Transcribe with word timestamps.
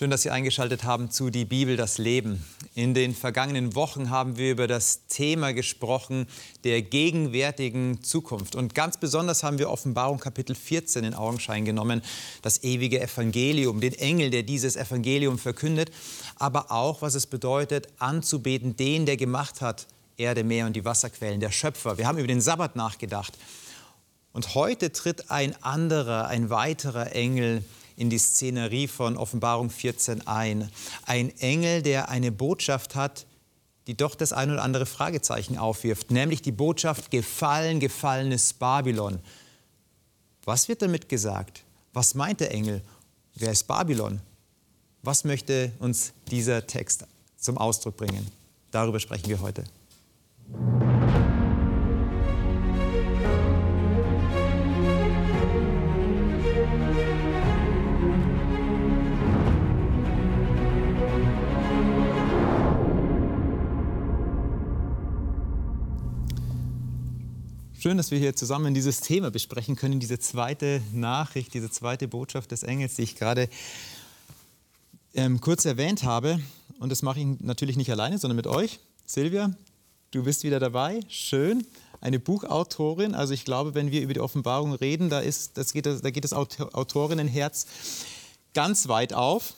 Schön, 0.00 0.08
dass 0.08 0.22
Sie 0.22 0.30
eingeschaltet 0.30 0.84
haben 0.84 1.10
zu 1.10 1.28
Die 1.28 1.44
Bibel, 1.44 1.76
das 1.76 1.98
Leben. 1.98 2.42
In 2.74 2.94
den 2.94 3.14
vergangenen 3.14 3.74
Wochen 3.74 4.08
haben 4.08 4.38
wir 4.38 4.50
über 4.50 4.66
das 4.66 5.06
Thema 5.08 5.52
gesprochen 5.52 6.26
der 6.64 6.80
gegenwärtigen 6.80 8.02
Zukunft. 8.02 8.54
Und 8.56 8.74
ganz 8.74 8.96
besonders 8.96 9.42
haben 9.42 9.58
wir 9.58 9.68
Offenbarung 9.68 10.18
Kapitel 10.18 10.56
14 10.56 11.04
in 11.04 11.12
Augenschein 11.12 11.66
genommen, 11.66 12.00
das 12.40 12.64
ewige 12.64 12.98
Evangelium, 12.98 13.82
den 13.82 13.92
Engel, 13.92 14.30
der 14.30 14.42
dieses 14.42 14.74
Evangelium 14.74 15.38
verkündet, 15.38 15.90
aber 16.36 16.72
auch, 16.72 17.02
was 17.02 17.14
es 17.14 17.26
bedeutet, 17.26 17.88
anzubeten, 17.98 18.76
den, 18.76 19.04
der 19.04 19.18
gemacht 19.18 19.60
hat, 19.60 19.86
Erde, 20.16 20.44
Meer 20.44 20.64
und 20.64 20.76
die 20.76 20.86
Wasserquellen, 20.86 21.40
der 21.40 21.52
Schöpfer. 21.52 21.98
Wir 21.98 22.06
haben 22.06 22.16
über 22.16 22.26
den 22.26 22.40
Sabbat 22.40 22.74
nachgedacht. 22.74 23.36
Und 24.32 24.54
heute 24.54 24.92
tritt 24.92 25.30
ein 25.30 25.62
anderer, 25.62 26.28
ein 26.28 26.48
weiterer 26.48 27.14
Engel 27.14 27.62
in 27.96 28.10
die 28.10 28.18
Szenerie 28.18 28.88
von 28.88 29.16
Offenbarung 29.16 29.70
14 29.70 30.26
ein. 30.26 30.70
Ein 31.04 31.36
Engel, 31.38 31.82
der 31.82 32.08
eine 32.08 32.32
Botschaft 32.32 32.94
hat, 32.94 33.26
die 33.86 33.96
doch 33.96 34.14
das 34.14 34.32
ein 34.32 34.50
oder 34.50 34.62
andere 34.62 34.86
Fragezeichen 34.86 35.58
aufwirft, 35.58 36.10
nämlich 36.10 36.42
die 36.42 36.52
Botschaft 36.52 37.10
gefallen, 37.10 37.80
gefallenes 37.80 38.52
Babylon. 38.52 39.18
Was 40.44 40.68
wird 40.68 40.82
damit 40.82 41.08
gesagt? 41.08 41.64
Was 41.92 42.14
meint 42.14 42.40
der 42.40 42.52
Engel? 42.52 42.82
Wer 43.34 43.52
ist 43.52 43.66
Babylon? 43.66 44.20
Was 45.02 45.24
möchte 45.24 45.72
uns 45.78 46.12
dieser 46.30 46.66
Text 46.66 47.06
zum 47.36 47.58
Ausdruck 47.58 47.96
bringen? 47.96 48.26
Darüber 48.70 49.00
sprechen 49.00 49.28
wir 49.28 49.40
heute. 49.40 49.64
Schön, 67.82 67.96
dass 67.96 68.10
wir 68.10 68.18
hier 68.18 68.36
zusammen 68.36 68.74
dieses 68.74 69.00
Thema 69.00 69.30
besprechen 69.30 69.74
können, 69.74 70.00
diese 70.00 70.18
zweite 70.18 70.82
Nachricht, 70.92 71.54
diese 71.54 71.70
zweite 71.70 72.08
Botschaft 72.08 72.50
des 72.50 72.62
Engels, 72.62 72.96
die 72.96 73.04
ich 73.04 73.16
gerade 73.16 73.48
ähm, 75.14 75.40
kurz 75.40 75.64
erwähnt 75.64 76.02
habe. 76.02 76.40
Und 76.78 76.92
das 76.92 77.00
mache 77.00 77.20
ich 77.20 77.40
natürlich 77.40 77.78
nicht 77.78 77.90
alleine, 77.90 78.18
sondern 78.18 78.36
mit 78.36 78.46
euch. 78.46 78.80
Silvia, 79.06 79.54
du 80.10 80.24
bist 80.24 80.44
wieder 80.44 80.60
dabei. 80.60 81.00
Schön. 81.08 81.66
Eine 82.02 82.20
Buchautorin. 82.20 83.14
Also 83.14 83.32
ich 83.32 83.46
glaube, 83.46 83.72
wenn 83.72 83.90
wir 83.90 84.02
über 84.02 84.12
die 84.12 84.20
Offenbarung 84.20 84.74
reden, 84.74 85.08
da, 85.08 85.20
ist, 85.20 85.56
das 85.56 85.72
geht, 85.72 85.86
da 85.86 86.10
geht 86.10 86.24
das 86.24 86.34
Autorinnenherz 86.34 87.64
ganz 88.52 88.88
weit 88.88 89.14
auf. 89.14 89.54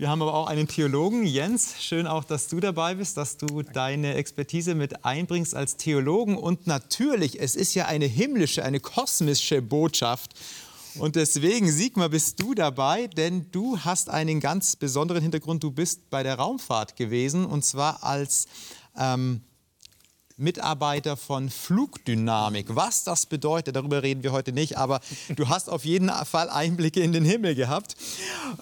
Wir 0.00 0.08
haben 0.08 0.22
aber 0.22 0.32
auch 0.32 0.46
einen 0.46 0.66
Theologen, 0.66 1.26
Jens. 1.26 1.74
Schön 1.78 2.06
auch, 2.06 2.24
dass 2.24 2.48
du 2.48 2.58
dabei 2.58 2.94
bist, 2.94 3.18
dass 3.18 3.36
du 3.36 3.60
deine 3.60 4.14
Expertise 4.14 4.74
mit 4.74 5.04
einbringst 5.04 5.54
als 5.54 5.76
Theologen. 5.76 6.38
Und 6.38 6.66
natürlich, 6.66 7.38
es 7.38 7.54
ist 7.54 7.74
ja 7.74 7.84
eine 7.84 8.06
himmlische, 8.06 8.64
eine 8.64 8.80
kosmische 8.80 9.60
Botschaft. 9.60 10.32
Und 10.94 11.16
deswegen, 11.16 11.70
Sigmar, 11.70 12.08
bist 12.08 12.40
du 12.40 12.54
dabei, 12.54 13.08
denn 13.08 13.50
du 13.52 13.78
hast 13.80 14.08
einen 14.08 14.40
ganz 14.40 14.74
besonderen 14.74 15.20
Hintergrund. 15.20 15.62
Du 15.62 15.70
bist 15.70 16.08
bei 16.08 16.22
der 16.22 16.36
Raumfahrt 16.36 16.96
gewesen 16.96 17.44
und 17.44 17.62
zwar 17.62 18.02
als 18.02 18.46
ähm, 18.96 19.42
Mitarbeiter 20.40 21.18
von 21.18 21.50
Flugdynamik. 21.50 22.74
Was 22.74 23.04
das 23.04 23.26
bedeutet, 23.26 23.76
darüber 23.76 24.02
reden 24.02 24.22
wir 24.22 24.32
heute 24.32 24.52
nicht, 24.52 24.78
aber 24.78 25.00
du 25.36 25.50
hast 25.50 25.68
auf 25.68 25.84
jeden 25.84 26.08
Fall 26.24 26.48
Einblicke 26.48 27.00
in 27.00 27.12
den 27.12 27.26
Himmel 27.26 27.54
gehabt. 27.54 27.94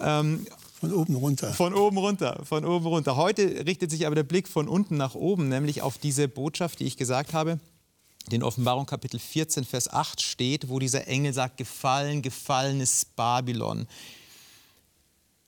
Ähm, 0.00 0.44
von 0.78 0.92
oben 0.92 1.16
runter. 1.16 1.52
Von 1.52 1.74
oben 1.74 1.98
runter, 1.98 2.40
von 2.44 2.64
oben 2.64 2.86
runter. 2.86 3.16
Heute 3.16 3.66
richtet 3.66 3.90
sich 3.90 4.06
aber 4.06 4.14
der 4.14 4.22
Blick 4.22 4.46
von 4.46 4.68
unten 4.68 4.96
nach 4.96 5.14
oben, 5.14 5.48
nämlich 5.48 5.82
auf 5.82 5.98
diese 5.98 6.28
Botschaft, 6.28 6.80
die 6.80 6.84
ich 6.84 6.96
gesagt 6.96 7.32
habe. 7.32 7.58
In 8.30 8.42
Offenbarung 8.42 8.86
Kapitel 8.86 9.18
14, 9.18 9.64
Vers 9.64 9.92
8 9.92 10.22
steht, 10.22 10.68
wo 10.68 10.78
dieser 10.78 11.08
Engel 11.08 11.32
sagt, 11.32 11.56
gefallen, 11.56 12.22
gefallen 12.22 12.80
ist 12.80 13.16
Babylon. 13.16 13.88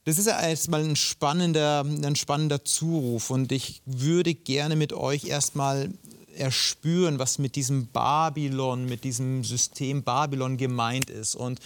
Das 0.04 0.19
ist 0.19 0.26
ja 0.26 0.40
erstmal 0.40 0.82
ein 0.82 0.96
spannender, 0.96 1.84
ein 1.84 2.16
spannender 2.16 2.64
Zuruf 2.64 3.30
und 3.30 3.52
ich 3.52 3.82
würde 3.84 4.34
gerne 4.34 4.74
mit 4.74 4.92
euch 4.92 5.26
erstmal 5.26 5.90
erspüren, 6.34 7.19
was 7.19 7.38
mit 7.38 7.54
diesem 7.54 7.88
Babylon, 7.88 8.86
mit 8.86 9.04
diesem 9.04 9.44
System 9.44 10.02
Babylon 10.02 10.56
gemeint 10.56 11.10
ist. 11.10 11.34
Und 11.34 11.60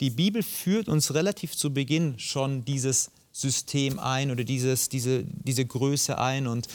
die 0.00 0.10
Bibel 0.10 0.42
führt 0.42 0.88
uns 0.88 1.14
relativ 1.14 1.56
zu 1.56 1.72
Beginn 1.72 2.18
schon 2.18 2.64
dieses 2.64 3.10
System 3.32 3.98
ein 3.98 4.30
oder 4.30 4.44
dieses, 4.44 4.88
diese, 4.88 5.24
diese 5.24 5.64
Größe 5.64 6.18
ein. 6.18 6.46
Und 6.46 6.68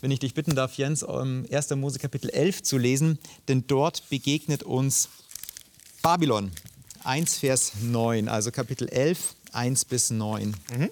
wenn 0.00 0.10
ich 0.10 0.18
dich 0.18 0.34
bitten 0.34 0.54
darf, 0.54 0.76
Jens, 0.76 1.02
1. 1.04 1.70
Ähm, 1.70 1.80
Mose 1.80 1.98
Kapitel 1.98 2.28
11 2.30 2.62
zu 2.62 2.76
lesen, 2.76 3.18
denn 3.48 3.66
dort 3.66 4.08
begegnet 4.10 4.62
uns 4.62 5.08
Babylon. 6.02 6.50
1, 7.04 7.38
Vers 7.38 7.72
9, 7.82 8.28
also 8.28 8.50
Kapitel 8.50 8.88
11, 8.88 9.36
1 9.52 9.84
bis 9.84 10.10
9. 10.10 10.48
Mhm. 10.76 10.90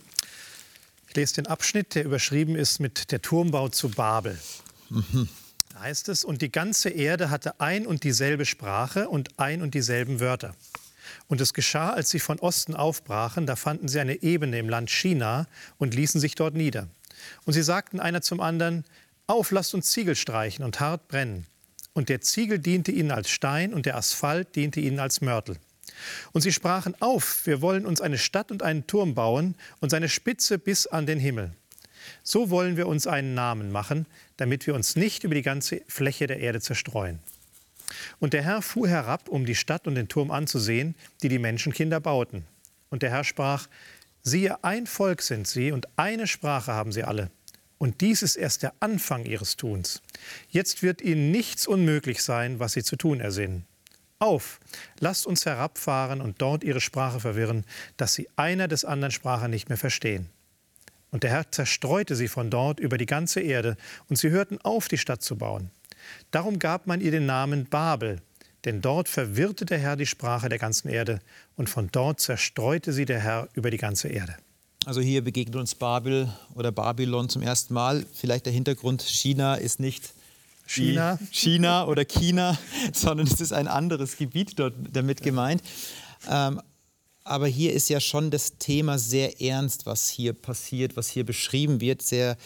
Ich 1.09 1.17
lese 1.17 1.35
den 1.35 1.47
Abschnitt, 1.49 1.97
der 1.97 2.05
überschrieben 2.05 2.55
ist 2.55 2.79
mit 2.79 3.11
der 3.11 3.21
Turmbau 3.21 3.69
zu 3.69 3.89
Babel. 3.89 4.39
Mhm. 4.91 5.29
Da 5.73 5.81
heißt 5.81 6.09
es, 6.09 6.25
und 6.25 6.41
die 6.41 6.53
ganze 6.53 6.89
Erde 6.89 7.31
hatte 7.31 7.61
ein 7.61 7.85
und 7.85 8.05
dieselbe 8.05 8.47
Sprache 8.47 9.09
und 9.09 9.41
ein 9.41 9.61
und 9.61 9.75
dieselben 9.75 10.21
Wörter. 10.21 10.55
Und 11.29 11.41
es 11.41 11.55
geschah, 11.55 11.91
als 11.91 12.11
sie 12.11 12.21
von 12.21 12.39
Osten 12.39 12.75
aufbrachen, 12.75 13.47
da 13.47 13.57
fanden 13.57 13.89
sie 13.89 14.01
eine 14.01 14.23
Ebene 14.23 14.59
im 14.59 14.69
Land 14.69 14.91
China 14.91 15.47
und 15.79 15.95
ließen 15.95 16.21
sich 16.21 16.35
dort 16.35 16.55
nieder. 16.55 16.89
Und 17.45 17.53
sie 17.53 17.63
sagten 17.63 18.01
einer 18.01 18.23
zum 18.23 18.41
anderen, 18.41 18.85
auf, 19.27 19.51
lasst 19.51 19.75
uns 19.75 19.91
Ziegel 19.91 20.17
streichen 20.17 20.65
und 20.65 20.81
hart 20.81 21.09
brennen. 21.09 21.47
Und 21.95 22.09
der 22.09 22.21
Ziegel 22.21 22.59
diente 22.59 22.93
ihnen 22.93 23.11
als 23.11 23.31
Stein 23.31 23.73
und 23.73 23.87
der 23.87 23.97
Asphalt 23.97 24.57
diente 24.57 24.81
ihnen 24.81 24.99
als 24.99 25.21
Mörtel. 25.21 25.57
Und 26.33 26.41
sie 26.41 26.53
sprachen 26.53 26.95
auf, 27.01 27.47
wir 27.47 27.63
wollen 27.63 27.87
uns 27.87 28.01
eine 28.01 28.19
Stadt 28.19 28.51
und 28.51 28.63
einen 28.63 28.87
Turm 28.87 29.15
bauen 29.15 29.55
und 29.81 29.91
seine 29.91 30.09
Spitze 30.09 30.59
bis 30.59 30.87
an 30.87 31.07
den 31.07 31.21
Himmel. 31.21 31.53
So 32.23 32.51
wollen 32.51 32.77
wir 32.77 32.87
uns 32.87 33.07
einen 33.07 33.35
Namen 33.35 33.71
machen, 33.73 34.07
damit 34.37 34.67
wir 34.67 34.75
uns 34.75 34.97
nicht 34.97 35.25
über 35.25 35.35
die 35.35 35.43
ganze 35.43 35.83
Fläche 35.87 36.27
der 36.27 36.41
Erde 36.41 36.61
zerstreuen. 36.61 37.21
Und 38.21 38.33
der 38.33 38.43
Herr 38.43 38.63
fuhr 38.63 38.89
herab, 38.89 39.29
um 39.29 39.47
die 39.47 39.55
Stadt 39.55 39.87
und 39.87 39.95
den 39.95 40.09
Turm 40.09 40.31
anzusehen, 40.31 40.95
die 41.23 41.29
die 41.29 41.39
Menschenkinder 41.39 42.01
bauten. 42.01 42.45
Und 42.91 43.03
der 43.03 43.11
Herr 43.11 43.25
sprach, 43.25 43.69
siehe, 44.23 44.63
ein 44.65 44.87
Volk 44.87 45.23
sind 45.23 45.47
sie 45.47 45.73
und 45.73 45.89
eine 45.97 46.27
Sprache 46.27 46.73
haben 46.73 46.93
sie 46.93 47.05
alle. 47.05 47.31
Und 47.79 48.01
dies 48.01 48.23
ist 48.23 48.37
erst 48.37 48.63
der 48.63 48.73
Anfang 48.81 49.25
ihres 49.25 49.57
Tuns. 49.57 50.01
Jetzt 50.49 50.83
wird 50.83 51.03
ihnen 51.03 51.31
nichts 51.31 51.67
unmöglich 51.67 52.23
sein, 52.23 52.59
was 52.61 52.73
sie 52.73 52.83
zu 52.83 52.97
tun 52.97 53.21
ersinnen. 53.21 53.67
Auf, 54.19 54.61
lasst 55.01 55.27
uns 55.27 55.45
herabfahren 55.45 56.21
und 56.21 56.41
dort 56.41 56.65
ihre 56.65 56.81
Sprache 56.81 57.21
verwirren, 57.21 57.65
dass 57.97 58.15
sie 58.15 58.29
einer 58.37 58.69
des 58.69 58.85
anderen 58.85 59.13
Sprache 59.13 59.49
nicht 59.49 59.69
mehr 59.69 59.77
verstehen. 59.77 60.31
Und 61.11 61.25
der 61.25 61.31
Herr 61.31 61.51
zerstreute 61.51 62.17
sie 62.17 62.29
von 62.29 62.49
dort 62.49 62.81
über 62.81 62.97
die 62.97 63.07
ganze 63.07 63.41
Erde, 63.41 63.77
und 64.09 64.17
sie 64.17 64.31
hörten 64.31 64.59
auf, 64.63 64.89
die 64.89 64.99
Stadt 64.99 65.23
zu 65.23 65.37
bauen. 65.37 65.71
Darum 66.31 66.59
gab 66.59 66.87
man 66.87 67.01
ihr 67.01 67.11
den 67.11 67.27
Namen 67.27 67.67
Babel, 67.67 68.21
denn 68.65 68.81
dort 68.81 69.09
verwirrte 69.09 69.65
der 69.65 69.79
Herr 69.79 69.97
die 69.97 70.07
Sprache 70.07 70.49
der 70.49 70.59
ganzen 70.59 70.89
Erde 70.89 71.21
und 71.57 71.69
von 71.69 71.89
dort 71.93 72.21
zerstreute 72.21 72.93
sie 72.93 73.05
der 73.05 73.21
Herr 73.21 73.49
über 73.55 73.71
die 73.71 73.79
ganze 73.79 74.09
Erde. 74.09 74.37
Also 74.87 75.01
hier 75.01 75.23
begegnet 75.23 75.57
uns 75.57 75.75
Babel 75.75 76.29
oder 76.55 76.71
Babylon 76.71 77.29
zum 77.29 77.43
ersten 77.43 77.73
Mal. 77.73 78.05
Vielleicht 78.13 78.47
der 78.47 78.53
Hintergrund, 78.53 79.03
China 79.03 79.55
ist 79.55 79.81
nicht 79.81 80.13
China, 80.67 81.19
China 81.31 81.87
oder 81.87 82.05
China, 82.05 82.59
sondern 82.93 83.27
es 83.27 83.41
ist 83.41 83.53
ein 83.53 83.69
anderes 83.69 84.17
Gebiet 84.17 84.59
dort 84.59 84.75
damit 84.93 85.23
gemeint. 85.23 85.63
Ähm, 86.29 86.61
aber 87.25 87.47
hier 87.47 87.73
ist 87.73 87.89
ja 87.89 88.01
schon 88.01 88.31
das 88.31 88.59
Thema 88.59 88.99
sehr 88.99 89.41
ernst, 89.41 89.87
was 89.87 90.09
hier 90.09 90.35
passiert, 90.35 90.97
was 90.97 91.09
hier 91.09 91.25
beschrieben 91.25 91.81
wird, 91.81 92.03
sehr 92.03 92.37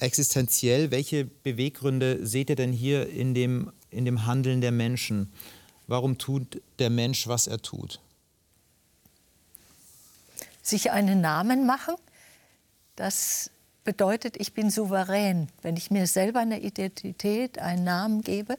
existenziell. 0.00 0.90
Welche 0.90 1.24
Beweggründe 1.24 2.26
seht 2.26 2.50
ihr 2.50 2.56
denn 2.56 2.72
hier 2.72 3.08
in 3.08 3.34
dem, 3.34 3.72
in 3.90 4.04
dem 4.04 4.26
Handeln 4.26 4.60
der 4.60 4.72
Menschen? 4.72 5.32
Warum 5.86 6.18
tut 6.18 6.62
der 6.78 6.90
Mensch, 6.90 7.26
was 7.28 7.46
er 7.46 7.60
tut? 7.60 8.00
Sich 10.62 10.90
einen 10.90 11.20
Namen 11.20 11.66
machen, 11.66 11.94
das 12.96 13.50
bedeutet, 13.84 14.36
ich 14.38 14.54
bin 14.54 14.70
souverän. 14.70 15.48
Wenn 15.62 15.76
ich 15.76 15.90
mir 15.90 16.06
selber 16.06 16.40
eine 16.40 16.60
Identität, 16.60 17.58
einen 17.58 17.84
Namen 17.84 18.22
gebe. 18.22 18.58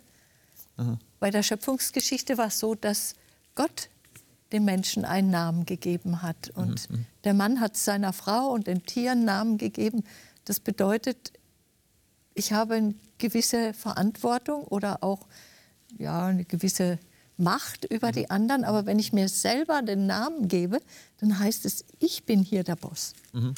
Aha. 0.78 1.00
Bei 1.20 1.32
der 1.32 1.42
Schöpfungsgeschichte 1.42 2.38
war 2.38 2.48
es 2.48 2.60
so, 2.60 2.76
dass 2.76 3.16
Gott 3.56 3.90
dem 4.52 4.66
Menschen 4.66 5.06
einen 5.06 5.32
Namen 5.32 5.66
gegeben 5.66 6.22
hat. 6.22 6.52
Und 6.54 6.90
mhm. 6.90 7.06
der 7.24 7.34
Mann 7.34 7.60
hat 7.60 7.76
seiner 7.76 8.14
Frau 8.14 8.50
und 8.52 8.68
den 8.68 8.86
Tieren 8.86 9.26
Namen 9.26 9.58
gegeben. 9.58 10.04
Das 10.46 10.60
bedeutet, 10.60 11.34
ich 12.34 12.54
habe 12.54 12.76
eine 12.76 12.96
gewisse 13.18 13.74
Verantwortung 13.74 14.64
oder 14.64 15.04
auch 15.04 15.28
ja, 15.98 16.28
eine 16.28 16.46
gewisse 16.46 17.00
Macht 17.38 17.86
über 17.86 18.12
die 18.12 18.30
anderen, 18.30 18.64
aber 18.64 18.86
wenn 18.86 19.00
ich 19.00 19.12
mir 19.12 19.28
selber 19.28 19.82
den 19.82 20.06
Namen 20.06 20.48
gebe, 20.48 20.80
dann 21.20 21.38
heißt 21.38 21.66
es, 21.66 21.84
ich 22.00 22.24
bin 22.24 22.42
hier 22.42 22.64
der 22.64 22.78
Boss. 22.78 23.14
Mhm. 23.34 23.56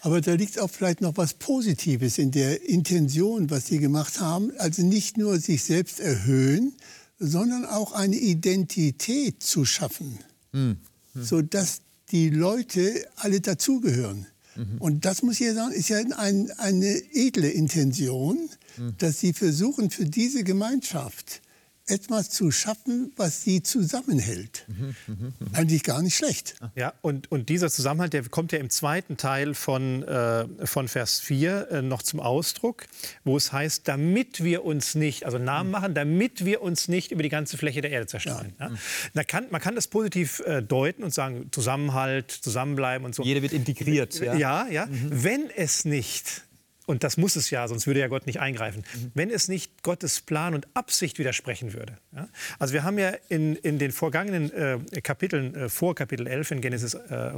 Aber 0.00 0.20
da 0.20 0.34
liegt 0.34 0.58
auch 0.58 0.70
vielleicht 0.70 1.00
noch 1.00 1.16
was 1.16 1.34
Positives 1.34 2.18
in 2.18 2.30
der 2.30 2.62
Intention, 2.62 3.50
was 3.50 3.66
Sie 3.66 3.78
gemacht 3.78 4.20
haben. 4.20 4.52
Also 4.58 4.82
nicht 4.82 5.18
nur 5.18 5.38
sich 5.38 5.64
selbst 5.64 6.00
erhöhen, 6.00 6.74
sondern 7.18 7.64
auch 7.64 7.92
eine 7.92 8.16
Identität 8.16 9.42
zu 9.42 9.64
schaffen, 9.64 10.18
mhm. 10.52 10.78
Mhm. 11.14 11.24
sodass 11.24 11.80
die 12.10 12.30
Leute 12.30 13.06
alle 13.16 13.40
dazugehören. 13.40 14.26
Mhm. 14.56 14.78
Und 14.78 15.04
das 15.04 15.22
muss 15.22 15.40
ich 15.40 15.52
sagen, 15.52 15.72
ist 15.72 15.88
ja 15.88 15.98
ein, 15.98 16.50
eine 16.58 17.00
edle 17.12 17.48
Intention, 17.48 18.48
mhm. 18.76 18.94
dass 18.98 19.20
Sie 19.20 19.32
versuchen, 19.32 19.90
für 19.90 20.04
diese 20.04 20.44
Gemeinschaft 20.44 21.42
etwas 21.88 22.30
zu 22.30 22.50
schaffen, 22.50 23.12
was 23.16 23.42
sie 23.42 23.62
zusammenhält. 23.62 24.64
Mhm, 24.68 24.94
mh, 25.06 25.16
mh. 25.38 25.58
Eigentlich 25.58 25.84
gar 25.84 26.02
nicht 26.02 26.16
schlecht. 26.16 26.56
Ja, 26.74 26.92
und, 27.00 27.30
und 27.30 27.48
dieser 27.48 27.70
Zusammenhalt, 27.70 28.12
der 28.12 28.28
kommt 28.28 28.52
ja 28.52 28.58
im 28.58 28.70
zweiten 28.70 29.16
Teil 29.16 29.54
von, 29.54 30.02
äh, 30.02 30.46
von 30.66 30.88
Vers 30.88 31.20
4 31.20 31.70
äh, 31.70 31.82
noch 31.82 32.02
zum 32.02 32.18
Ausdruck, 32.20 32.86
wo 33.24 33.36
es 33.36 33.52
heißt, 33.52 33.86
damit 33.86 34.42
wir 34.42 34.64
uns 34.64 34.96
nicht, 34.96 35.24
also 35.24 35.38
Namen 35.38 35.70
machen, 35.70 35.94
damit 35.94 36.44
wir 36.44 36.60
uns 36.62 36.88
nicht 36.88 37.12
über 37.12 37.22
die 37.22 37.28
ganze 37.28 37.56
Fläche 37.56 37.80
der 37.80 37.92
Erde 37.92 38.06
zerstreuen. 38.06 38.54
Ja. 38.58 38.70
Ja? 39.14 39.24
Kann, 39.24 39.46
man 39.50 39.60
kann 39.60 39.76
das 39.76 39.86
positiv 39.86 40.40
äh, 40.40 40.62
deuten 40.62 41.04
und 41.04 41.14
sagen, 41.14 41.48
Zusammenhalt, 41.52 42.30
zusammenbleiben 42.30 43.04
und 43.04 43.14
so. 43.14 43.22
Jeder 43.22 43.42
wird 43.42 43.52
integriert. 43.52 44.18
Ja, 44.18 44.34
ja. 44.34 44.66
ja. 44.68 44.86
Mhm. 44.86 45.22
Wenn 45.24 45.50
es 45.50 45.84
nicht 45.84 46.45
und 46.86 47.02
das 47.02 47.16
muss 47.16 47.34
es 47.34 47.50
ja, 47.50 47.66
sonst 47.66 47.88
würde 47.88 48.00
ja 48.00 48.06
Gott 48.06 48.26
nicht 48.26 48.38
eingreifen, 48.40 48.84
mhm. 48.94 49.10
wenn 49.14 49.30
es 49.30 49.48
nicht 49.48 49.82
Gottes 49.82 50.20
Plan 50.20 50.54
und 50.54 50.68
Absicht 50.74 51.18
widersprechen 51.18 51.74
würde. 51.74 51.98
Ja? 52.14 52.28
Also 52.60 52.74
wir 52.74 52.84
haben 52.84 52.96
ja 52.98 53.12
in, 53.28 53.56
in 53.56 53.80
den 53.80 53.90
vergangenen 53.90 54.52
äh, 54.52 54.78
Kapiteln, 55.02 55.54
äh, 55.54 55.68
vor 55.68 55.96
Kapitel 55.96 56.28
11 56.28 56.52
in 56.52 56.60
Genesis, 56.60 56.94
äh, 56.94 57.30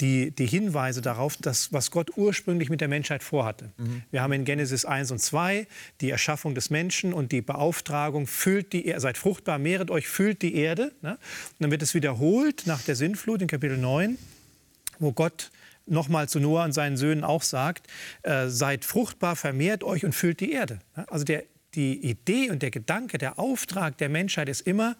die, 0.00 0.32
die 0.32 0.46
Hinweise 0.46 1.02
darauf, 1.02 1.36
dass, 1.36 1.72
was 1.72 1.92
Gott 1.92 2.16
ursprünglich 2.16 2.68
mit 2.68 2.80
der 2.80 2.88
Menschheit 2.88 3.22
vorhatte. 3.22 3.70
Mhm. 3.76 4.02
Wir 4.10 4.22
haben 4.22 4.32
in 4.32 4.44
Genesis 4.44 4.84
1 4.84 5.12
und 5.12 5.20
2 5.20 5.68
die 6.00 6.10
Erschaffung 6.10 6.56
des 6.56 6.70
Menschen 6.70 7.12
und 7.12 7.30
die 7.30 7.42
Beauftragung, 7.42 8.26
füllt 8.26 8.72
die 8.72 8.92
seid 8.96 9.16
fruchtbar, 9.16 9.58
mehret 9.58 9.90
euch, 9.90 10.08
füllt 10.08 10.42
die 10.42 10.56
Erde. 10.56 10.92
Ne? 11.00 11.12
Und 11.12 11.18
dann 11.60 11.70
wird 11.70 11.82
es 11.82 11.94
wiederholt 11.94 12.66
nach 12.66 12.82
der 12.82 12.96
Sintflut 12.96 13.40
in 13.40 13.46
Kapitel 13.46 13.78
9, 13.78 14.18
wo 14.98 15.12
Gott 15.12 15.52
nochmal 15.86 16.28
zu 16.28 16.40
Noah 16.40 16.64
und 16.64 16.72
seinen 16.72 16.96
Söhnen 16.96 17.24
auch 17.24 17.42
sagt, 17.42 17.86
äh, 18.22 18.48
seid 18.48 18.84
fruchtbar, 18.84 19.36
vermehrt 19.36 19.84
euch 19.84 20.04
und 20.04 20.14
füllt 20.14 20.40
die 20.40 20.52
Erde. 20.52 20.80
Also 21.08 21.24
der, 21.24 21.44
die 21.74 21.98
Idee 22.04 22.50
und 22.50 22.62
der 22.62 22.70
Gedanke, 22.70 23.18
der 23.18 23.38
Auftrag 23.38 23.98
der 23.98 24.08
Menschheit 24.08 24.48
ist 24.48 24.62
immer 24.62 24.96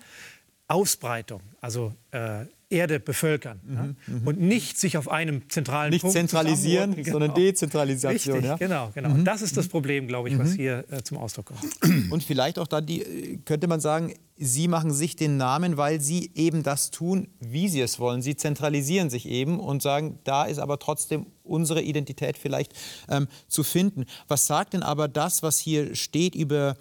Ausbreitung, 0.69 1.43
also 1.61 1.93
äh, 2.13 2.45
Erde 2.71 3.01
bevölkern 3.01 3.61
mhm, 3.65 3.75
ja? 3.75 3.83
Mhm. 4.07 4.27
und 4.27 4.41
nicht 4.41 4.79
sich 4.79 4.97
auf 4.97 5.11
einem 5.11 5.51
zentralen 5.51 5.91
nicht 5.91 6.03
Punkt 6.03 6.17
zentralisieren, 6.17 6.95
genau. 6.95 7.11
sondern 7.11 7.35
Dezentralisation. 7.35 8.37
Richtig, 8.37 8.51
ja? 8.51 8.57
genau, 8.57 8.91
genau. 8.95 9.09
Mhm. 9.09 9.15
Und 9.17 9.25
das 9.25 9.43
ist 9.43 9.57
das 9.57 9.67
Problem, 9.67 10.07
glaube 10.07 10.29
ich, 10.29 10.39
was 10.39 10.51
mhm. 10.51 10.57
hier 10.57 10.85
äh, 10.89 11.03
zum 11.03 11.19
Ausdruck 11.19 11.47
kommt. 11.47 12.13
Und 12.13 12.23
vielleicht 12.23 12.61
auch 12.61 12.69
dann 12.69 12.87
die, 12.87 13.41
könnte 13.45 13.67
man 13.67 13.81
sagen, 13.81 14.15
Sie 14.37 14.69
machen 14.69 14.93
sich 14.93 15.17
den 15.17 15.37
Namen, 15.37 15.77
weil 15.77 16.01
Sie 16.01 16.31
eben 16.35 16.63
das 16.63 16.93
tun, 16.93 17.29
wie 17.41 17.69
Sie 17.69 17.81
es 17.81 17.99
wollen. 17.99 18.23
Sie 18.23 18.37
zentralisieren 18.37 19.11
sich 19.11 19.27
eben 19.27 19.59
und 19.59 19.83
sagen, 19.83 20.21
da 20.23 20.45
ist 20.45 20.59
aber 20.59 20.79
trotzdem 20.79 21.27
unsere 21.43 21.83
Identität 21.83 22.39
vielleicht 22.39 22.73
ähm, 23.09 23.27
zu 23.49 23.65
finden. 23.65 24.07
Was 24.29 24.47
sagt 24.47 24.75
denn 24.75 24.85
aber 24.85 25.09
das, 25.09 25.43
was 25.43 25.59
hier 25.59 25.97
steht 25.97 26.37
über, 26.37 26.77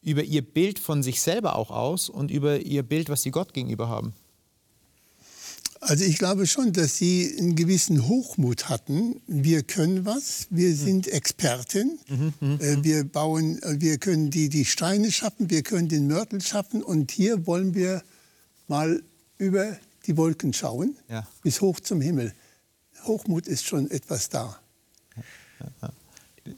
über 0.00 0.24
Ihr 0.24 0.42
Bild 0.42 0.78
von 0.78 1.02
sich 1.02 1.20
selber 1.20 1.56
auch 1.56 1.70
aus 1.70 2.08
und 2.08 2.30
über 2.30 2.58
Ihr 2.58 2.82
Bild, 2.82 3.10
was 3.10 3.20
Sie 3.22 3.30
Gott 3.30 3.52
gegenüber 3.52 3.88
haben? 3.90 4.14
Also 5.80 6.04
ich 6.04 6.18
glaube 6.18 6.46
schon, 6.46 6.74
dass 6.74 6.98
sie 6.98 7.34
einen 7.38 7.56
gewissen 7.56 8.06
Hochmut 8.06 8.68
hatten. 8.68 9.22
Wir 9.26 9.62
können 9.62 10.04
was, 10.04 10.46
wir 10.50 10.76
sind 10.76 11.08
Experten, 11.08 11.98
mhm, 12.06 12.34
mhm, 12.40 12.60
äh, 12.60 12.84
wir 12.84 13.04
bauen, 13.04 13.62
äh, 13.62 13.80
wir 13.80 13.96
können 13.96 14.30
die, 14.30 14.50
die 14.50 14.66
Steine 14.66 15.10
schaffen, 15.10 15.48
wir 15.48 15.62
können 15.62 15.88
den 15.88 16.06
Mörtel 16.06 16.42
schaffen 16.42 16.82
und 16.82 17.10
hier 17.10 17.46
wollen 17.46 17.74
wir 17.74 18.02
mal 18.68 19.02
über 19.38 19.78
die 20.06 20.18
Wolken 20.18 20.52
schauen, 20.52 20.96
ja. 21.08 21.26
bis 21.42 21.62
hoch 21.62 21.80
zum 21.80 22.02
Himmel. 22.02 22.34
Hochmut 23.04 23.48
ist 23.48 23.66
schon 23.66 23.90
etwas 23.90 24.28
da. 24.28 24.60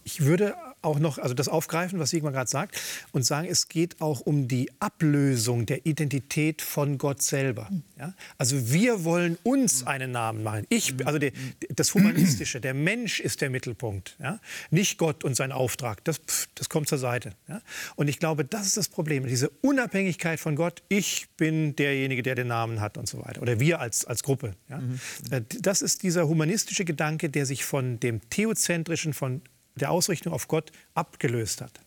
Ich 0.03 0.21
würde 0.23 0.55
auch 0.83 0.99
noch 0.99 1.19
also 1.19 1.35
das 1.35 1.49
aufgreifen, 1.49 1.99
was 1.99 2.11
Sigmar 2.11 2.33
gerade 2.33 2.51
sagt, 2.51 2.81
und 3.13 3.25
sagen, 3.25 3.49
es 3.49 3.69
geht 3.69 4.01
auch 4.01 4.21
um 4.21 4.49
die 4.49 4.71
Ablösung 4.81 5.67
der 5.67 5.87
Identität 5.87 6.63
von 6.63 6.99
Gott 6.99 7.23
selber. 7.23 7.71
Ja? 7.99 8.15
Also 8.39 8.73
wir 8.73 9.05
wollen 9.05 9.39
uns 9.43 9.87
einen 9.87 10.13
Namen 10.13 10.43
machen. 10.43 10.67
Ich, 10.69 10.95
also 11.07 11.19
der, 11.19 11.33
das 11.71 11.95
Humanistische, 11.95 12.61
der 12.61 12.75
Mensch 12.75 13.21
ist 13.21 13.41
der 13.41 13.51
Mittelpunkt, 13.51 14.17
ja? 14.21 14.41
nicht 14.71 14.99
Gott 14.99 15.25
und 15.25 15.37
sein 15.37 15.53
Auftrag. 15.53 16.05
Das, 16.05 16.21
das 16.55 16.69
kommt 16.69 16.89
zur 16.89 16.99
Seite. 16.99 17.35
Ja? 17.49 17.63
Und 17.97 18.09
ich 18.09 18.19
glaube, 18.19 18.45
das 18.45 18.67
ist 18.67 18.77
das 18.77 18.89
Problem, 18.89 19.27
diese 19.27 19.49
Unabhängigkeit 19.49 20.41
von 20.41 20.57
Gott. 20.57 20.83
Ich 20.89 21.29
bin 21.37 21.77
derjenige, 21.77 22.23
der 22.23 22.35
den 22.35 22.49
Namen 22.49 22.81
hat 22.81 22.99
und 22.99 23.09
so 23.09 23.25
weiter. 23.25 23.41
Oder 23.43 23.61
wir 23.61 23.81
als, 23.81 24.05
als 24.05 24.23
Gruppe. 24.23 24.55
Ja? 24.69 24.79
Mhm. 24.79 25.01
Äh, 25.31 25.43
das 25.61 25.83
ist 25.83 26.03
dieser 26.03 26.29
humanistische 26.29 26.85
Gedanke, 26.85 27.31
der 27.31 27.47
sich 27.47 27.65
von 27.65 28.01
dem 28.01 28.21
theozentrischen, 28.31 29.15
von 29.15 29.43
der 29.77 29.91
Ausrichtung 29.91 30.33
auf 30.33 30.49
Gott 30.49 30.71
abgelöst 30.95 31.61
hat. 31.61 31.81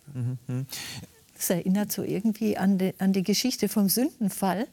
Das 1.35 1.49
erinnert 1.49 1.91
so 1.91 2.03
irgendwie 2.03 2.57
an 2.57 2.77
die, 2.77 2.93
an 2.97 3.13
die 3.13 3.23
Geschichte 3.23 3.67
vom 3.67 3.89
Sündenfall, 3.89 4.67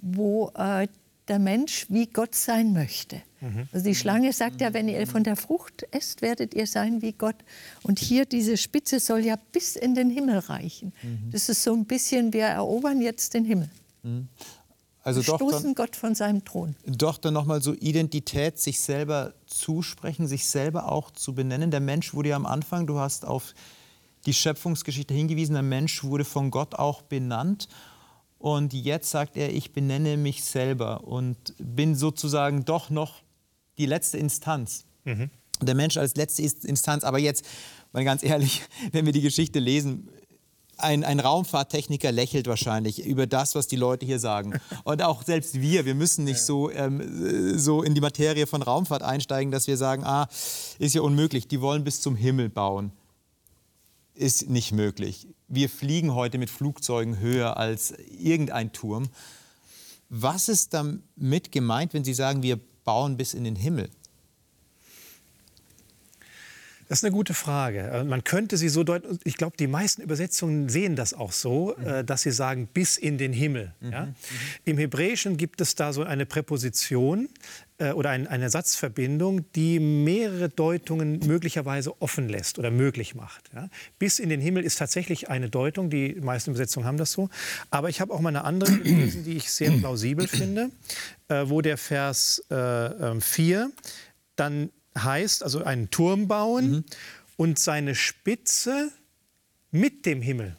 wo 0.00 0.50
äh, 0.54 0.86
der 1.28 1.38
Mensch 1.38 1.86
wie 1.88 2.06
Gott 2.06 2.34
sein 2.34 2.72
möchte. 2.72 3.22
Mhm. 3.40 3.68
Also 3.72 3.84
die 3.84 3.94
Schlange 3.94 4.32
sagt 4.32 4.60
ja, 4.60 4.74
wenn 4.74 4.88
ihr 4.88 5.06
von 5.06 5.24
der 5.24 5.36
Frucht 5.36 5.86
esst, 5.92 6.22
werdet 6.22 6.54
ihr 6.54 6.66
sein 6.66 7.02
wie 7.02 7.12
Gott. 7.12 7.36
Und 7.82 7.98
hier 7.98 8.24
diese 8.24 8.56
Spitze 8.56 9.00
soll 9.00 9.20
ja 9.20 9.36
bis 9.52 9.76
in 9.76 9.94
den 9.94 10.10
Himmel 10.10 10.38
reichen. 10.38 10.92
Mhm. 11.02 11.30
Das 11.30 11.48
ist 11.48 11.62
so 11.62 11.72
ein 11.72 11.84
bisschen, 11.84 12.32
wir 12.32 12.46
erobern 12.46 13.00
jetzt 13.00 13.34
den 13.34 13.44
Himmel. 13.44 13.70
Also 15.02 15.22
doch 15.22 15.36
stoßen 15.36 15.62
dann, 15.62 15.74
Gott 15.74 15.96
von 15.96 16.14
seinem 16.14 16.44
Thron. 16.44 16.76
Doch 16.84 17.16
dann 17.16 17.34
nochmal 17.34 17.62
so 17.62 17.72
Identität, 17.74 18.58
sich 18.58 18.80
selber 18.80 19.32
zusprechen, 19.46 20.26
sich 20.26 20.46
selber 20.46 20.92
auch 20.92 21.10
zu 21.10 21.34
benennen. 21.34 21.70
Der 21.70 21.80
Mensch 21.80 22.12
wurde 22.12 22.30
ja 22.30 22.36
am 22.36 22.46
Anfang, 22.46 22.86
du 22.86 22.98
hast 22.98 23.24
auf 23.24 23.54
die 24.26 24.34
Schöpfungsgeschichte 24.34 25.14
hingewiesen, 25.14 25.54
der 25.54 25.62
Mensch 25.62 26.04
wurde 26.04 26.24
von 26.24 26.50
Gott 26.50 26.74
auch 26.74 27.02
benannt. 27.02 27.68
Und 28.38 28.72
jetzt 28.72 29.10
sagt 29.10 29.36
er, 29.36 29.52
ich 29.52 29.72
benenne 29.72 30.16
mich 30.16 30.44
selber 30.44 31.04
und 31.04 31.54
bin 31.58 31.94
sozusagen 31.94 32.64
doch 32.64 32.90
noch 32.90 33.22
die 33.78 33.86
letzte 33.86 34.18
Instanz. 34.18 34.84
Mhm. 35.04 35.30
Der 35.62 35.74
Mensch 35.74 35.96
als 35.96 36.16
letzte 36.16 36.42
Instanz. 36.42 37.04
Aber 37.04 37.18
jetzt, 37.18 37.44
mal 37.92 38.04
ganz 38.04 38.22
ehrlich, 38.22 38.62
wenn 38.92 39.04
wir 39.04 39.12
die 39.12 39.20
Geschichte 39.20 39.58
lesen, 39.58 40.08
ein, 40.82 41.04
ein 41.04 41.20
Raumfahrttechniker 41.20 42.12
lächelt 42.12 42.46
wahrscheinlich 42.46 43.04
über 43.04 43.26
das, 43.26 43.54
was 43.54 43.66
die 43.66 43.76
Leute 43.76 44.06
hier 44.06 44.18
sagen. 44.18 44.60
Und 44.84 45.02
auch 45.02 45.22
selbst 45.22 45.60
wir, 45.60 45.84
wir 45.84 45.94
müssen 45.94 46.24
nicht 46.24 46.40
so, 46.40 46.70
ähm, 46.70 47.58
so 47.58 47.82
in 47.82 47.94
die 47.94 48.00
Materie 48.00 48.46
von 48.46 48.62
Raumfahrt 48.62 49.02
einsteigen, 49.02 49.50
dass 49.50 49.66
wir 49.66 49.76
sagen, 49.76 50.04
ah, 50.04 50.28
ist 50.78 50.94
ja 50.94 51.02
unmöglich, 51.02 51.48
die 51.48 51.60
wollen 51.60 51.84
bis 51.84 52.00
zum 52.00 52.16
Himmel 52.16 52.48
bauen. 52.48 52.92
Ist 54.14 54.50
nicht 54.50 54.72
möglich. 54.72 55.28
Wir 55.48 55.68
fliegen 55.68 56.14
heute 56.14 56.38
mit 56.38 56.50
Flugzeugen 56.50 57.18
höher 57.18 57.56
als 57.56 57.94
irgendein 58.08 58.72
Turm. 58.72 59.08
Was 60.08 60.48
ist 60.48 60.74
damit 60.74 61.52
gemeint, 61.52 61.94
wenn 61.94 62.04
Sie 62.04 62.14
sagen, 62.14 62.42
wir 62.42 62.58
bauen 62.84 63.16
bis 63.16 63.34
in 63.34 63.44
den 63.44 63.56
Himmel? 63.56 63.88
Das 66.90 66.98
ist 66.98 67.04
eine 67.04 67.12
gute 67.12 67.34
Frage. 67.34 67.82
Äh, 67.82 68.02
man 68.02 68.24
könnte 68.24 68.56
sie 68.56 68.68
so 68.68 68.82
deuten, 68.82 69.20
ich 69.22 69.36
glaube, 69.36 69.56
die 69.56 69.68
meisten 69.68 70.02
Übersetzungen 70.02 70.68
sehen 70.68 70.96
das 70.96 71.14
auch 71.14 71.30
so, 71.30 71.76
mhm. 71.78 72.04
dass 72.04 72.22
sie 72.22 72.32
sagen, 72.32 72.66
bis 72.66 72.96
in 72.96 73.16
den 73.16 73.32
Himmel. 73.32 73.72
Mhm. 73.78 73.92
Ja? 73.92 74.06
Mhm. 74.06 74.14
Im 74.64 74.78
Hebräischen 74.78 75.36
gibt 75.36 75.60
es 75.60 75.76
da 75.76 75.92
so 75.92 76.02
eine 76.02 76.26
Präposition 76.26 77.28
äh, 77.78 77.92
oder 77.92 78.10
ein, 78.10 78.26
eine 78.26 78.50
Satzverbindung, 78.50 79.44
die 79.52 79.78
mehrere 79.78 80.48
Deutungen 80.48 81.20
möglicherweise 81.24 82.02
offen 82.02 82.28
lässt 82.28 82.58
oder 82.58 82.72
möglich 82.72 83.14
macht. 83.14 83.52
Ja? 83.54 83.68
Bis 84.00 84.18
in 84.18 84.28
den 84.28 84.40
Himmel 84.40 84.64
ist 84.64 84.80
tatsächlich 84.80 85.30
eine 85.30 85.48
Deutung, 85.48 85.90
die 85.90 86.16
meisten 86.20 86.50
Übersetzungen 86.50 86.86
haben 86.86 86.98
das 86.98 87.12
so. 87.12 87.30
Aber 87.70 87.88
ich 87.88 88.00
habe 88.00 88.12
auch 88.12 88.20
mal 88.20 88.30
eine 88.30 88.42
andere 88.42 88.72
gelesen, 88.82 89.22
die 89.22 89.36
ich 89.36 89.52
sehr 89.52 89.70
plausibel 89.70 90.26
finde, 90.26 90.70
äh, 91.28 91.44
wo 91.46 91.60
der 91.60 91.78
Vers 91.78 92.42
äh, 92.50 93.20
4 93.20 93.60
ähm, 93.60 93.72
dann 94.34 94.70
heißt 94.98 95.42
also 95.42 95.64
einen 95.64 95.90
Turm 95.90 96.28
bauen 96.28 96.70
mhm. 96.70 96.84
und 97.36 97.58
seine 97.58 97.94
Spitze 97.94 98.90
mit 99.70 100.06
dem 100.06 100.22
Himmel 100.22 100.56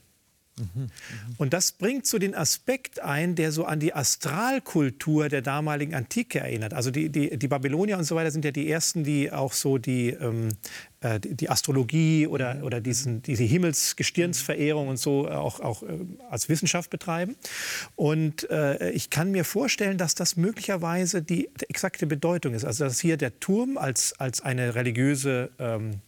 Und 1.38 1.53
das 1.53 1.72
bringt 1.72 2.05
so 2.05 2.20
den 2.20 2.36
Aspekt 2.36 3.00
ein, 3.00 3.36
der 3.36 3.51
so 3.51 3.65
an 3.65 3.79
die 3.79 3.93
Astralkultur 3.93 5.29
der 5.29 5.41
damaligen 5.41 5.96
Antike 5.96 6.39
erinnert. 6.39 6.74
Also 6.74 6.91
die, 6.91 7.10
die, 7.10 7.38
die 7.38 7.48
Babylonier 7.48 7.98
und 7.98 8.03
so 8.03 8.15
weiter 8.15 8.31
sind 8.31 8.46
ja 8.46 8.51
die 8.51 8.70
ersten, 8.70 9.03
die 9.03 9.31
auch 9.31 9.53
so 9.53 9.77
die, 9.77 10.10
ähm, 10.10 10.50
äh, 11.00 11.20
die 11.20 11.50
Astrologie 11.50 12.27
oder, 12.27 12.60
oder 12.63 12.81
diesen, 12.81 13.22
diese 13.22 13.43
Himmelsgestirnsverehrung 13.43 14.88
und 14.88 14.98
so 14.98 15.27
auch, 15.29 15.60
auch 15.62 15.84
äh, 15.84 16.00
als 16.29 16.50
Wissenschaft 16.50 16.89
betreiben. 16.89 17.36
Und 17.96 18.50
äh, 18.50 18.91
ich 18.91 19.10
kann 19.10 19.31
mir 19.31 19.46
vorstellen, 19.46 19.98
dass 19.98 20.15
das 20.15 20.36
möglicherweise 20.36 21.22
die 21.22 21.50
exakte 21.70 22.08
Bedeutung 22.08 22.53
ist. 22.53 22.65
Also 22.65 22.84
dass 22.84 23.00
hier 23.00 23.17
der 23.17 23.39
Turm 23.39 23.77
als, 23.77 24.13
als 24.20 24.41
eine 24.41 24.75
religiöse 24.75 25.50
ähm, 25.60 26.01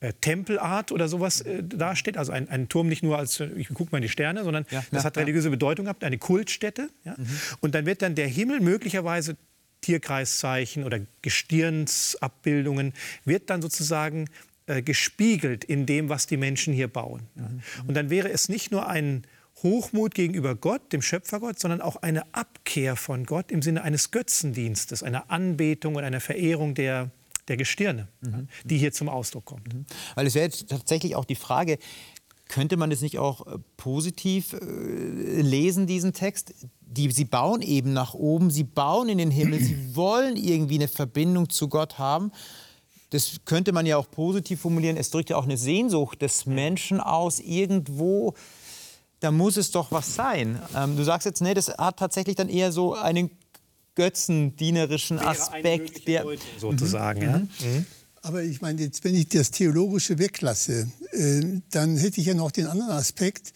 äh, 0.00 0.12
Tempelart 0.20 0.92
oder 0.92 1.08
sowas 1.08 1.42
äh, 1.42 1.62
dasteht. 1.62 2.16
Also 2.16 2.32
ein, 2.32 2.48
ein, 2.48 2.68
Turm 2.68 2.88
nicht 2.88 3.02
nur 3.02 3.18
als, 3.18 3.40
äh, 3.40 3.50
ich 3.56 3.68
gucke 3.68 3.92
mal 3.92 3.98
in 3.98 4.02
die 4.02 4.08
Sterne, 4.08 4.44
sondern 4.44 4.66
ja, 4.70 4.82
das 4.90 5.02
ja, 5.02 5.04
hat 5.04 5.18
religiöse 5.18 5.48
ja. 5.48 5.50
Bedeutung 5.50 5.84
gehabt, 5.84 6.04
eine 6.04 6.18
Kultstätte. 6.18 6.88
Mhm. 7.04 7.26
Und 7.60 7.74
dann 7.74 7.86
wird 7.86 8.02
dann 8.02 8.14
der 8.14 8.26
Himmel 8.26 8.60
möglicherweise 8.60 9.36
Tierkreiszeichen 9.82 10.84
oder 10.84 11.00
Gestirnsabbildungen, 11.22 12.94
wird 13.24 13.50
dann 13.50 13.62
sozusagen 13.62 14.26
äh, 14.66 14.82
gespiegelt 14.82 15.64
in 15.64 15.86
dem, 15.86 16.08
was 16.08 16.26
die 16.26 16.36
Menschen 16.36 16.72
hier 16.72 16.88
bauen. 16.88 17.22
Mhm. 17.34 17.60
Und 17.86 17.94
dann 17.94 18.10
wäre 18.10 18.30
es 18.30 18.48
nicht 18.48 18.70
nur 18.70 18.88
ein 18.88 19.24
Hochmut 19.62 20.14
gegenüber 20.14 20.54
Gott, 20.54 20.92
dem 20.92 21.02
Schöpfergott, 21.02 21.58
sondern 21.58 21.80
auch 21.80 21.96
eine 21.96 22.34
Abkehr 22.34 22.96
von 22.96 23.26
Gott 23.26 23.52
im 23.52 23.62
Sinne 23.62 23.82
eines 23.82 24.10
Götzendienstes, 24.10 25.02
einer 25.02 25.30
Anbetung 25.30 25.96
und 25.96 26.04
einer 26.04 26.20
Verehrung 26.20 26.74
der, 26.74 27.10
der 27.50 27.56
Gestirne, 27.56 28.08
mhm. 28.22 28.48
die 28.64 28.78
hier 28.78 28.92
zum 28.92 29.08
Ausdruck 29.10 29.44
kommt. 29.44 29.74
Mhm. 29.74 29.84
Weil 30.14 30.26
es 30.26 30.34
wäre 30.34 30.46
jetzt 30.46 30.68
tatsächlich 30.68 31.16
auch 31.16 31.26
die 31.26 31.34
Frage, 31.34 31.78
könnte 32.48 32.76
man 32.76 32.90
das 32.90 33.00
nicht 33.00 33.18
auch 33.18 33.46
äh, 33.46 33.58
positiv 33.76 34.54
äh, 34.54 35.40
lesen, 35.40 35.86
diesen 35.86 36.12
Text? 36.12 36.54
Die, 36.80 37.10
sie 37.10 37.24
bauen 37.24 37.62
eben 37.62 37.92
nach 37.92 38.14
oben, 38.14 38.50
sie 38.50 38.64
bauen 38.64 39.08
in 39.08 39.18
den 39.18 39.30
Himmel, 39.30 39.60
sie 39.60 39.76
wollen 39.94 40.36
irgendwie 40.36 40.76
eine 40.76 40.88
Verbindung 40.88 41.50
zu 41.50 41.68
Gott 41.68 41.98
haben. 41.98 42.32
Das 43.10 43.40
könnte 43.44 43.72
man 43.72 43.86
ja 43.86 43.96
auch 43.96 44.10
positiv 44.10 44.60
formulieren. 44.60 44.96
Es 44.96 45.10
drückt 45.10 45.30
ja 45.30 45.36
auch 45.36 45.44
eine 45.44 45.56
Sehnsucht 45.56 46.22
des 46.22 46.46
Menschen 46.46 47.00
aus, 47.00 47.40
irgendwo, 47.40 48.34
da 49.18 49.30
muss 49.32 49.56
es 49.56 49.72
doch 49.72 49.90
was 49.90 50.14
sein. 50.14 50.60
Ähm, 50.76 50.96
du 50.96 51.04
sagst 51.04 51.26
jetzt, 51.26 51.42
nee, 51.42 51.54
das 51.54 51.68
hat 51.68 51.98
tatsächlich 51.98 52.36
dann 52.36 52.48
eher 52.48 52.72
so 52.72 52.94
einen 52.94 53.30
götzendienerischen 53.94 55.18
Aspekt. 55.18 56.06
Der, 56.06 56.24
sozusagen, 56.58 57.20
mhm. 57.20 57.26
ja. 57.26 57.38
Mhm. 57.38 57.86
Aber 58.22 58.42
ich 58.42 58.60
meine, 58.60 58.82
jetzt, 58.82 59.02
wenn 59.04 59.14
ich 59.14 59.28
das 59.28 59.50
Theologische 59.50 60.18
weglasse, 60.18 60.90
äh, 61.12 61.60
dann 61.70 61.96
hätte 61.96 62.20
ich 62.20 62.26
ja 62.26 62.34
noch 62.34 62.50
den 62.50 62.66
anderen 62.66 62.92
Aspekt. 62.92 63.52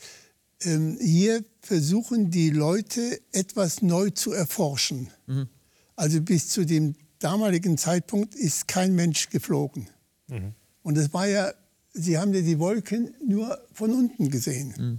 Ähm, 0.62 0.96
hier 1.00 1.44
versuchen 1.60 2.30
die 2.30 2.50
Leute 2.50 3.20
etwas 3.32 3.82
neu 3.82 4.10
zu 4.10 4.32
erforschen. 4.32 5.10
Mhm. 5.26 5.48
Also 5.96 6.20
bis 6.20 6.48
zu 6.48 6.64
dem 6.64 6.94
damaligen 7.18 7.78
Zeitpunkt 7.78 8.34
ist 8.34 8.68
kein 8.68 8.94
Mensch 8.94 9.28
geflogen. 9.30 9.88
Mhm. 10.28 10.54
Und 10.82 10.98
es 10.98 11.12
war 11.12 11.26
ja, 11.26 11.52
sie 11.92 12.18
haben 12.18 12.32
ja 12.34 12.40
die 12.40 12.58
Wolken 12.58 13.14
nur 13.26 13.58
von 13.72 13.92
unten 13.92 14.30
gesehen. 14.30 14.74
Mhm. 14.76 14.98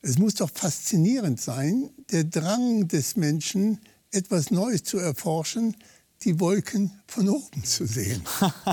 Es 0.00 0.18
muss 0.18 0.34
doch 0.34 0.50
faszinierend 0.50 1.40
sein, 1.40 1.90
der 2.10 2.24
Drang 2.24 2.88
des 2.88 3.16
Menschen, 3.16 3.80
etwas 4.12 4.50
Neues 4.50 4.84
zu 4.84 4.98
erforschen, 4.98 5.76
die 6.24 6.40
Wolken 6.40 6.90
von 7.06 7.28
oben 7.28 7.64
zu 7.64 7.86
sehen. 7.86 8.22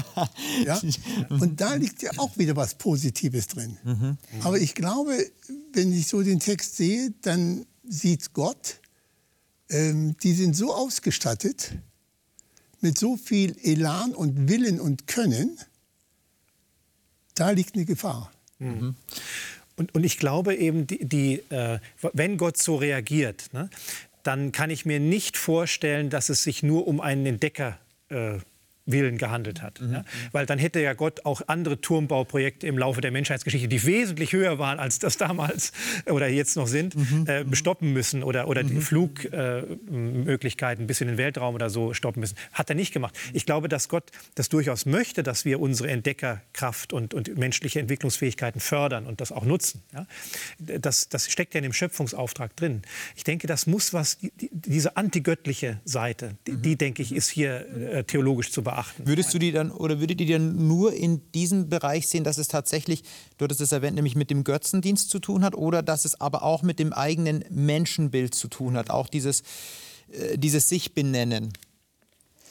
ja? 0.66 0.82
Und 1.30 1.62
da 1.62 1.76
liegt 1.76 2.02
ja 2.02 2.12
auch 2.18 2.38
wieder 2.38 2.56
was 2.56 2.76
Positives 2.76 3.48
drin. 3.48 3.78
Mhm. 3.84 4.18
Aber 4.42 4.58
ich 4.58 4.74
glaube, 4.74 5.14
wenn 5.74 5.94
ich 5.94 6.08
so 6.08 6.24
den 6.24 6.40
Text 6.40 6.78
sehe, 6.78 7.14
dann 7.22 7.66
sieht 7.88 8.34
Gott, 8.34 8.80
ähm, 9.70 10.16
die 10.24 10.34
sind 10.34 10.56
so 10.56 10.74
ausgestattet, 10.74 11.74
mit 12.82 12.98
so 12.98 13.16
viel 13.18 13.56
Elan 13.64 14.14
und 14.14 14.50
Willen 14.50 14.80
und 14.80 15.08
Können, 15.08 15.58
da 17.36 17.52
liegt 17.52 17.76
eine 17.76 17.86
Gefahr. 17.86 18.32
Mhm. 18.60 18.96
Und, 19.76 19.94
und, 19.94 20.04
ich 20.04 20.18
glaube 20.18 20.56
eben, 20.56 20.88
die, 20.88 21.04
die 21.04 21.34
äh, 21.50 21.80
wenn 22.14 22.38
Gott 22.38 22.58
so 22.58 22.78
reagiert, 22.78 23.50
ne, 23.54 23.70
dann 24.26 24.52
kann 24.52 24.72
ich 24.72 24.86
mir 24.86 25.00
nicht 25.00 25.38
vorstellen, 25.38 26.10
dass 26.10 26.30
es 26.30 26.44
sich 26.44 26.64
nur 26.64 26.88
um 26.88 27.00
einen 27.00 27.26
Entdecker 27.26 27.78
äh, 28.10 28.40
Willen 28.86 29.18
gehandelt 29.18 29.62
hat. 29.62 29.82
Mhm. 29.82 29.94
Ja? 29.94 30.04
Weil 30.32 30.46
dann 30.46 30.60
hätte 30.60 30.80
ja 30.80 30.94
Gott 30.94 31.26
auch 31.26 31.42
andere 31.48 31.82
Turmbauprojekte 31.82 32.68
im 32.68 32.78
Laufe 32.78 33.02
der 33.02 33.12
Menschheitsgeschichte, 33.12 33.68
die 33.68 33.84
wesentlich 33.84 34.34
höher 34.34 34.60
waren 34.60 34.80
als 34.80 35.00
das 35.00 35.18
damals 35.18 35.72
oder 36.06 36.28
jetzt 36.28 36.56
noch 36.56 36.68
sind, 36.68 36.96
mhm. 36.96 37.26
äh, 37.28 37.56
stoppen 37.56 37.94
müssen 37.94 38.24
oder, 38.24 38.48
oder 38.48 38.64
mhm. 38.64 38.68
die 38.68 38.82
Flugmöglichkeiten 38.82 40.84
äh, 40.84 40.88
bis 40.88 41.02
in 41.02 41.08
den 41.08 41.18
Weltraum 41.18 41.56
oder 41.56 41.70
so 41.70 41.94
stoppen 41.94 42.20
müssen. 42.20 42.36
Hat 42.54 42.70
er 42.70 42.76
nicht 42.76 42.94
gemacht. 42.94 43.18
Ich 43.34 43.46
glaube, 43.46 43.70
dass 43.70 43.90
Gott 43.90 44.12
das 44.36 44.50
durchaus 44.50 44.86
möchte, 44.86 45.24
dass 45.24 45.46
wir 45.46 45.60
unsere 45.60 45.90
Entdeckerkraft 45.90 46.94
und, 46.94 47.16
und 47.16 47.38
menschliche 47.38 47.80
Entwicklungsfähigkeiten 47.80 48.62
fördern 48.62 49.08
und 49.08 49.20
das 49.20 49.32
auch 49.32 49.46
nutzen. 49.46 49.82
Ja? 49.94 50.06
Das, 50.60 51.10
das 51.10 51.32
steckt 51.32 51.56
ja 51.56 51.58
in 51.58 51.64
dem 51.64 51.74
Schöpfungsauftrag 51.74 52.56
drin. 52.56 52.84
Ich 53.16 53.24
denke, 53.24 53.48
das 53.48 53.66
muss 53.66 53.94
was, 53.94 54.20
die, 54.20 54.32
diese 54.52 54.96
antigöttliche 54.96 55.80
Seite, 55.86 56.36
die, 56.46 56.58
die 56.58 56.76
denke 56.76 57.02
ich, 57.02 57.16
ist 57.16 57.30
hier 57.30 57.66
äh, 57.76 58.04
theologisch 58.04 58.52
zu 58.52 58.62
beachten 58.62 58.75
beachten. 58.76 59.08
Würdest 59.08 59.34
du 59.34 59.40
die 59.40 59.52
dann 59.52 59.72
oder 59.72 60.00
würdet 60.00 60.20
ihr 60.22 60.38
dann 60.38 60.68
nur 60.68 60.94
in 60.94 61.32
diesem 61.32 61.70
Bereich 61.70 62.08
sehen, 62.08 62.24
dass 62.24 62.38
es 62.38 62.48
tatsächlich, 62.48 63.04
du 63.38 63.46
hattest 63.46 63.62
es 63.62 63.72
erwähnt, 63.72 63.96
nämlich 63.96 64.16
mit 64.16 64.30
dem 64.30 64.44
Götzendienst 64.44 65.10
zu 65.10 65.20
tun 65.20 65.44
hat 65.44 65.56
oder 65.56 65.82
dass 65.82 66.06
es 66.06 66.20
aber 66.20 66.44
auch 66.44 66.62
mit 66.62 66.80
dem 66.80 66.94
eigenen 66.94 67.44
Menschenbild 67.50 68.36
zu 68.36 68.48
tun 68.48 68.76
hat, 68.78 68.90
auch 68.90 69.08
dieses, 69.08 69.44
äh, 70.12 70.38
dieses 70.38 70.70
sich 70.70 70.94
benennen? 70.94 71.54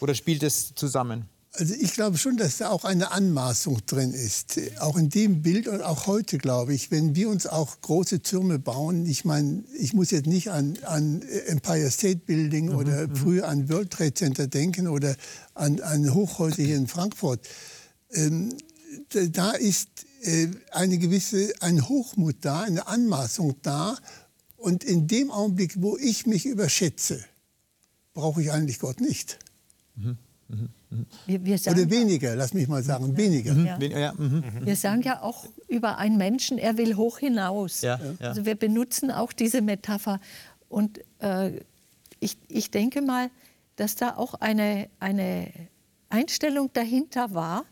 Oder 0.00 0.14
spielt 0.14 0.42
es 0.42 0.74
zusammen? 0.74 1.28
Also 1.56 1.74
ich 1.74 1.92
glaube 1.92 2.18
schon, 2.18 2.36
dass 2.36 2.58
da 2.58 2.70
auch 2.70 2.84
eine 2.84 3.12
Anmaßung 3.12 3.86
drin 3.86 4.12
ist. 4.12 4.60
Auch 4.80 4.96
in 4.96 5.08
dem 5.08 5.42
Bild 5.42 5.68
und 5.68 5.82
auch 5.82 6.08
heute, 6.08 6.36
glaube 6.36 6.74
ich, 6.74 6.90
wenn 6.90 7.14
wir 7.14 7.28
uns 7.28 7.46
auch 7.46 7.80
große 7.80 8.22
Türme 8.22 8.58
bauen, 8.58 9.06
ich 9.06 9.24
meine, 9.24 9.62
ich 9.78 9.92
muss 9.92 10.10
jetzt 10.10 10.26
nicht 10.26 10.50
an, 10.50 10.76
an 10.82 11.22
Empire 11.46 11.88
State 11.92 12.22
Building 12.26 12.70
mhm, 12.70 12.74
oder 12.74 13.06
mhm. 13.06 13.14
früher 13.14 13.48
an 13.48 13.68
World 13.68 13.90
Trade 13.92 14.14
Center 14.14 14.48
denken 14.48 14.88
oder 14.88 15.14
an, 15.54 15.78
an 15.78 16.12
Hochhäuser 16.12 16.64
hier 16.64 16.76
in 16.76 16.88
Frankfurt. 16.88 17.46
Ähm, 18.10 18.52
da 19.10 19.52
ist 19.52 19.88
äh, 20.22 20.48
eine 20.72 20.98
gewisse, 20.98 21.52
ein 21.60 21.88
Hochmut 21.88 22.36
da, 22.40 22.62
eine 22.62 22.88
Anmaßung 22.88 23.54
da. 23.62 23.96
Und 24.56 24.82
in 24.82 25.06
dem 25.06 25.30
Augenblick, 25.30 25.80
wo 25.80 25.96
ich 25.98 26.26
mich 26.26 26.46
überschätze, 26.46 27.24
brauche 28.12 28.42
ich 28.42 28.50
eigentlich 28.50 28.80
Gott 28.80 29.00
nicht. 29.00 29.38
Mhm. 29.94 30.18
Mhm. 30.48 30.68
Wir, 31.26 31.44
wir 31.44 31.54
Oder 31.54 31.90
weniger, 31.90 32.36
lass 32.36 32.54
mich 32.54 32.68
mal 32.68 32.82
sagen, 32.82 33.16
weniger. 33.16 33.52
Ja. 33.54 33.78
Ja. 33.78 34.12
Mhm. 34.16 34.42
Wir 34.62 34.76
sagen 34.76 35.02
ja 35.02 35.22
auch 35.22 35.46
über 35.68 35.98
einen 35.98 36.16
Menschen, 36.16 36.58
er 36.58 36.76
will 36.76 36.96
hoch 36.96 37.18
hinaus. 37.18 37.82
Ja. 37.82 37.98
Also 38.20 38.44
wir 38.44 38.54
benutzen 38.54 39.10
auch 39.10 39.32
diese 39.32 39.62
Metapher. 39.62 40.20
Und 40.68 41.00
äh, 41.20 41.52
ich, 42.20 42.36
ich 42.48 42.70
denke 42.70 43.02
mal, 43.02 43.30
dass 43.76 43.96
da 43.96 44.16
auch 44.16 44.34
eine, 44.34 44.88
eine 45.00 45.48
Einstellung 46.08 46.70
dahinter 46.72 47.34
war, 47.34 47.64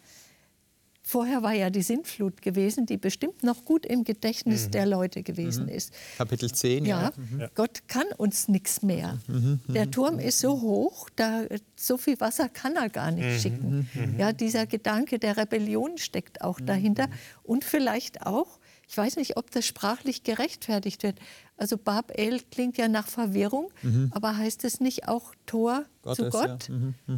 Vorher 1.04 1.42
war 1.42 1.52
ja 1.52 1.68
die 1.68 1.82
Sintflut 1.82 2.42
gewesen, 2.42 2.86
die 2.86 2.96
bestimmt 2.96 3.42
noch 3.42 3.64
gut 3.64 3.84
im 3.84 4.04
Gedächtnis 4.04 4.66
mhm. 4.66 4.70
der 4.70 4.86
Leute 4.86 5.24
gewesen 5.24 5.64
mhm. 5.64 5.72
ist. 5.72 5.92
Kapitel 6.16 6.52
10, 6.52 6.84
ja. 6.84 7.02
ja. 7.02 7.12
Mhm. 7.16 7.48
Gott 7.56 7.88
kann 7.88 8.06
uns 8.16 8.46
nichts 8.46 8.82
mehr. 8.82 9.18
Mhm. 9.26 9.60
mhm. 9.66 9.72
Der 9.72 9.90
Turm 9.90 10.20
ist 10.20 10.38
so 10.38 10.60
hoch, 10.60 11.10
da, 11.16 11.42
so 11.74 11.96
viel 11.96 12.20
Wasser 12.20 12.48
kann 12.48 12.76
er 12.76 12.88
gar 12.88 13.10
nicht 13.10 13.26
mhm. 13.26 13.38
schicken. 13.38 14.16
Ja, 14.16 14.32
dieser 14.32 14.66
Gedanke 14.66 15.18
der 15.18 15.36
Rebellion 15.36 15.98
steckt 15.98 16.40
auch 16.40 16.60
dahinter. 16.60 17.08
Und 17.42 17.64
vielleicht 17.64 18.24
auch, 18.24 18.60
ich 18.88 18.96
weiß 18.96 19.16
nicht, 19.16 19.36
ob 19.36 19.50
das 19.50 19.66
sprachlich 19.66 20.22
gerechtfertigt 20.22 21.02
wird. 21.02 21.18
Also 21.56 21.78
Bab 21.78 22.16
El 22.16 22.40
klingt 22.50 22.78
ja 22.78 22.86
nach 22.86 23.08
Verwirrung, 23.08 23.70
aber 24.12 24.36
heißt 24.36 24.64
es 24.64 24.80
nicht 24.80 25.08
auch 25.08 25.34
Tor 25.46 25.84
Gottes, 26.02 26.16
zu 26.16 26.30
Gott? 26.30 26.68
Ja. 26.68 27.14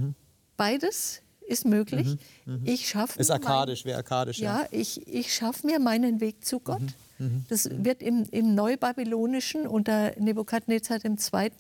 Beides 0.57 1.23
ist 1.47 1.65
möglich. 1.65 2.17
Mhm, 2.47 2.55
mh. 2.55 2.61
Ich 2.65 2.89
schaffe 2.89 3.19
ist 3.19 3.31
akkadisch, 3.31 3.85
wäre 3.85 3.99
akkadisch. 3.99 4.39
Ja, 4.39 4.63
ja, 4.63 4.69
ich, 4.71 5.07
ich 5.07 5.35
schaffe 5.35 5.67
mir 5.67 5.79
meinen 5.79 6.21
Weg 6.21 6.45
zu 6.45 6.61
Gott. 6.61 6.81
Mhm, 7.19 7.27
mh. 7.27 7.31
Das 7.49 7.69
wird 7.71 8.03
im, 8.03 8.25
im 8.31 8.55
Neubabylonischen 8.55 9.67
unter 9.67 10.19
Nebukadnezar 10.19 10.99
II. 11.05 11.51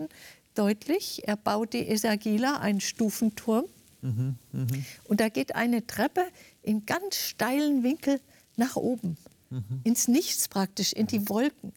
deutlich. 0.55 1.23
Er 1.27 1.37
baut 1.37 1.73
die 1.73 1.87
Esagila, 1.89 2.59
einen 2.59 2.81
Stufenturm. 2.81 3.67
Mhm, 4.03 4.37
mh. 4.53 4.67
Und 5.05 5.21
da 5.21 5.29
geht 5.29 5.55
eine 5.55 5.87
Treppe 5.87 6.25
in 6.63 6.87
ganz 6.87 7.17
steilen 7.17 7.83
Winkel 7.83 8.21
nach 8.57 8.77
oben, 8.77 9.17
mhm. 9.51 9.81
ins 9.85 10.09
Nichts 10.09 10.49
praktisch, 10.49 10.93
in 10.93 11.07
die 11.07 11.29
Wolken. 11.29 11.73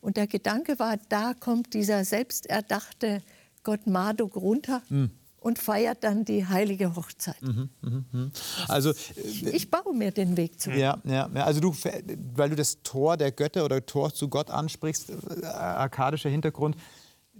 Und 0.00 0.16
der 0.16 0.26
Gedanke 0.26 0.78
war, 0.78 0.98
da 1.08 1.32
kommt 1.34 1.74
dieser 1.74 2.04
selbsterdachte 2.04 3.22
Gott 3.62 3.86
Marduk 3.86 4.36
runter. 4.36 4.82
Und 5.42 5.58
feiert 5.58 6.04
dann 6.04 6.24
die 6.24 6.46
heilige 6.46 6.94
Hochzeit. 6.94 7.42
Mhm, 7.42 7.68
mh, 7.80 8.04
mh. 8.12 8.30
Also 8.68 8.90
äh, 8.90 9.50
ich 9.50 9.70
baue 9.70 9.94
mir 9.94 10.12
den 10.12 10.36
Weg 10.36 10.60
zu. 10.60 10.70
Ja, 10.70 10.98
ja, 11.04 11.26
also 11.32 11.60
du, 11.60 11.74
weil 12.34 12.50
du 12.50 12.56
das 12.56 12.82
Tor 12.82 13.16
der 13.16 13.32
Götter 13.32 13.64
oder 13.64 13.84
Tor 13.84 14.14
zu 14.14 14.28
Gott 14.28 14.50
ansprichst, 14.50 15.10
äh, 15.10 15.46
arkadischer 15.46 16.30
Hintergrund. 16.30 16.76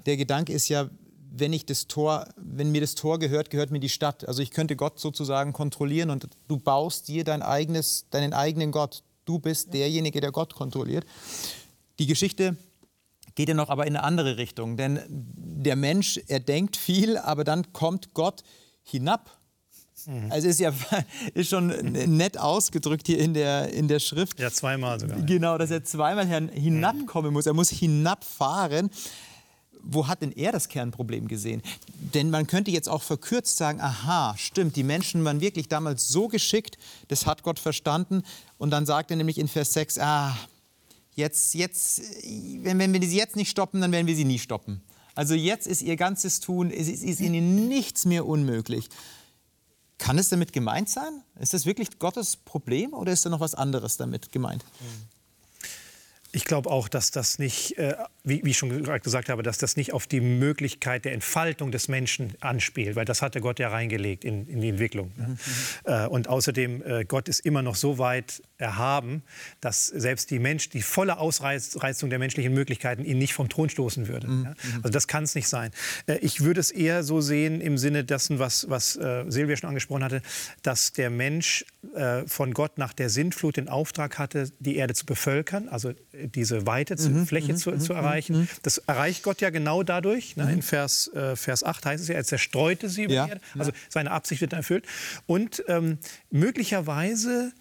Der 0.06 0.16
Gedanke 0.16 0.52
ist 0.52 0.68
ja, 0.68 0.88
wenn 1.30 1.52
ich 1.52 1.64
das 1.64 1.86
Tor, 1.86 2.26
wenn 2.36 2.72
mir 2.72 2.80
das 2.80 2.94
Tor 2.94 3.18
gehört, 3.18 3.50
gehört 3.50 3.70
mir 3.70 3.80
die 3.80 3.88
Stadt. 3.88 4.26
Also 4.26 4.42
ich 4.42 4.50
könnte 4.50 4.74
Gott 4.74 4.98
sozusagen 4.98 5.52
kontrollieren 5.52 6.10
und 6.10 6.28
du 6.48 6.58
baust 6.58 7.08
dir 7.08 7.24
dein 7.24 7.42
eigenes, 7.42 8.06
deinen 8.10 8.32
eigenen 8.32 8.72
Gott. 8.72 9.04
Du 9.24 9.38
bist 9.38 9.72
derjenige, 9.72 10.20
der 10.20 10.32
Gott 10.32 10.54
kontrolliert. 10.54 11.06
Die 11.98 12.06
Geschichte 12.06 12.56
geht 13.34 13.48
ja 13.48 13.54
noch 13.54 13.70
aber 13.70 13.86
in 13.86 13.96
eine 13.96 14.04
andere 14.04 14.36
Richtung. 14.36 14.76
Denn 14.76 15.00
der 15.08 15.76
Mensch, 15.76 16.20
er 16.28 16.40
denkt 16.40 16.76
viel, 16.76 17.16
aber 17.16 17.44
dann 17.44 17.72
kommt 17.72 18.14
Gott 18.14 18.42
hinab. 18.82 19.38
Mhm. 20.06 20.30
Also 20.30 20.48
ist 20.48 20.60
ja 20.60 20.72
ist 21.34 21.50
schon 21.50 21.68
nett 21.68 22.38
ausgedrückt 22.38 23.06
hier 23.06 23.18
in 23.18 23.34
der, 23.34 23.72
in 23.72 23.88
der 23.88 24.00
Schrift. 24.00 24.38
Ja, 24.40 24.50
zweimal 24.50 25.00
sogar. 25.00 25.20
Genau, 25.20 25.58
dass 25.58 25.70
er 25.70 25.84
zweimal 25.84 26.26
hinabkommen 26.26 27.32
muss. 27.32 27.46
Er 27.46 27.54
muss 27.54 27.70
hinabfahren. 27.70 28.90
Wo 29.84 30.06
hat 30.06 30.22
denn 30.22 30.30
er 30.30 30.52
das 30.52 30.68
Kernproblem 30.68 31.26
gesehen? 31.26 31.60
Denn 32.14 32.30
man 32.30 32.46
könnte 32.46 32.70
jetzt 32.70 32.88
auch 32.88 33.02
verkürzt 33.02 33.56
sagen, 33.56 33.80
aha, 33.80 34.36
stimmt, 34.38 34.76
die 34.76 34.84
Menschen 34.84 35.24
waren 35.24 35.40
wirklich 35.40 35.66
damals 35.66 36.08
so 36.08 36.28
geschickt, 36.28 36.78
das 37.08 37.26
hat 37.26 37.42
Gott 37.42 37.58
verstanden. 37.58 38.22
Und 38.58 38.70
dann 38.70 38.86
sagt 38.86 39.10
er 39.10 39.16
nämlich 39.16 39.38
in 39.38 39.48
Vers 39.48 39.72
6, 39.72 39.98
ah, 39.98 40.36
jetzt, 41.14 41.54
jetzt, 41.54 42.02
wenn, 42.62 42.78
wenn 42.78 42.92
wir 42.92 43.08
sie 43.08 43.16
jetzt 43.16 43.36
nicht 43.36 43.50
stoppen, 43.50 43.80
dann 43.80 43.92
werden 43.92 44.06
wir 44.06 44.16
sie 44.16 44.24
nie 44.24 44.38
stoppen. 44.38 44.82
Also 45.14 45.34
jetzt 45.34 45.66
ist 45.66 45.82
ihr 45.82 45.96
ganzes 45.96 46.40
Tun, 46.40 46.70
es 46.70 46.88
ist, 46.88 47.02
ist 47.02 47.20
ihnen 47.20 47.68
nichts 47.68 48.04
mehr 48.04 48.26
unmöglich. 48.26 48.88
Kann 49.98 50.18
es 50.18 50.30
damit 50.30 50.52
gemeint 50.52 50.88
sein? 50.88 51.22
Ist 51.38 51.54
das 51.54 51.66
wirklich 51.66 51.98
Gottes 51.98 52.36
Problem 52.36 52.92
oder 52.92 53.12
ist 53.12 53.24
da 53.24 53.30
noch 53.30 53.40
was 53.40 53.54
anderes 53.54 53.98
damit 53.98 54.32
gemeint? 54.32 54.64
Ich 56.32 56.44
glaube 56.44 56.70
auch, 56.70 56.88
dass 56.88 57.10
das 57.10 57.38
nicht, 57.38 57.76
äh, 57.78 57.94
wie, 58.24 58.44
wie, 58.44 58.50
ich 58.50 58.58
schon 58.58 58.84
gesagt 59.02 59.28
habe, 59.28 59.42
dass 59.42 59.58
das 59.58 59.76
nicht 59.76 59.92
auf 59.92 60.06
die 60.06 60.20
Möglichkeit 60.20 61.04
der 61.04 61.12
Entfaltung 61.12 61.72
des 61.72 61.88
Menschen 61.88 62.34
anspielt, 62.40 62.94
weil 62.94 63.04
das 63.04 63.20
hatte 63.20 63.40
Gott 63.40 63.58
ja 63.58 63.68
reingelegt 63.68 64.24
in, 64.24 64.46
in 64.46 64.60
die 64.60 64.68
Entwicklung. 64.68 65.12
Ne? 65.16 65.28
Mhm. 65.28 65.36
Äh, 65.84 66.06
und 66.06 66.28
außerdem, 66.28 66.82
äh, 66.82 67.04
Gott 67.04 67.28
ist 67.28 67.40
immer 67.40 67.62
noch 67.62 67.74
so 67.74 67.98
weit 67.98 68.42
erhaben, 68.58 69.22
dass 69.60 69.86
selbst 69.86 70.30
die 70.30 70.38
Mensch, 70.38 70.68
die 70.68 70.82
volle 70.82 71.18
Ausreizung 71.18 72.10
der 72.10 72.18
menschlichen 72.18 72.54
Möglichkeiten 72.54 73.04
ihn 73.04 73.18
nicht 73.18 73.34
vom 73.34 73.48
Thron 73.48 73.68
stoßen 73.68 74.06
würde. 74.06 74.28
Mhm. 74.28 74.44
Ja? 74.44 74.54
Also 74.76 74.90
das 74.90 75.08
kann 75.08 75.24
es 75.24 75.34
nicht 75.34 75.48
sein. 75.48 75.72
Äh, 76.06 76.18
ich 76.18 76.42
würde 76.42 76.60
es 76.60 76.70
eher 76.70 77.02
so 77.02 77.20
sehen 77.20 77.60
im 77.60 77.76
Sinne 77.76 78.04
dessen, 78.04 78.38
was, 78.38 78.70
was 78.70 78.96
äh, 78.96 79.24
Silvia 79.28 79.56
schon 79.56 79.68
angesprochen 79.68 80.04
hatte, 80.04 80.22
dass 80.62 80.92
der 80.92 81.10
Mensch 81.10 81.64
äh, 81.94 82.22
von 82.26 82.54
Gott 82.54 82.78
nach 82.78 82.92
der 82.92 83.10
Sintflut 83.10 83.56
den 83.56 83.68
Auftrag 83.68 84.18
hatte, 84.18 84.50
die 84.60 84.76
Erde 84.76 84.94
zu 84.94 85.06
bevölkern, 85.06 85.68
also 85.68 85.92
diese 86.12 86.66
weite 86.66 86.94
mhm, 86.94 87.26
Fläche 87.26 87.52
mhm, 87.52 87.56
zu, 87.56 87.76
zu, 87.78 87.92
mhm, 87.94 87.98
erreichen. 88.12 88.40
Mhm. 88.40 88.48
Das 88.62 88.78
erreicht 88.78 89.22
Gott 89.22 89.40
ja 89.40 89.50
genau 89.50 89.82
dadurch. 89.82 90.36
Ne? 90.36 90.52
In 90.52 90.62
Vers, 90.62 91.08
äh, 91.14 91.36
Vers 91.36 91.64
8 91.64 91.86
heißt 91.86 92.02
es 92.02 92.08
ja, 92.08 92.14
er 92.14 92.24
zerstreute 92.24 92.88
sie 92.88 93.04
über 93.04 93.14
ja, 93.14 93.24
die 93.24 93.30
Erde. 93.32 93.42
Also 93.58 93.72
seine 93.88 94.10
Absicht 94.10 94.40
wird 94.40 94.52
erfüllt. 94.52 94.86
Und 95.26 95.64
ähm, 95.68 95.98
möglicherweise 96.30 97.52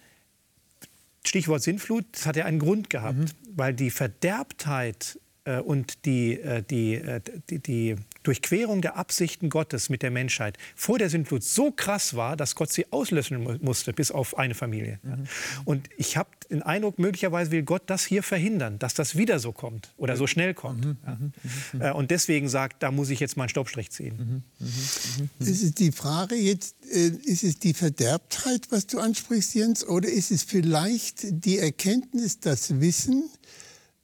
Stichwort 1.24 1.62
Sintflut, 1.62 2.04
das 2.12 2.26
hat 2.26 2.36
ja 2.36 2.44
einen 2.44 2.58
Grund 2.58 2.90
gehabt, 2.90 3.18
mhm. 3.18 3.26
weil 3.54 3.74
die 3.74 3.90
Verderbtheit 3.90 5.18
und 5.44 6.04
die, 6.04 6.40
äh, 6.40 6.62
die, 6.62 6.94
äh, 6.94 7.20
die, 7.50 7.58
die, 7.58 7.96
Durchquerung 8.22 8.82
der 8.82 8.96
Absichten 8.96 9.50
Gottes 9.50 9.88
mit 9.88 10.02
der 10.02 10.12
Menschheit 10.12 10.56
vor 10.76 10.96
der 10.96 11.10
Sintflut 11.10 11.42
so 11.42 11.72
krass 11.72 12.14
war, 12.14 12.36
dass 12.36 12.54
Gott 12.54 12.72
sie 12.72 12.86
auslöschen 12.92 13.58
musste, 13.60 13.92
bis 13.92 14.12
auf 14.12 14.38
eine 14.38 14.54
Familie. 14.54 15.00
Mhm. 15.02 15.26
Und 15.64 15.90
ich 15.96 16.16
habe 16.16 16.30
den 16.48 16.62
Eindruck, 16.62 17.00
möglicherweise 17.00 17.50
will 17.50 17.64
Gott 17.64 17.82
das 17.86 18.04
hier 18.04 18.22
verhindern, 18.22 18.78
dass 18.78 18.94
das 18.94 19.16
wieder 19.16 19.40
so 19.40 19.50
kommt 19.50 19.92
oder 19.96 20.16
so 20.16 20.28
schnell 20.28 20.54
kommt. 20.54 20.84
Mhm. 20.84 20.96
Ja. 21.04 21.14
Mhm. 21.14 21.32
Mhm. 21.72 21.92
Und 21.96 22.10
deswegen 22.12 22.48
sagt, 22.48 22.84
da 22.84 22.92
muss 22.92 23.10
ich 23.10 23.18
jetzt 23.18 23.36
mal 23.36 23.42
einen 23.44 23.48
Stoppstrich 23.48 23.90
ziehen. 23.90 24.44
Mhm. 24.60 24.66
mhm. 24.68 25.30
Ist 25.40 25.64
es 25.64 25.74
die 25.74 25.90
Frage 25.90 26.36
jetzt, 26.36 26.76
ist 26.84 27.42
es 27.42 27.58
die 27.58 27.74
Verderbtheit, 27.74 28.68
was 28.70 28.86
du 28.86 29.00
ansprichst, 29.00 29.56
Jens, 29.56 29.84
oder 29.84 30.08
ist 30.08 30.30
es 30.30 30.44
vielleicht 30.44 31.44
die 31.44 31.58
Erkenntnis, 31.58 32.38
das 32.38 32.80
Wissen, 32.80 33.28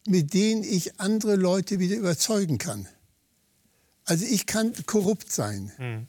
mit 0.08 0.34
denen 0.34 0.64
ich 0.64 1.00
andere 1.00 1.36
Leute 1.36 1.78
wieder 1.78 1.96
überzeugen 1.96 2.58
kann. 2.58 2.88
Also 4.04 4.24
ich 4.24 4.46
kann 4.46 4.72
korrupt 4.86 5.30
sein. 5.30 5.72
Mhm. 5.78 6.06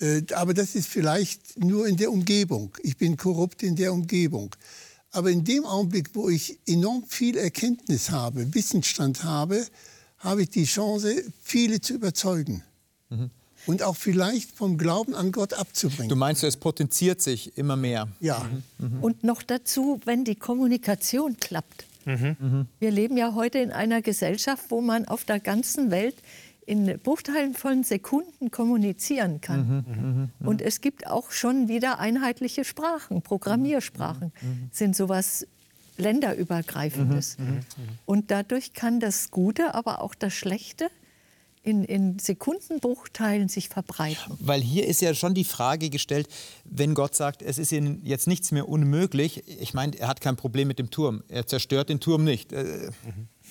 Äh, 0.00 0.34
aber 0.34 0.54
das 0.54 0.74
ist 0.74 0.88
vielleicht 0.88 1.58
nur 1.58 1.86
in 1.86 1.96
der 1.96 2.12
Umgebung. 2.12 2.76
Ich 2.82 2.96
bin 2.96 3.16
korrupt 3.16 3.62
in 3.62 3.76
der 3.76 3.92
Umgebung. 3.92 4.54
Aber 5.10 5.30
in 5.30 5.44
dem 5.44 5.64
Augenblick, 5.64 6.10
wo 6.14 6.28
ich 6.28 6.58
enorm 6.66 7.04
viel 7.06 7.36
Erkenntnis 7.36 8.10
habe, 8.10 8.54
Wissensstand 8.54 9.24
habe, 9.24 9.66
habe 10.18 10.42
ich 10.42 10.50
die 10.50 10.64
Chance, 10.64 11.24
viele 11.42 11.80
zu 11.80 11.94
überzeugen. 11.94 12.62
Mhm. 13.08 13.30
Und 13.66 13.82
auch 13.82 13.96
vielleicht 13.96 14.52
vom 14.52 14.78
Glauben 14.78 15.14
an 15.14 15.32
Gott 15.32 15.52
abzubringen. 15.52 16.08
Du 16.08 16.16
meinst, 16.16 16.42
es 16.44 16.56
potenziert 16.56 17.20
sich 17.20 17.58
immer 17.58 17.76
mehr. 17.76 18.08
Ja. 18.20 18.48
Mhm. 18.78 19.02
Und 19.02 19.24
noch 19.24 19.42
dazu, 19.42 20.00
wenn 20.04 20.24
die 20.24 20.36
Kommunikation 20.36 21.36
klappt. 21.38 21.86
Mhm. 22.04 22.66
Wir 22.78 22.90
leben 22.90 23.16
ja 23.16 23.34
heute 23.34 23.58
in 23.58 23.72
einer 23.72 24.02
Gesellschaft, 24.02 24.66
wo 24.70 24.80
man 24.80 25.06
auf 25.06 25.24
der 25.24 25.40
ganzen 25.40 25.90
Welt 25.90 26.16
in 26.66 26.98
Bruchteilen 27.02 27.54
von 27.54 27.82
Sekunden 27.82 28.50
kommunizieren 28.50 29.40
kann. 29.40 29.66
Mhm, 29.66 30.02
mhm, 30.02 30.30
mhm. 30.38 30.48
Und 30.48 30.62
es 30.62 30.80
gibt 30.80 31.06
auch 31.06 31.30
schon 31.30 31.68
wieder 31.68 31.98
einheitliche 31.98 32.64
Sprachen, 32.64 33.22
Programmiersprachen. 33.22 34.32
Sind 34.70 34.94
sowas 34.94 35.46
länderübergreifendes. 35.96 37.36
Und 38.06 38.30
dadurch 38.30 38.72
kann 38.72 39.00
das 39.00 39.30
Gute, 39.30 39.74
aber 39.74 40.00
auch 40.00 40.14
das 40.14 40.32
Schlechte 40.32 40.90
in, 41.62 41.84
in 41.84 42.18
Sekundenbruchteilen 42.18 43.48
sich 43.48 43.68
verbreiten. 43.68 44.36
Weil 44.40 44.60
hier 44.60 44.86
ist 44.86 45.02
ja 45.02 45.14
schon 45.14 45.34
die 45.34 45.44
Frage 45.44 45.90
gestellt, 45.90 46.28
wenn 46.64 46.94
Gott 46.94 47.14
sagt, 47.14 47.42
es 47.42 47.58
ist 47.58 47.70
Ihnen 47.72 48.00
jetzt 48.02 48.26
nichts 48.26 48.50
mehr 48.50 48.68
unmöglich. 48.68 49.46
Ich 49.60 49.74
meine, 49.74 49.98
er 49.98 50.08
hat 50.08 50.20
kein 50.20 50.36
Problem 50.36 50.68
mit 50.68 50.78
dem 50.78 50.90
Turm. 50.90 51.22
Er 51.28 51.46
zerstört 51.46 51.90
den 51.90 52.00
Turm 52.00 52.24
nicht. 52.24 52.52
Äh, 52.52 52.90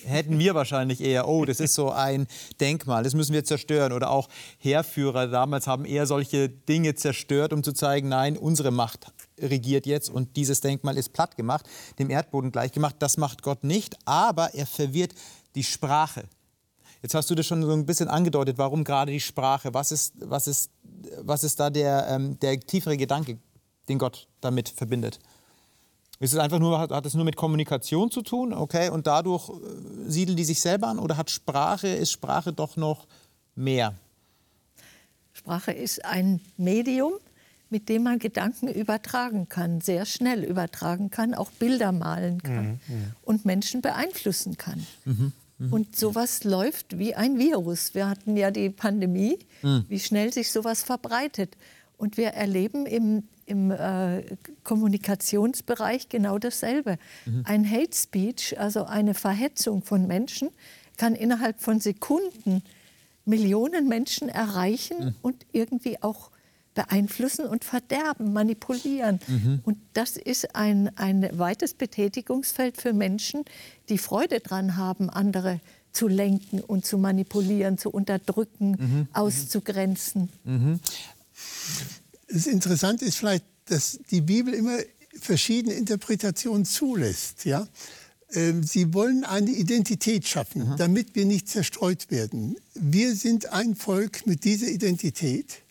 hätten 0.06 0.40
wir 0.40 0.56
wahrscheinlich 0.56 1.02
eher, 1.02 1.28
oh, 1.28 1.46
das 1.46 1.60
ist 1.60 1.76
so 1.76 1.92
ein 1.92 2.28
Denkmal, 2.60 3.04
das 3.04 3.14
müssen 3.14 3.34
wir 3.34 3.44
zerstören. 3.44 3.92
Oder 3.92 4.10
auch 4.10 4.28
Heerführer 4.58 5.28
damals 5.28 5.68
haben 5.68 5.86
eher 5.86 6.08
solche 6.08 6.50
Dinge 6.50 6.96
zerstört, 6.96 7.54
um 7.54 7.64
zu 7.64 7.74
zeigen, 7.74 8.10
nein, 8.10 8.38
unsere 8.38 8.72
Macht 8.72 9.12
regiert 9.40 9.86
jetzt 9.86 10.10
und 10.10 10.36
dieses 10.36 10.62
Denkmal 10.62 10.98
ist 10.98 11.14
platt 11.14 11.38
gemacht, 11.38 11.66
dem 12.00 12.10
Erdboden 12.10 12.52
gleich 12.52 12.72
gemacht. 12.72 12.96
Das 13.00 13.18
macht 13.18 13.44
Gott 13.44 13.64
nicht, 13.64 13.98
aber 14.06 14.54
er 14.56 14.66
verwirrt 14.66 15.14
die 15.56 15.64
Sprache 15.64 16.24
Jetzt 17.02 17.14
hast 17.14 17.30
du 17.30 17.36
das 17.36 17.46
schon 17.46 17.62
so 17.62 17.72
ein 17.72 17.86
bisschen 17.86 18.10
angedeutet, 18.10 18.58
warum 18.58 18.84
gerade 18.84 19.12
die 19.12 19.20
Sprache? 19.20 19.74
Was 19.74 19.92
ist, 19.92 20.14
was 20.20 20.48
ist, 20.48 20.70
was 21.22 21.44
ist 21.44 21.60
da 21.60 21.70
der, 21.70 22.08
ähm, 22.10 22.38
der 22.40 22.60
tiefere 22.60 22.98
Gedanke, 22.98 23.38
den 23.88 23.98
Gott 23.98 24.28
damit 24.42 24.70
verbindet? 24.70 25.20
Ist 26.20 26.34
es 26.34 26.40
einfach 26.40 26.60
nur, 26.60 26.78
hat, 26.78 26.92
hat 26.92 27.06
es 27.06 27.14
nur 27.14 27.24
mit 27.24 27.38
Kommunikation 27.38 28.12
zu 28.12 28.22
tun, 28.22 28.54
okay, 28.54 28.90
und 28.90 29.08
dadurch 29.08 29.50
äh, 29.50 29.54
siedeln 30.10 30.36
die 30.36 30.44
sich 30.44 30.60
selber 30.60 30.88
an 30.88 31.00
oder 31.00 31.16
hat 31.16 31.30
Sprache, 31.32 31.88
ist 31.88 32.12
Sprache 32.12 32.52
doch 32.52 32.76
noch 32.76 33.08
mehr? 33.56 33.94
Sprache 35.32 35.72
ist 35.72 36.04
ein 36.04 36.42
Medium, 36.58 37.14
mit 37.70 37.88
dem 37.88 38.04
man 38.04 38.20
Gedanken 38.20 38.68
übertragen 38.68 39.48
kann, 39.48 39.80
sehr 39.80 40.06
schnell 40.06 40.44
übertragen 40.44 41.10
kann, 41.10 41.34
auch 41.34 41.52
Bilder 41.52 41.94
malen 41.94 42.44
kann 42.44 42.80
mhm, 42.88 42.96
mhm. 42.96 43.12
und 43.22 43.46
Menschen 43.46 43.82
beeinflussen 43.82 44.58
kann. 44.58 44.86
Mhm. 45.06 45.32
Mhm. 45.60 45.74
Und 45.74 45.96
sowas 45.96 46.44
läuft 46.44 46.98
wie 46.98 47.16
ein 47.16 47.38
Virus. 47.38 47.94
Wir 47.94 48.10
hatten 48.10 48.36
ja 48.38 48.50
die 48.50 48.70
Pandemie, 48.70 49.38
mhm. 49.62 49.86
wie 49.88 50.00
schnell 50.00 50.34
sich 50.34 50.52
sowas 50.52 50.84
verbreitet. 50.84 51.56
Und 51.98 52.18
wir 52.18 52.30
erleben 52.30 52.86
im, 52.86 53.24
im 53.46 53.72
äh, 53.72 54.24
Kommunikationsbereich 54.64 56.08
genau 56.08 56.40
dasselbe. 56.40 56.98
Mhm. 57.26 57.44
Ein 57.46 57.70
Hate 57.70 57.96
Speech, 57.96 58.58
also 58.58 58.86
eine 58.86 59.14
Verhetzung 59.14 59.84
von 59.84 60.08
Menschen, 60.08 60.50
kann 60.98 61.14
innerhalb 61.14 61.62
von 61.62 61.80
Sekunden 61.80 62.64
Millionen 63.26 63.88
Menschen 63.88 64.30
erreichen 64.30 64.98
mhm. 65.00 65.16
und 65.22 65.46
irgendwie 65.52 66.02
auch 66.02 66.29
beeinflussen 66.80 67.46
und 67.46 67.66
verderben, 67.66 68.32
manipulieren. 68.32 69.20
Mhm. 69.28 69.60
Und 69.64 69.78
das 69.92 70.16
ist 70.16 70.56
ein, 70.56 70.90
ein 70.98 71.30
weites 71.34 71.74
Betätigungsfeld 71.74 72.78
für 72.78 72.94
Menschen, 72.94 73.44
die 73.90 73.98
Freude 73.98 74.40
daran 74.40 74.78
haben, 74.78 75.10
andere 75.10 75.60
zu 75.92 76.08
lenken 76.08 76.62
und 76.62 76.86
zu 76.86 76.98
manipulieren, 76.98 77.78
zu 77.78 77.90
unterdrücken, 77.90 78.78
mhm. 78.80 79.08
auszugrenzen. 79.12 80.30
Mhm. 80.46 80.80
Das 82.30 82.48
Interessante 82.48 83.04
ist 83.04 83.18
vielleicht, 83.18 83.44
dass 83.66 84.00
die 84.10 84.22
Bibel 84.22 84.54
immer 84.54 84.78
verschiedene 85.20 85.74
Interpretationen 85.74 86.64
zulässt. 86.64 87.44
Ja? 87.44 87.68
Ähm, 88.32 88.64
sie 88.64 88.94
wollen 88.94 89.26
eine 89.26 89.52
Identität 89.52 90.26
schaffen, 90.30 90.70
mhm. 90.70 90.78
damit 90.78 91.14
wir 91.16 91.26
nicht 91.26 91.50
zerstreut 91.50 92.10
werden. 92.10 92.56
Wir 92.74 93.16
sind 93.16 93.52
ein 93.52 93.76
Volk 93.76 94.26
mit 94.26 94.46
dieser 94.46 94.68
Identität. 94.68 95.64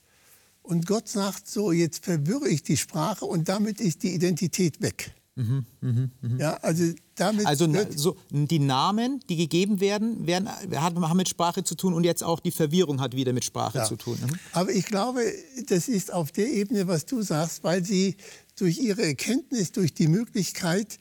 Und 0.68 0.84
Gott 0.86 1.08
sagt 1.08 1.48
so, 1.48 1.72
jetzt 1.72 2.04
verwirre 2.04 2.46
ich 2.46 2.62
die 2.62 2.76
Sprache 2.76 3.24
und 3.24 3.48
damit 3.48 3.80
ist 3.80 4.02
die 4.02 4.12
Identität 4.14 4.82
weg. 4.82 5.14
Mhm, 5.34 5.64
mh, 5.80 6.08
mh. 6.20 6.38
Ja, 6.38 6.54
also 6.56 6.92
damit 7.14 7.46
also 7.46 7.66
so, 7.96 8.18
die 8.30 8.58
Namen, 8.58 9.20
die 9.30 9.36
gegeben 9.36 9.80
werden, 9.80 10.26
werden, 10.26 10.46
haben 10.46 11.16
mit 11.16 11.30
Sprache 11.30 11.64
zu 11.64 11.74
tun 11.74 11.94
und 11.94 12.04
jetzt 12.04 12.22
auch 12.22 12.40
die 12.40 12.50
Verwirrung 12.50 13.00
hat 13.00 13.16
wieder 13.16 13.32
mit 13.32 13.46
Sprache 13.46 13.78
ja. 13.78 13.84
zu 13.84 13.96
tun. 13.96 14.18
Mhm. 14.20 14.38
Aber 14.52 14.70
ich 14.70 14.84
glaube, 14.84 15.22
das 15.68 15.88
ist 15.88 16.12
auf 16.12 16.32
der 16.32 16.52
Ebene, 16.52 16.86
was 16.86 17.06
du 17.06 17.22
sagst, 17.22 17.64
weil 17.64 17.82
sie 17.82 18.16
durch 18.58 18.76
ihre 18.76 19.06
Erkenntnis, 19.06 19.72
durch 19.72 19.94
die 19.94 20.08
Möglichkeit, 20.08 20.98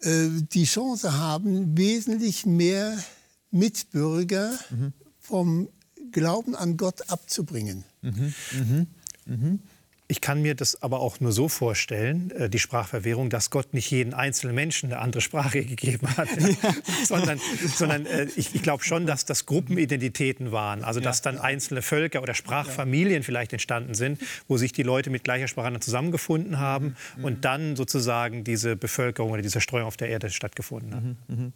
äh, 0.00 0.28
die 0.52 0.64
Chance 0.64 1.16
haben, 1.16 1.78
wesentlich 1.78 2.44
mehr 2.44 3.02
Mitbürger 3.50 4.52
mhm. 4.68 4.92
vom 5.18 5.68
Glauben 6.14 6.54
an 6.54 6.78
Gott 6.78 7.10
abzubringen. 7.10 7.84
Mhm. 8.00 8.34
Mhm. 8.52 8.86
mhm. 9.26 9.60
Ich 10.06 10.20
kann 10.20 10.42
mir 10.42 10.54
das 10.54 10.82
aber 10.82 11.00
auch 11.00 11.18
nur 11.20 11.32
so 11.32 11.48
vorstellen, 11.48 12.30
äh, 12.32 12.50
die 12.50 12.58
Sprachverwirrung, 12.58 13.30
dass 13.30 13.48
Gott 13.48 13.72
nicht 13.72 13.90
jeden 13.90 14.12
einzelnen 14.12 14.54
Menschen 14.54 14.92
eine 14.92 15.00
andere 15.00 15.22
Sprache 15.22 15.64
gegeben 15.64 16.06
hat, 16.16 16.28
ja. 16.38 16.74
Sondern, 17.04 17.40
sondern 17.74 18.04
äh, 18.04 18.28
ich, 18.36 18.54
ich 18.54 18.62
glaube 18.62 18.84
schon, 18.84 19.06
dass 19.06 19.24
das 19.24 19.46
Gruppenidentitäten 19.46 20.52
waren, 20.52 20.84
also 20.84 21.00
dass 21.00 21.22
dann 21.22 21.38
einzelne 21.38 21.80
Völker 21.80 22.22
oder 22.22 22.34
Sprachfamilien 22.34 23.22
vielleicht 23.22 23.54
entstanden 23.54 23.94
sind, 23.94 24.20
wo 24.46 24.58
sich 24.58 24.72
die 24.72 24.82
Leute 24.82 25.08
mit 25.08 25.24
gleicher 25.24 25.48
Sprache 25.48 25.80
zusammengefunden 25.80 26.58
haben 26.60 26.96
mhm. 27.16 27.24
und 27.24 27.44
dann 27.46 27.74
sozusagen 27.74 28.44
diese 28.44 28.76
Bevölkerung 28.76 29.32
oder 29.32 29.42
diese 29.42 29.62
Streuung 29.62 29.86
auf 29.86 29.96
der 29.96 30.10
Erde 30.10 30.28
stattgefunden 30.28 30.94
hat. 30.94 31.02
Mhm. 31.02 31.16
Mhm. 31.28 31.52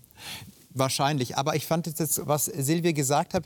Wahrscheinlich, 0.70 1.36
aber 1.36 1.54
ich 1.54 1.66
fand 1.66 1.86
jetzt, 1.86 2.26
was 2.26 2.46
Silvia 2.46 2.92
gesagt 2.92 3.34
hat, 3.34 3.44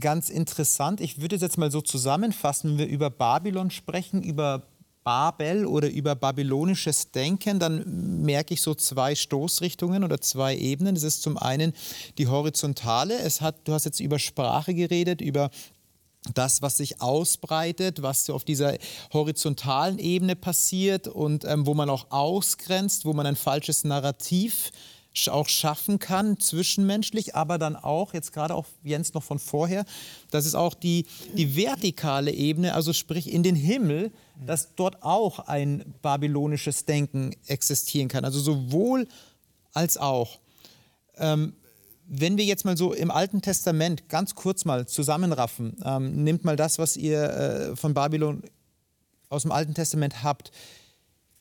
ganz 0.00 0.28
interessant. 0.28 1.00
Ich 1.00 1.20
würde 1.20 1.36
es 1.36 1.42
jetzt 1.42 1.58
mal 1.58 1.70
so 1.70 1.80
zusammenfassen, 1.80 2.70
wenn 2.70 2.78
wir 2.78 2.86
über 2.86 3.10
Babylon 3.10 3.70
sprechen, 3.70 4.22
über 4.22 4.62
Babel 5.04 5.66
oder 5.66 5.90
über 5.90 6.14
babylonisches 6.14 7.10
Denken, 7.12 7.58
dann 7.58 8.22
merke 8.22 8.54
ich 8.54 8.62
so 8.62 8.74
zwei 8.74 9.14
Stoßrichtungen 9.14 10.02
oder 10.02 10.20
zwei 10.20 10.56
Ebenen. 10.56 10.94
Das 10.94 11.04
ist 11.04 11.22
zum 11.22 11.36
einen 11.36 11.74
die 12.16 12.26
horizontale. 12.26 13.18
Es 13.18 13.42
hat, 13.42 13.68
du 13.68 13.74
hast 13.74 13.84
jetzt 13.84 14.00
über 14.00 14.18
Sprache 14.18 14.74
geredet, 14.74 15.20
über 15.20 15.50
das, 16.32 16.62
was 16.62 16.78
sich 16.78 17.02
ausbreitet, 17.02 18.00
was 18.00 18.24
so 18.24 18.34
auf 18.34 18.44
dieser 18.44 18.78
horizontalen 19.12 19.98
Ebene 19.98 20.36
passiert 20.36 21.06
und 21.06 21.44
ähm, 21.44 21.66
wo 21.66 21.74
man 21.74 21.90
auch 21.90 22.10
ausgrenzt, 22.10 23.04
wo 23.04 23.12
man 23.12 23.26
ein 23.26 23.36
falsches 23.36 23.84
Narrativ 23.84 24.68
äh, 24.68 24.93
auch 25.28 25.48
schaffen 25.48 25.98
kann, 25.98 26.40
zwischenmenschlich, 26.40 27.34
aber 27.34 27.58
dann 27.58 27.76
auch, 27.76 28.14
jetzt 28.14 28.32
gerade 28.32 28.54
auch 28.54 28.66
Jens 28.82 29.14
noch 29.14 29.22
von 29.22 29.38
vorher, 29.38 29.84
das 30.30 30.46
ist 30.46 30.54
auch 30.54 30.74
die, 30.74 31.06
die 31.36 31.56
vertikale 31.56 32.32
Ebene, 32.32 32.74
also 32.74 32.92
sprich 32.92 33.32
in 33.32 33.42
den 33.42 33.54
Himmel, 33.54 34.12
dass 34.44 34.74
dort 34.74 35.02
auch 35.02 35.38
ein 35.38 35.94
babylonisches 36.02 36.84
Denken 36.84 37.34
existieren 37.46 38.08
kann. 38.08 38.24
Also 38.24 38.40
sowohl 38.40 39.06
als 39.72 39.96
auch. 39.96 40.38
Ähm, 41.16 41.54
wenn 42.06 42.36
wir 42.36 42.44
jetzt 42.44 42.64
mal 42.64 42.76
so 42.76 42.92
im 42.92 43.10
Alten 43.10 43.40
Testament 43.40 44.08
ganz 44.08 44.34
kurz 44.34 44.64
mal 44.64 44.86
zusammenraffen, 44.86 45.76
ähm, 45.84 46.22
nehmt 46.22 46.44
mal 46.44 46.56
das, 46.56 46.78
was 46.78 46.96
ihr 46.96 47.22
äh, 47.22 47.76
von 47.76 47.94
Babylon 47.94 48.42
aus 49.30 49.42
dem 49.42 49.52
Alten 49.52 49.74
Testament 49.74 50.22
habt, 50.22 50.50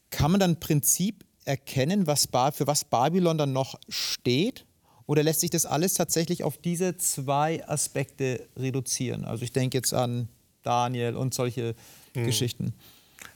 kann 0.10 0.32
man 0.32 0.40
dann 0.40 0.52
im 0.52 0.60
Prinzip 0.60 1.26
erkennen, 1.46 2.08
was 2.08 2.28
für 2.54 2.68
was 2.68 2.86
Babylon 2.86 3.38
dann 3.38 3.54
noch 3.54 3.80
steht? 3.90 4.66
Oder 5.06 5.24
lässt 5.24 5.42
sich 5.42 5.50
das 5.50 5.66
alles 5.66 5.96
tatsächlich 5.96 6.44
auf 6.44 6.58
diese 6.58 6.98
zwei 6.98 7.68
Aspekte 7.68 8.48
reduzieren? 8.58 9.26
Also 9.26 9.44
ich 9.44 9.52
denke 9.52 9.78
jetzt 9.78 9.94
an 9.94 10.30
Daniel 10.64 11.16
und 11.16 11.34
solche 11.34 11.76
hm. 12.14 12.26
Geschichten. 12.26 12.74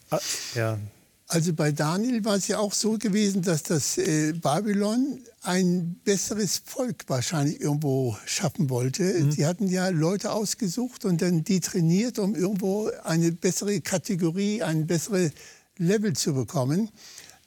Ah, 0.09 0.19
ja. 0.55 0.79
Also 1.29 1.51
bei 1.51 1.73
Daniel 1.73 2.23
war 2.23 2.35
es 2.35 2.47
ja 2.47 2.57
auch 2.57 2.71
so 2.71 2.97
gewesen, 2.97 3.41
dass 3.41 3.63
das 3.63 3.97
äh, 3.97 4.31
Babylon 4.31 5.19
ein 5.41 5.99
besseres 6.05 6.61
Volk 6.63 7.03
wahrscheinlich 7.07 7.59
irgendwo 7.59 8.15
schaffen 8.25 8.69
wollte. 8.69 9.03
Mhm. 9.03 9.31
Sie 9.31 9.45
hatten 9.45 9.67
ja 9.67 9.89
Leute 9.89 10.31
ausgesucht 10.31 11.03
und 11.03 11.21
dann 11.21 11.43
die 11.43 11.59
trainiert, 11.59 12.17
um 12.17 12.33
irgendwo 12.33 12.89
eine 13.03 13.33
bessere 13.33 13.81
Kategorie, 13.81 14.63
ein 14.63 14.87
besseres 14.87 15.31
Level 15.77 16.13
zu 16.13 16.33
bekommen 16.33 16.89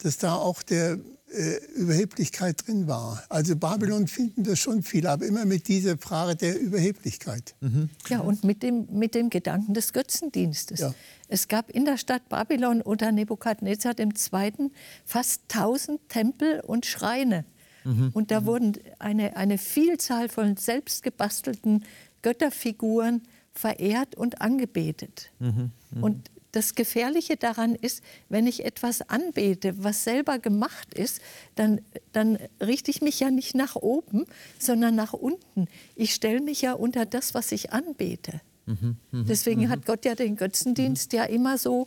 dass 0.03 0.19
da 0.19 0.35
auch 0.35 0.63
der 0.63 0.99
äh, 1.33 1.57
Überheblichkeit 1.77 2.67
drin 2.67 2.89
war. 2.89 3.23
Also 3.29 3.55
Babylon 3.55 4.09
finden 4.09 4.47
wir 4.47 4.57
schon 4.57 4.83
viel, 4.83 5.07
aber 5.07 5.25
immer 5.25 5.45
mit 5.45 5.69
dieser 5.69 5.97
Frage 5.97 6.35
der 6.35 6.59
Überheblichkeit. 6.59 7.55
Mhm. 7.61 7.89
Ja, 8.09 8.21
und 8.21 8.43
mit 8.43 8.63
dem, 8.63 8.89
mit 8.91 9.15
dem 9.15 9.31
Gedanken 9.31 9.75
des 9.75 9.93
Götzendienstes. 9.93 10.81
Ja. 10.81 10.95
Es 11.29 11.47
gab 11.47 11.71
in 11.71 11.85
der 11.85 11.99
Stadt 11.99 12.29
Babylon 12.29 12.83
unter 12.83 13.13
Nebukadnezar 13.13 13.95
II. 13.99 14.71
fast 15.05 15.43
1000 15.53 16.01
Tempel 16.09 16.61
und 16.61 16.85
Schreine. 16.85 17.45
Mhm. 17.85 18.11
Und 18.13 18.31
da 18.33 18.41
mhm. 18.41 18.47
wurden 18.47 18.73
eine, 18.99 19.37
eine 19.37 19.59
Vielzahl 19.59 20.29
von 20.29 20.57
selbstgebastelten 20.57 21.85
Götterfiguren 22.23 23.23
verehrt 23.53 24.17
und 24.17 24.41
angebetet. 24.41 25.31
Mhm. 25.39 25.71
Mhm. 25.91 26.03
Und 26.03 26.31
das 26.53 26.75
Gefährliche 26.75 27.37
daran 27.37 27.75
ist, 27.75 28.03
wenn 28.29 28.47
ich 28.47 28.65
etwas 28.65 29.03
anbete, 29.03 29.83
was 29.83 30.05
selber 30.05 30.39
gemacht 30.39 30.95
ist, 30.95 31.21
dann, 31.55 31.81
dann 32.13 32.39
richte 32.61 32.91
ich 32.91 33.03
mich 33.03 33.21
ja 33.21 33.31
nicht 33.31 33.55
nach 33.55 33.77
oben, 33.77 34.27
sondern 34.59 34.95
nach 34.95 35.13
unten. 35.13 35.67
Ich 35.95 36.15
stelle 36.15 36.41
mich 36.41 36.63
ja 36.63 36.73
unter 36.73 37.07
das, 37.07 37.35
was 37.35 37.53
ich 37.53 37.73
anbete. 37.73 38.41
Mhm, 38.67 38.97
mh, 39.11 39.25
Deswegen 39.29 39.63
mh. 39.63 39.69
hat 39.69 39.87
Gott 39.87 40.05
ja 40.05 40.15
den 40.15 40.37
Götzendienst 40.37 41.13
mhm. 41.13 41.19
ja 41.19 41.25
immer 41.25 41.59
so 41.59 41.87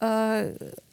äh, 0.00 0.52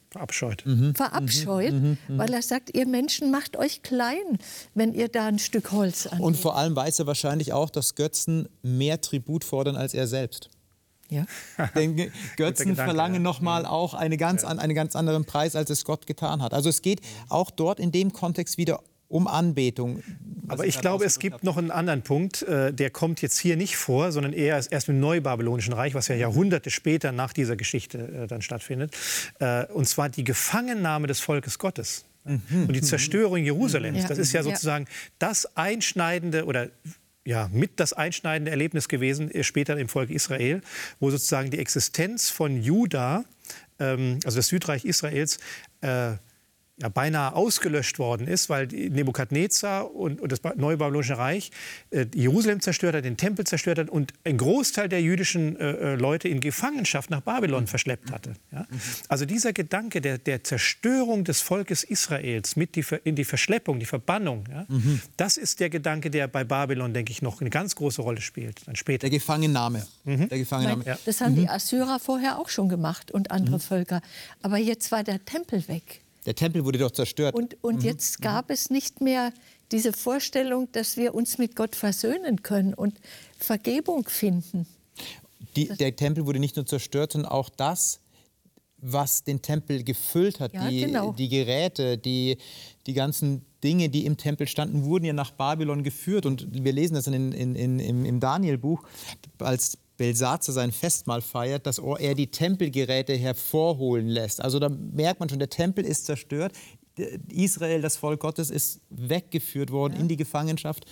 verabscheut, 0.09 0.65
mhm. 0.65 0.95
verabscheut 0.95 1.73
mhm. 1.73 1.97
Mhm. 2.07 2.17
weil 2.17 2.33
er 2.33 2.41
sagt, 2.41 2.75
ihr 2.75 2.87
Menschen 2.87 3.31
macht 3.31 3.57
euch 3.57 3.81
klein, 3.83 4.37
wenn 4.73 4.93
ihr 4.93 5.09
da 5.09 5.27
ein 5.27 5.39
Stück 5.39 5.71
Holz 5.71 6.05
anbetet. 6.05 6.25
Und 6.25 6.37
vor 6.37 6.57
allem 6.57 6.75
weiß 6.75 6.99
er 6.99 7.07
wahrscheinlich 7.07 7.53
auch, 7.53 7.69
dass 7.69 7.95
Götzen 7.95 8.47
mehr 8.61 9.01
Tribut 9.01 9.43
fordern 9.43 9.75
als 9.75 9.93
er 9.93 10.07
selbst. 10.07 10.49
Ja. 11.09 11.25
Denn 11.75 12.11
Götzen 12.35 12.75
verlangen 12.75 13.21
nochmal 13.21 13.63
ja. 13.63 13.69
auch 13.69 13.93
eine 13.93 14.17
ganz, 14.17 14.43
ja. 14.43 14.49
einen 14.49 14.75
ganz 14.75 14.95
anderen 14.95 15.25
Preis, 15.25 15.55
als 15.55 15.69
es 15.69 15.85
Gott 15.85 16.07
getan 16.07 16.41
hat. 16.41 16.53
Also 16.53 16.69
es 16.69 16.81
geht 16.81 17.01
auch 17.29 17.51
dort 17.51 17.79
in 17.79 17.91
dem 17.91 18.13
Kontext 18.13 18.57
wieder 18.57 18.81
um 19.09 19.27
Anbetung. 19.27 20.03
Aber 20.49 20.65
ich 20.65 20.79
glaube, 20.79 21.05
es 21.05 21.19
gibt 21.19 21.43
noch 21.43 21.57
einen 21.57 21.71
anderen 21.71 22.01
Punkt, 22.01 22.41
äh, 22.43 22.73
der 22.73 22.89
kommt 22.89 23.21
jetzt 23.21 23.37
hier 23.37 23.57
nicht 23.57 23.77
vor, 23.77 24.11
sondern 24.11 24.33
eher 24.33 24.61
erst 24.69 24.89
im 24.89 24.99
Neubabylonischen 24.99 25.73
Reich, 25.73 25.93
was 25.93 26.07
ja 26.07 26.15
Jahrhunderte 26.15 26.71
später 26.71 27.11
nach 27.11 27.33
dieser 27.33 27.55
Geschichte 27.55 27.97
äh, 27.97 28.27
dann 28.27 28.41
stattfindet. 28.41 28.95
Äh, 29.39 29.65
und 29.67 29.87
zwar 29.87 30.09
die 30.09 30.23
Gefangennahme 30.23 31.07
des 31.07 31.19
Volkes 31.19 31.59
Gottes. 31.59 32.05
Mhm. 32.25 32.65
Und 32.67 32.73
die 32.73 32.81
Zerstörung 32.81 33.43
Jerusalems. 33.43 34.05
Das 34.05 34.17
ist 34.17 34.33
ja 34.33 34.43
sozusagen 34.43 34.85
das 35.19 35.55
einschneidende 35.55 36.45
oder 36.45 36.67
ja, 37.27 37.49
mit 37.51 37.81
das 37.81 37.91
einschneidende 37.91 38.51
Erlebnis 38.51 38.87
gewesen, 38.87 39.29
äh, 39.29 39.43
später 39.43 39.77
im 39.77 39.89
Volk 39.89 40.09
Israel, 40.09 40.61
wo 41.01 41.09
sozusagen 41.09 41.51
die 41.51 41.59
Existenz 41.59 42.29
von 42.29 42.61
Juda, 42.63 43.25
ähm, 43.79 44.19
also 44.23 44.37
das 44.37 44.47
Südreich 44.47 44.85
Israels, 44.85 45.37
äh, 45.81 46.13
ja, 46.79 46.89
beinahe 46.89 47.33
ausgelöscht 47.33 47.97
worden 47.97 48.27
ist, 48.27 48.49
weil 48.49 48.67
Nebukadnezar 48.67 49.93
und, 49.93 50.21
und 50.21 50.31
das 50.31 50.41
neue 50.55 50.77
Babylonische 50.77 51.17
Reich 51.17 51.51
äh, 51.89 52.05
Jerusalem 52.13 52.61
zerstört 52.61 52.95
hat, 52.95 53.03
den 53.03 53.17
Tempel 53.17 53.45
zerstört 53.45 53.79
hat 53.79 53.89
und 53.89 54.13
ein 54.23 54.37
Großteil 54.37 54.87
der 54.87 55.01
jüdischen 55.01 55.59
äh, 55.59 55.71
äh 55.71 55.95
Leute 55.95 56.27
in 56.27 56.39
Gefangenschaft 56.39 57.09
nach 57.09 57.21
Babylon 57.21 57.63
mhm. 57.63 57.67
verschleppt 57.67 58.11
hatte. 58.11 58.33
Ja? 58.51 58.67
Also 59.09 59.25
dieser 59.25 59.53
Gedanke 59.53 60.01
der, 60.01 60.19
der, 60.19 60.43
Zerstörung 60.43 61.23
des 61.23 61.41
Volkes 61.41 61.83
Israels 61.83 62.55
mit 62.55 62.75
die, 62.75 62.85
in 63.03 63.15
die 63.15 63.25
Verschleppung, 63.25 63.79
die 63.79 63.85
Verbannung, 63.85 64.45
ja? 64.49 64.65
mhm. 64.67 65.01
das 65.17 65.37
ist 65.37 65.59
der 65.59 65.71
Gedanke, 65.71 66.11
der 66.11 66.27
bei 66.27 66.43
Babylon, 66.43 66.93
denke 66.93 67.11
ich, 67.11 67.23
noch 67.23 67.41
eine 67.41 67.49
ganz 67.49 67.75
große 67.75 68.03
Rolle 68.03 68.21
spielt. 68.21 68.67
Dann 68.67 68.75
später. 68.75 69.09
Der 69.09 69.09
Gefangennahme. 69.09 69.85
Mhm. 70.03 70.29
Der 70.29 70.37
Gefangennahme. 70.37 70.83
Meine, 70.85 70.99
das 71.05 71.21
haben 71.21 71.33
die 71.33 71.41
mhm. 71.41 71.49
Assyrer 71.49 71.99
vorher 71.99 72.37
auch 72.37 72.49
schon 72.49 72.69
gemacht 72.69 73.09
und 73.11 73.31
andere 73.31 73.55
mhm. 73.55 73.61
Völker. 73.61 74.01
Aber 74.43 74.57
jetzt 74.57 74.91
war 74.91 75.03
der 75.03 75.25
Tempel 75.25 75.67
weg. 75.67 76.01
Der 76.27 76.35
Tempel 76.35 76.65
wurde 76.65 76.77
doch 76.77 76.91
zerstört. 76.91 77.33
Und, 77.33 77.55
und 77.63 77.77
mhm. 77.77 77.85
jetzt 77.85 78.21
gab 78.21 78.51
es 78.51 78.69
nicht 78.69 78.99
mehr 78.99 79.31
diese 79.71 79.93
Vorstellung, 79.93 80.69
dass 80.73 80.97
wir 80.97 81.15
uns 81.15 81.37
mit 81.37 81.55
Gott 81.55 81.73
versöhnen 81.73 82.43
können 82.43 82.73
und 82.73 82.99
Vergebung 83.37 84.07
finden. 84.09 84.67
Die, 85.55 85.69
der 85.69 85.95
Tempel 85.95 86.25
wurde 86.25 86.39
nicht 86.39 86.57
nur 86.57 86.65
zerstört, 86.65 87.13
sondern 87.13 87.31
auch 87.31 87.47
das, 87.47 88.01
was 88.79 89.23
den 89.23 89.41
Tempel 89.41 89.85
gefüllt 89.85 90.41
hat, 90.41 90.53
ja, 90.53 90.69
die, 90.69 90.81
genau. 90.81 91.13
die 91.13 91.29
Geräte, 91.29 91.97
die, 91.97 92.37
die 92.87 92.93
ganzen 92.93 93.45
Dinge, 93.63 93.87
die 93.87 94.05
im 94.05 94.17
Tempel 94.17 94.47
standen, 94.47 94.83
wurden 94.83 95.05
ja 95.05 95.13
nach 95.13 95.31
Babylon 95.31 95.81
geführt. 95.81 96.25
Und 96.25 96.63
wir 96.63 96.73
lesen 96.73 96.95
das 96.95 97.07
in, 97.07 97.31
in, 97.31 97.55
in, 97.55 98.05
im, 98.05 98.19
Daniel-Buch, 98.19 98.83
als 99.39 99.77
Belsatzer 99.97 100.53
sein 100.53 100.71
Festmahl 100.71 101.21
feiert, 101.21 101.65
dass 101.65 101.79
er 101.79 102.15
die 102.15 102.27
Tempelgeräte 102.27 103.13
hervorholen 103.13 104.07
lässt. 104.07 104.41
Also 104.41 104.59
da 104.59 104.69
merkt 104.69 105.19
man 105.19 105.27
schon, 105.27 105.39
der 105.39 105.49
Tempel 105.49 105.85
ist 105.85 106.05
zerstört. 106.05 106.53
Israel, 107.29 107.81
das 107.81 107.97
Volk 107.97 108.19
Gottes, 108.19 108.49
ist 108.49 108.81
weggeführt 108.89 109.71
worden 109.71 109.93
ja. 109.95 109.99
in 109.99 110.07
die 110.07 110.17
Gefangenschaft. 110.17 110.85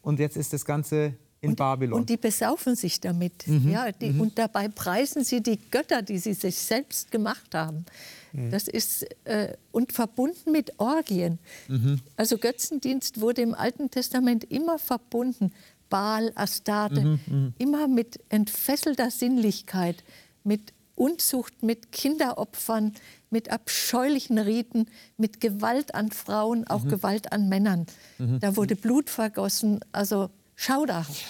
Und 0.00 0.18
jetzt 0.20 0.36
ist 0.36 0.52
das 0.52 0.64
Ganze 0.64 1.14
in 1.40 1.50
und, 1.50 1.56
Babylon. 1.56 2.00
Und 2.00 2.10
die 2.10 2.16
besaufen 2.16 2.74
sich 2.74 3.00
damit. 3.00 3.46
Mhm. 3.46 3.70
Ja, 3.70 3.92
die, 3.92 4.10
Und 4.10 4.38
dabei 4.38 4.68
preisen 4.68 5.24
sie 5.24 5.40
die 5.40 5.58
Götter, 5.70 6.02
die 6.02 6.18
sie 6.18 6.34
sich 6.34 6.56
selbst 6.56 7.10
gemacht 7.10 7.54
haben. 7.54 7.84
Mhm. 8.32 8.50
Das 8.50 8.66
ist 8.66 9.06
äh, 9.24 9.56
und 9.70 9.92
verbunden 9.92 10.50
mit 10.50 10.78
Orgien. 10.78 11.38
Mhm. 11.68 12.00
Also 12.16 12.38
Götzendienst 12.38 13.20
wurde 13.20 13.42
im 13.42 13.54
Alten 13.54 13.90
Testament 13.90 14.44
immer 14.44 14.78
verbunden. 14.78 15.52
Baal, 15.88 16.32
Astarte, 16.34 17.00
Mhm, 17.00 17.20
mh. 17.26 17.52
immer 17.58 17.88
mit 17.88 18.20
entfesselter 18.28 19.10
Sinnlichkeit, 19.10 20.04
mit 20.44 20.72
Unzucht, 20.94 21.62
mit 21.62 21.92
Kinderopfern, 21.92 22.92
mit 23.30 23.50
abscheulichen 23.50 24.38
Riten, 24.38 24.86
mit 25.16 25.40
Gewalt 25.40 25.94
an 25.94 26.10
Frauen, 26.10 26.66
auch 26.66 26.82
Mhm. 26.84 26.88
Gewalt 26.88 27.32
an 27.32 27.48
Männern. 27.48 27.86
Mhm. 28.18 28.40
Da 28.40 28.56
wurde 28.56 28.74
Blut 28.74 29.08
vergossen, 29.10 29.80
also 29.92 30.30
schauderhaft. 30.56 31.24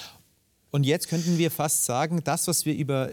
Und 0.70 0.84
jetzt 0.84 1.08
könnten 1.08 1.38
wir 1.38 1.50
fast 1.50 1.84
sagen, 1.84 2.22
das, 2.24 2.46
was 2.48 2.64
wir 2.66 2.74
über 2.76 3.10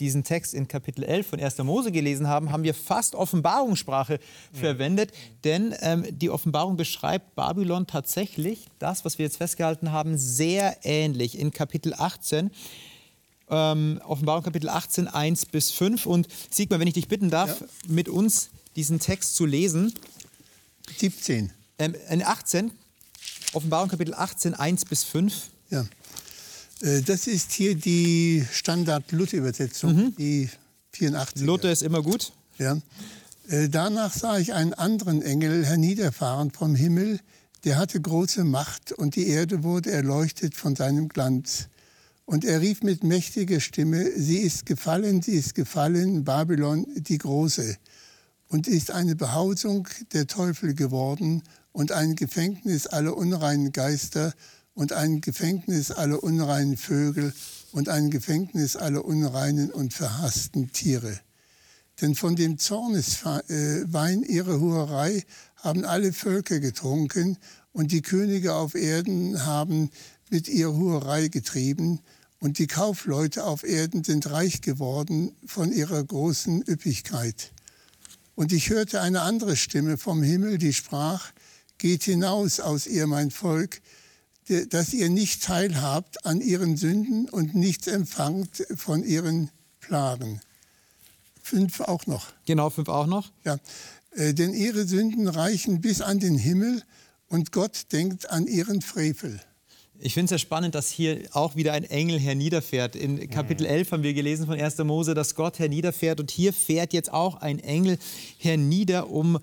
diesen 0.00 0.24
Text 0.24 0.54
in 0.54 0.66
Kapitel 0.66 1.04
11 1.04 1.26
von 1.28 1.40
1. 1.40 1.58
Mose 1.58 1.92
gelesen 1.92 2.26
haben, 2.28 2.50
haben 2.50 2.64
wir 2.64 2.74
fast 2.74 3.14
Offenbarungssprache 3.14 4.18
verwendet. 4.52 5.12
Denn 5.44 5.74
ähm, 5.80 6.04
die 6.10 6.30
Offenbarung 6.30 6.76
beschreibt 6.76 7.34
Babylon 7.36 7.86
tatsächlich, 7.86 8.66
das, 8.78 9.04
was 9.04 9.18
wir 9.18 9.24
jetzt 9.26 9.36
festgehalten 9.36 9.92
haben, 9.92 10.18
sehr 10.18 10.76
ähnlich. 10.82 11.38
In 11.38 11.52
Kapitel 11.52 11.94
18, 11.94 12.50
ähm, 13.50 14.00
Offenbarung 14.04 14.42
Kapitel 14.42 14.68
18, 14.68 15.06
1 15.06 15.46
bis 15.46 15.70
5. 15.70 16.06
Und 16.06 16.26
Sigmar, 16.50 16.80
wenn 16.80 16.88
ich 16.88 16.94
dich 16.94 17.08
bitten 17.08 17.30
darf, 17.30 17.60
Ja. 17.60 17.66
mit 17.86 18.08
uns 18.08 18.50
diesen 18.76 18.98
Text 18.98 19.36
zu 19.36 19.46
lesen. 19.46 19.94
17. 20.96 21.52
Ähm, 21.78 21.94
in 22.10 22.22
18, 22.22 22.72
Offenbarung 23.52 23.88
Kapitel 23.88 24.14
18, 24.14 24.54
1 24.54 24.84
bis 24.86 25.04
5. 25.04 25.50
Ja. 25.70 25.84
Äh, 26.80 27.02
Das 27.02 27.26
ist 27.26 27.52
hier 27.52 27.74
die 27.74 28.44
Standard-Luther-Übersetzung, 28.52 30.14
die 30.16 30.48
84. 30.92 31.42
Luther 31.46 31.72
ist 31.72 31.82
immer 31.82 32.02
gut. 32.02 32.32
Ja. 32.58 32.78
Äh, 33.48 33.68
Danach 33.68 34.12
sah 34.12 34.38
ich 34.38 34.54
einen 34.54 34.74
anderen 34.74 35.22
Engel 35.22 35.64
herniederfahren 35.64 36.50
vom 36.50 36.74
Himmel, 36.74 37.20
der 37.64 37.78
hatte 37.78 38.00
große 38.00 38.44
Macht 38.44 38.92
und 38.92 39.16
die 39.16 39.26
Erde 39.28 39.62
wurde 39.62 39.90
erleuchtet 39.90 40.54
von 40.54 40.76
seinem 40.76 41.08
Glanz. 41.08 41.68
Und 42.26 42.44
er 42.44 42.60
rief 42.60 42.82
mit 42.82 43.04
mächtiger 43.04 43.60
Stimme, 43.60 44.10
sie 44.16 44.38
ist 44.38 44.64
gefallen, 44.66 45.20
sie 45.22 45.32
ist 45.32 45.54
gefallen, 45.54 46.24
Babylon 46.24 46.86
die 46.96 47.18
Große, 47.18 47.76
und 48.48 48.66
ist 48.66 48.90
eine 48.90 49.16
Behausung 49.16 49.88
der 50.12 50.26
Teufel 50.26 50.74
geworden 50.74 51.42
und 51.72 51.92
ein 51.92 52.14
Gefängnis 52.16 52.86
aller 52.86 53.16
unreinen 53.16 53.72
Geister 53.72 54.32
und 54.74 54.92
ein 54.92 55.20
Gefängnis 55.20 55.90
aller 55.90 56.22
unreinen 56.22 56.76
Vögel 56.76 57.32
und 57.72 57.88
ein 57.88 58.10
Gefängnis 58.10 58.76
aller 58.76 59.04
unreinen 59.04 59.70
und 59.70 59.94
verhassten 59.94 60.72
Tiere. 60.72 61.18
Denn 62.00 62.14
von 62.14 62.36
dem 62.36 62.58
Zorneswein 62.58 64.22
ihrer 64.24 64.60
Hurerei 64.60 65.24
haben 65.56 65.84
alle 65.84 66.12
Völker 66.12 66.60
getrunken 66.60 67.38
und 67.72 67.92
die 67.92 68.02
Könige 68.02 68.54
auf 68.54 68.74
Erden 68.74 69.46
haben 69.46 69.90
mit 70.30 70.48
ihrer 70.48 70.74
Hurerei 70.74 71.28
getrieben 71.28 72.00
und 72.40 72.58
die 72.58 72.66
Kaufleute 72.66 73.44
auf 73.44 73.64
Erden 73.64 74.04
sind 74.04 74.30
reich 74.30 74.60
geworden 74.60 75.34
von 75.46 75.72
ihrer 75.72 76.02
großen 76.02 76.62
Üppigkeit. 76.68 77.52
Und 78.34 78.52
ich 78.52 78.70
hörte 78.70 79.00
eine 79.00 79.22
andere 79.22 79.56
Stimme 79.56 79.96
vom 79.96 80.22
Himmel, 80.22 80.58
die 80.58 80.72
sprach, 80.72 81.32
Geht 81.78 82.04
hinaus 82.04 82.60
aus 82.60 82.86
ihr, 82.86 83.06
mein 83.06 83.30
Volk, 83.30 83.80
dass 84.70 84.92
ihr 84.92 85.08
nicht 85.08 85.42
teilhabt 85.42 86.26
an 86.26 86.40
ihren 86.40 86.76
Sünden 86.76 87.28
und 87.28 87.54
nichts 87.54 87.86
empfangt 87.86 88.66
von 88.76 89.02
ihren 89.02 89.50
Plagen. 89.80 90.40
Fünf 91.42 91.80
auch 91.80 92.06
noch. 92.06 92.32
Genau, 92.46 92.70
5 92.70 92.88
auch 92.88 93.06
noch. 93.06 93.30
Ja. 93.44 93.58
Äh, 94.12 94.32
denn 94.32 94.54
ihre 94.54 94.86
Sünden 94.86 95.28
reichen 95.28 95.80
bis 95.80 96.00
an 96.00 96.18
den 96.18 96.36
Himmel 96.36 96.82
und 97.28 97.52
Gott 97.52 97.92
denkt 97.92 98.30
an 98.30 98.46
ihren 98.46 98.80
Frevel. 98.80 99.40
Ich 99.98 100.14
finde 100.14 100.26
es 100.26 100.30
ja 100.32 100.38
spannend, 100.38 100.74
dass 100.74 100.90
hier 100.90 101.20
auch 101.32 101.54
wieder 101.54 101.72
ein 101.72 101.84
Engel 101.84 102.18
herniederfährt. 102.18 102.96
In 102.96 103.30
Kapitel 103.30 103.64
11 103.64 103.92
haben 103.92 104.02
wir 104.02 104.12
gelesen 104.12 104.46
von 104.46 104.58
1. 104.58 104.78
Mose, 104.78 105.14
dass 105.14 105.34
Gott 105.34 105.58
herniederfährt. 105.58 106.18
Und 106.18 106.30
hier 106.30 106.52
fährt 106.52 106.92
jetzt 106.92 107.12
auch 107.12 107.36
ein 107.36 107.58
Engel 107.60 107.98
hernieder, 108.38 109.10
um, 109.10 109.38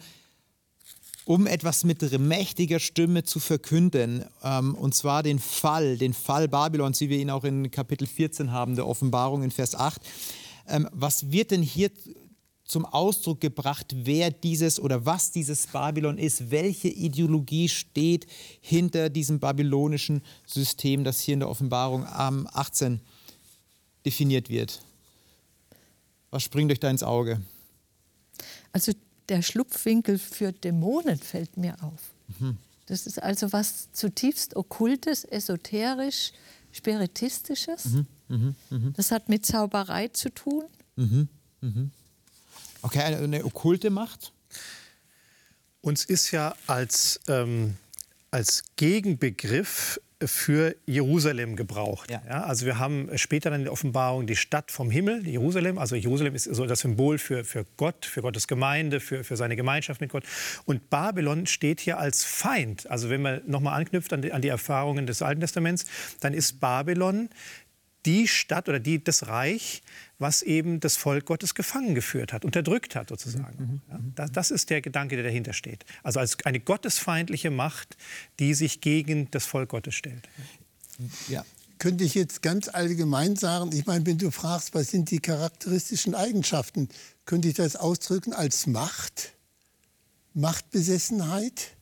um 1.25 1.47
etwas 1.47 1.83
mit 1.83 2.01
mächtiger 2.19 2.79
Stimme 2.79 3.23
zu 3.23 3.39
verkünden. 3.39 4.25
Ähm, 4.43 4.75
und 4.75 4.95
zwar 4.95 5.23
den 5.23 5.39
Fall, 5.39 5.97
den 5.97 6.13
Fall 6.13 6.47
Babylons, 6.47 6.99
wie 7.01 7.09
wir 7.09 7.19
ihn 7.19 7.29
auch 7.29 7.43
in 7.43 7.71
Kapitel 7.71 8.07
14 8.07 8.51
haben, 8.51 8.75
der 8.75 8.87
Offenbarung 8.87 9.43
in 9.43 9.51
Vers 9.51 9.75
8. 9.75 10.01
Ähm, 10.67 10.87
was 10.91 11.31
wird 11.31 11.51
denn 11.51 11.61
hier 11.61 11.91
zum 12.71 12.85
Ausdruck 12.85 13.41
gebracht, 13.41 13.93
wer 13.93 14.31
dieses 14.31 14.79
oder 14.79 15.05
was 15.05 15.31
dieses 15.31 15.67
Babylon 15.67 16.17
ist, 16.17 16.51
welche 16.51 16.87
Ideologie 16.87 17.67
steht 17.67 18.25
hinter 18.61 19.09
diesem 19.09 19.39
babylonischen 19.41 20.21
System, 20.45 21.03
das 21.03 21.19
hier 21.19 21.33
in 21.33 21.41
der 21.41 21.49
Offenbarung 21.49 22.05
am 22.05 22.47
18 22.53 23.01
definiert 24.05 24.49
wird. 24.49 24.81
Was 26.29 26.43
springt 26.43 26.71
euch 26.71 26.79
da 26.79 26.89
ins 26.89 27.03
Auge? 27.03 27.41
Also 28.71 28.93
der 29.29 29.41
Schlupfwinkel 29.41 30.17
für 30.17 30.51
Dämonen 30.51 31.17
fällt 31.17 31.57
mir 31.57 31.75
auf. 31.81 31.99
Mhm. 32.39 32.57
Das 32.87 33.07
ist 33.07 33.21
also 33.21 33.53
was 33.53 33.91
zutiefst 33.93 34.55
Okkultes, 34.55 35.23
esoterisch, 35.25 36.33
Spiritistisches. 36.73 37.85
Mhm, 38.29 38.55
Das 38.95 39.11
hat 39.11 39.27
mit 39.27 39.45
Zauberei 39.45 40.07
zu 40.07 40.29
tun. 40.29 40.63
Okay, 42.81 42.99
eine, 43.01 43.17
eine 43.17 43.45
okkulte 43.45 43.89
Macht? 43.89 44.31
Uns 45.81 46.05
ist 46.05 46.31
ja 46.31 46.55
als, 46.67 47.19
ähm, 47.27 47.75
als 48.29 48.63
Gegenbegriff 48.75 49.99
für 50.25 50.75
Jerusalem 50.85 51.55
gebraucht. 51.55 52.11
Ja. 52.11 52.21
Ja. 52.27 52.43
also 52.43 52.65
wir 52.65 52.79
haben 52.79 53.09
später 53.15 53.49
dann 53.49 53.61
in 53.61 53.65
der 53.65 53.73
Offenbarung 53.73 54.27
die 54.27 54.35
Stadt 54.35 54.71
vom 54.71 54.91
Himmel, 54.91 55.27
Jerusalem. 55.27 55.77
Also 55.77 55.95
Jerusalem 55.95 56.35
ist 56.35 56.45
so 56.45 56.65
das 56.65 56.81
Symbol 56.81 57.17
für, 57.17 57.43
für 57.43 57.65
Gott, 57.77 58.05
für 58.05 58.21
Gottes 58.21 58.47
Gemeinde, 58.47 58.99
für, 58.99 59.23
für 59.23 59.35
seine 59.35 59.55
Gemeinschaft 59.55 60.01
mit 60.01 60.11
Gott. 60.11 60.23
Und 60.65 60.89
Babylon 60.89 61.45
steht 61.47 61.79
hier 61.79 61.97
als 61.97 62.23
Feind. 62.23 62.89
Also 62.89 63.09
wenn 63.09 63.21
man 63.21 63.41
nochmal 63.47 63.79
anknüpft 63.79 64.13
an 64.13 64.21
die, 64.21 64.31
an 64.31 64.41
die 64.41 64.49
Erfahrungen 64.49 65.05
des 65.07 65.21
Alten 65.21 65.41
Testaments, 65.41 65.85
dann 66.19 66.33
ist 66.33 66.59
Babylon 66.59 67.29
die 68.05 68.27
Stadt 68.27 68.67
oder 68.67 68.79
die, 68.79 69.03
das 69.03 69.27
Reich, 69.27 69.83
was 70.21 70.43
eben 70.43 70.79
das 70.79 70.97
Volk 70.97 71.25
Gottes 71.25 71.55
gefangen 71.55 71.95
geführt 71.95 72.31
hat, 72.31 72.45
unterdrückt 72.45 72.95
hat 72.95 73.09
sozusagen. 73.09 73.81
Ja, 73.89 73.99
das, 74.15 74.31
das 74.31 74.51
ist 74.51 74.69
der 74.69 74.81
Gedanke, 74.81 75.15
der 75.15 75.25
dahinter 75.25 75.53
steht. 75.53 75.83
Also 76.03 76.19
als 76.19 76.37
eine 76.45 76.59
gottesfeindliche 76.59 77.49
Macht, 77.49 77.97
die 78.39 78.53
sich 78.53 78.81
gegen 78.81 79.29
das 79.31 79.45
Volk 79.45 79.69
Gottes 79.69 79.95
stellt. 79.95 80.29
Ja. 81.27 81.43
Könnte 81.79 82.03
ich 82.03 82.13
jetzt 82.13 82.43
ganz 82.43 82.67
allgemein 82.67 83.35
sagen, 83.35 83.71
ich 83.73 83.87
meine, 83.87 84.05
wenn 84.05 84.19
du 84.19 84.29
fragst, 84.29 84.75
was 84.75 84.89
sind 84.91 85.09
die 85.09 85.19
charakteristischen 85.19 86.13
Eigenschaften, 86.13 86.89
könnte 87.25 87.47
ich 87.47 87.55
das 87.55 87.75
ausdrücken 87.75 88.33
als 88.33 88.67
Macht, 88.67 89.33
Machtbesessenheit. 90.35 91.75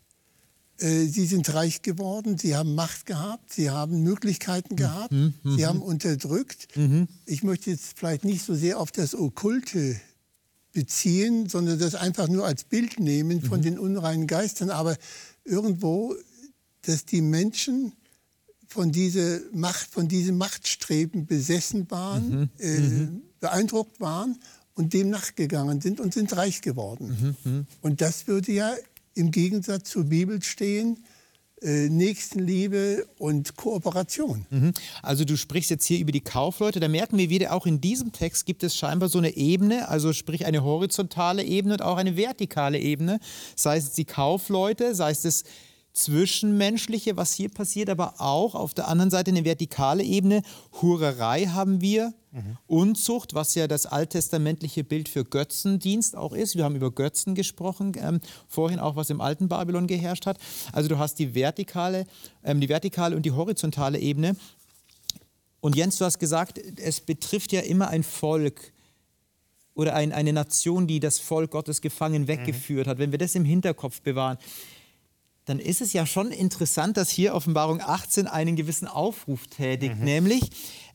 Äh, 0.80 1.06
Sie 1.06 1.26
sind 1.26 1.54
reich 1.54 1.82
geworden, 1.82 2.38
sie 2.38 2.56
haben 2.56 2.76
Macht 2.76 3.06
gehabt, 3.06 3.54
sie 3.54 3.70
haben 3.70 4.04
Möglichkeiten 4.04 4.76
gehabt, 4.76 5.14
sie 5.44 5.66
haben 5.66 5.82
unterdrückt. 5.82 6.68
Ich 7.26 7.44
möchte 7.44 7.72
jetzt 7.72 7.98
vielleicht 7.98 8.24
nicht 8.26 8.44
so 8.46 8.56
sehr 8.56 8.80
auf 8.80 8.92
das 8.92 9.14
Okkulte 9.16 10.00
beziehen, 10.72 11.50
sondern 11.50 11.80
das 11.80 11.96
einfach 11.96 12.28
nur 12.28 12.46
als 12.46 12.64
Bild 12.64 13.00
nehmen 13.00 13.42
von 13.42 13.62
den 13.62 13.80
unreinen 13.80 14.28
Geistern, 14.28 14.70
aber 14.70 14.96
irgendwo, 15.44 16.16
dass 16.84 17.06
die 17.06 17.22
Menschen 17.22 17.92
von, 18.68 18.92
diese 18.92 19.44
Macht, 19.52 19.90
von 19.92 20.08
diesem 20.08 20.38
Machtstreben 20.38 21.26
besessen 21.26 21.90
waren, 21.90 22.50
äh, 22.60 23.08
beeindruckt 23.40 24.00
waren 24.00 24.38
und 24.76 24.94
dem 24.94 25.10
nachgegangen 25.10 25.82
sind 25.82 26.00
und 26.00 26.14
sind 26.14 26.36
reich 26.38 26.62
geworden. 26.62 27.36
Und 27.82 28.00
das 28.02 28.28
würde 28.28 28.52
ja 28.52 28.74
im 29.20 29.32
Gegensatz 29.32 29.90
zur 29.90 30.06
Bibel 30.06 30.42
stehen, 30.42 31.04
äh, 31.62 31.90
Nächstenliebe 31.90 33.06
und 33.18 33.58
Kooperation. 33.58 34.46
Mhm. 34.50 34.74
Also 35.04 35.26
du 35.26 35.36
sprichst 35.36 35.70
jetzt 35.70 35.86
hier 35.86 36.00
über 36.00 36.14
die 36.14 36.22
Kaufleute. 36.22 36.80
Da 36.80 36.88
merken 36.88 37.18
wir 37.18 37.30
wieder, 37.30 37.52
auch 37.54 37.66
in 37.66 37.82
diesem 37.82 38.14
Text 38.14 38.46
gibt 38.46 38.64
es 38.64 38.78
scheinbar 38.78 39.10
so 39.10 39.18
eine 39.18 39.36
Ebene, 39.36 39.90
also 39.90 40.14
sprich 40.14 40.46
eine 40.46 40.64
horizontale 40.64 41.44
Ebene 41.44 41.74
und 41.74 41.82
auch 41.82 41.98
eine 41.98 42.16
vertikale 42.16 42.80
Ebene. 42.80 43.20
Sei 43.58 43.76
es 43.76 43.92
die 43.92 44.06
Kaufleute, 44.06 44.96
sei 44.96 45.12
es 45.12 45.24
das 45.24 45.44
Zwischenmenschliche, 46.00 47.18
was 47.18 47.34
hier 47.34 47.50
passiert, 47.50 47.90
aber 47.90 48.16
auch 48.20 48.56
auf 48.56 48.74
der 48.74 48.88
anderen 48.88 49.12
Seite 49.12 49.32
eine 49.32 49.46
vertikale 49.46 50.04
Ebene. 50.04 50.42
Hurerei 50.82 51.46
haben 51.46 51.82
wir, 51.82 52.14
Unzucht, 52.68 53.34
was 53.34 53.56
ja 53.56 53.68
das 53.68 53.88
alttestamentliche 53.88 54.84
Bild 54.84 55.10
für 55.10 55.26
Götzendienst 55.26 56.16
auch 56.16 56.34
ist. 56.34 56.56
Wir 56.56 56.64
haben 56.64 56.76
über 56.76 56.92
Götzen 56.92 57.34
gesprochen, 57.34 57.94
ähm, 58.00 58.20
vorhin 58.48 58.80
auch, 58.80 58.96
was 58.96 59.10
im 59.10 59.20
alten 59.20 59.48
Babylon 59.48 59.88
geherrscht 59.88 60.28
hat. 60.28 60.38
Also 60.72 60.90
du 60.90 61.00
hast 61.00 61.16
die 61.16 61.34
vertikale, 61.34 62.06
ähm, 62.44 62.62
die 62.62 62.70
vertikale 62.70 63.16
und 63.16 63.24
die 63.24 63.32
horizontale 63.32 63.98
Ebene. 63.98 64.36
Und 65.60 65.76
Jens, 65.76 65.98
du 65.98 66.06
hast 66.06 66.20
gesagt, 66.20 66.60
es 66.78 67.02
betrifft 67.02 67.52
ja 67.52 67.62
immer 67.62 67.88
ein 67.88 68.04
Volk 68.04 68.74
oder 69.74 69.96
ein, 69.96 70.12
eine 70.12 70.32
Nation, 70.32 70.86
die 70.86 71.00
das 71.00 71.18
Volk 71.18 71.50
Gottes 71.50 71.82
gefangen 71.82 72.28
weggeführt 72.28 72.86
hat. 72.86 73.00
Wenn 73.00 73.12
wir 73.12 73.18
das 73.18 73.34
im 73.34 73.46
Hinterkopf 73.46 74.02
bewahren, 74.02 74.38
dann 75.50 75.58
ist 75.58 75.82
es 75.82 75.94
ja 75.94 76.06
schon 76.06 76.32
interessant, 76.32 76.96
dass 76.96 77.10
hier 77.10 77.34
Offenbarung 77.34 77.82
18 77.82 78.28
einen 78.28 78.56
gewissen 78.56 78.88
Aufruf 78.88 79.48
tätigt, 79.48 79.98
mhm. 79.98 80.04
nämlich 80.04 80.44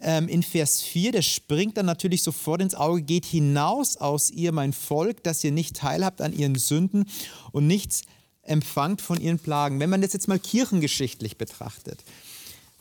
ähm, 0.01 0.29
in 0.29 0.45
Vers 0.45 0.81
4, 0.81 1.11
der 1.11 1.23
springt 1.23 1.77
dann 1.77 1.87
natürlich 1.87 2.23
sofort 2.23 2.63
ins 2.63 2.77
Auge, 2.77 3.03
geht 3.03 3.27
hinaus 3.27 3.97
aus 3.97 4.31
ihr, 4.31 4.53
mein 4.53 4.73
Volk, 4.73 5.25
dass 5.25 5.43
ihr 5.43 5.51
nicht 5.51 5.75
teilhabt 5.75 6.21
an 6.21 6.33
ihren 6.33 6.55
Sünden 6.55 7.07
und 7.51 7.67
nichts 7.67 8.03
empfangt 8.43 9.03
von 9.03 9.21
ihren 9.21 9.41
Plagen. 9.41 9.81
Wenn 9.81 9.91
man 9.91 10.03
das 10.03 10.13
jetzt 10.13 10.29
mal 10.29 10.39
kirchengeschichtlich 10.39 11.37
betrachtet, 11.37 12.05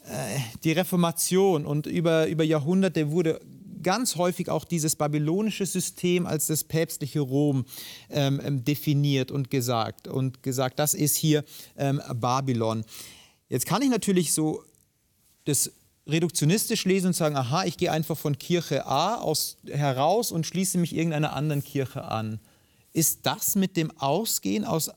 äh, 0.05 0.39
die 0.63 0.73
Reformation 0.73 1.65
und 1.65 1.87
über, 1.87 2.27
über 2.27 2.43
Jahrhunderte 2.43 3.09
wurde 3.09 3.41
ganz 3.83 4.15
häufig 4.15 4.49
auch 4.49 4.65
dieses 4.65 4.95
babylonische 4.95 5.65
System 5.65 6.25
als 6.25 6.47
das 6.47 6.63
päpstliche 6.63 7.19
Rom 7.19 7.65
ähm, 8.09 8.41
ähm, 8.43 8.63
definiert 8.63 9.31
und 9.31 9.51
gesagt 9.51 10.07
und 10.07 10.41
gesagt, 10.41 10.79
das 10.79 10.93
ist 10.93 11.15
hier 11.15 11.43
ähm, 11.77 12.01
Babylon. 12.15 12.83
Jetzt 13.49 13.65
kann 13.65 13.81
ich 13.81 13.89
natürlich 13.89 14.33
so 14.33 14.63
das 15.45 15.71
reduktionistisch 16.07 16.85
lesen 16.85 17.07
und 17.07 17.13
sagen, 17.13 17.35
aha, 17.35 17.65
ich 17.65 17.77
gehe 17.77 17.91
einfach 17.91 18.17
von 18.17 18.37
Kirche 18.37 18.85
A 18.85 19.15
aus, 19.15 19.57
heraus 19.67 20.31
und 20.31 20.45
schließe 20.45 20.77
mich 20.77 20.95
irgendeiner 20.95 21.33
anderen 21.33 21.63
Kirche 21.63 22.03
an. 22.03 22.39
Ist 22.91 23.25
das 23.25 23.55
mit 23.55 23.77
dem 23.77 23.91
Ausgehen 23.99 24.65
aus 24.65 24.91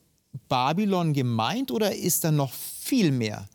Babylon 0.48 1.12
gemeint 1.12 1.70
oder 1.70 1.94
ist 1.94 2.24
da 2.24 2.30
noch 2.30 2.52
viel 2.52 3.12
mehr, 3.12 3.48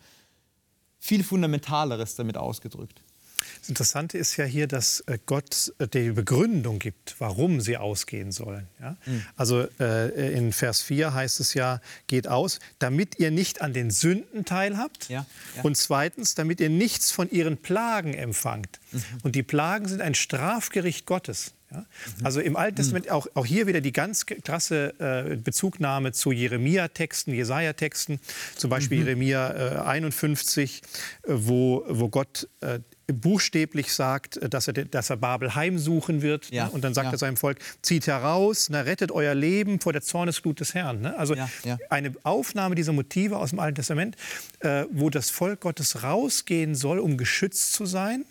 viel 1.00 1.24
Fundamentaleres 1.24 2.16
damit 2.16 2.38
ausgedrückt? 2.38 3.02
Das 3.62 3.70
Interessante 3.70 4.18
ist 4.18 4.38
ja 4.38 4.46
hier, 4.46 4.68
dass 4.68 5.02
äh, 5.02 5.20
Gott 5.26 5.72
äh, 5.78 5.88
die 5.88 6.12
Begründung 6.12 6.80
gibt, 6.80 7.16
warum 7.20 7.62
sie 7.62 7.78
ausgehen 7.78 8.32
sollen. 8.32 8.68
Ja? 8.80 8.98
Mhm. 9.06 9.26
Also 9.36 9.68
äh, 9.80 10.34
in 10.36 10.52
Vers 10.52 10.82
4 10.82 11.14
heißt 11.14 11.40
es 11.40 11.54
ja, 11.54 11.80
geht 12.08 12.28
aus, 12.28 12.60
damit 12.80 13.20
ihr 13.20 13.30
nicht 13.30 13.62
an 13.62 13.74
den 13.74 13.92
Sünden 13.92 14.46
teilhabt 14.46 15.10
ja, 15.10 15.28
ja. 15.56 15.62
und 15.62 15.78
zweitens, 15.78 16.34
damit 16.34 16.60
ihr 16.60 16.70
nichts 16.70 17.12
von 17.12 17.30
ihren 17.30 17.58
Plagen 17.58 18.16
empfangt. 18.16 18.80
Mhm. 18.92 19.04
Und 19.22 19.36
die 19.36 19.44
Plagen 19.44 19.88
sind 19.88 20.02
ein 20.02 20.16
Strafgericht 20.16 21.06
Gottes. 21.06 21.54
Ja? 21.72 21.80
Mhm. 21.80 21.86
Also 22.26 22.40
im 22.42 22.56
Alten 22.56 22.78
Testament 22.78 23.12
auch, 23.12 23.28
auch 23.36 23.46
hier 23.46 23.68
wieder 23.68 23.82
die 23.82 23.94
ganz 23.94 24.26
krasse 24.26 24.94
äh, 25.00 25.36
Bezugnahme 25.36 26.14
zu 26.14 26.32
Jeremia-Texten, 26.32 27.32
Jesaja-Texten, 27.32 28.20
zum 28.56 28.72
Beispiel 28.72 29.00
mhm. 29.00 29.06
Jeremia 29.06 29.82
äh, 29.82 29.82
51, 29.82 30.82
äh, 30.82 31.28
wo, 31.28 31.86
wo 31.88 32.10
Gott 32.10 32.48
buchstäblich 33.14 33.94
sagt, 33.94 34.38
äh, 34.38 34.50
dass 34.50 34.68
er, 34.68 34.74
dass 34.74 35.10
er 35.10 35.18
Babel 35.18 35.56
heimsuchen 35.56 36.22
wird. 36.22 36.52
Ja. 36.52 36.66
Ne? 36.66 36.72
Und 36.72 36.84
dann 36.84 36.94
sagt 36.94 37.08
ja. 37.08 37.12
er 37.14 37.18
seinem 37.18 37.38
Volk, 37.38 37.60
zieht 37.82 38.08
heraus, 38.08 38.68
na, 38.70 38.82
rettet 38.82 39.12
euer 39.12 39.36
Leben 39.36 39.80
vor 39.80 39.94
der 39.94 40.02
Zornesglut 40.02 40.60
des 40.60 40.74
Herrn. 40.74 41.02
Ne? 41.02 41.18
Also 41.18 41.36
ja. 41.36 41.50
eine 41.90 42.14
Aufnahme 42.24 42.76
dieser 42.76 42.94
Motive 42.94 43.38
aus 43.38 43.52
dem 43.52 43.60
Alten 43.60 43.76
Testament, 43.76 44.16
äh, 44.60 44.86
wo 44.92 45.10
das 45.10 45.30
Volk 45.30 45.62
Gottes 45.62 46.04
rausgehen 46.04 46.76
soll, 46.76 47.00
um 47.00 47.18
geschützt 47.18 47.74
zu 47.74 47.86
sein 47.86 48.26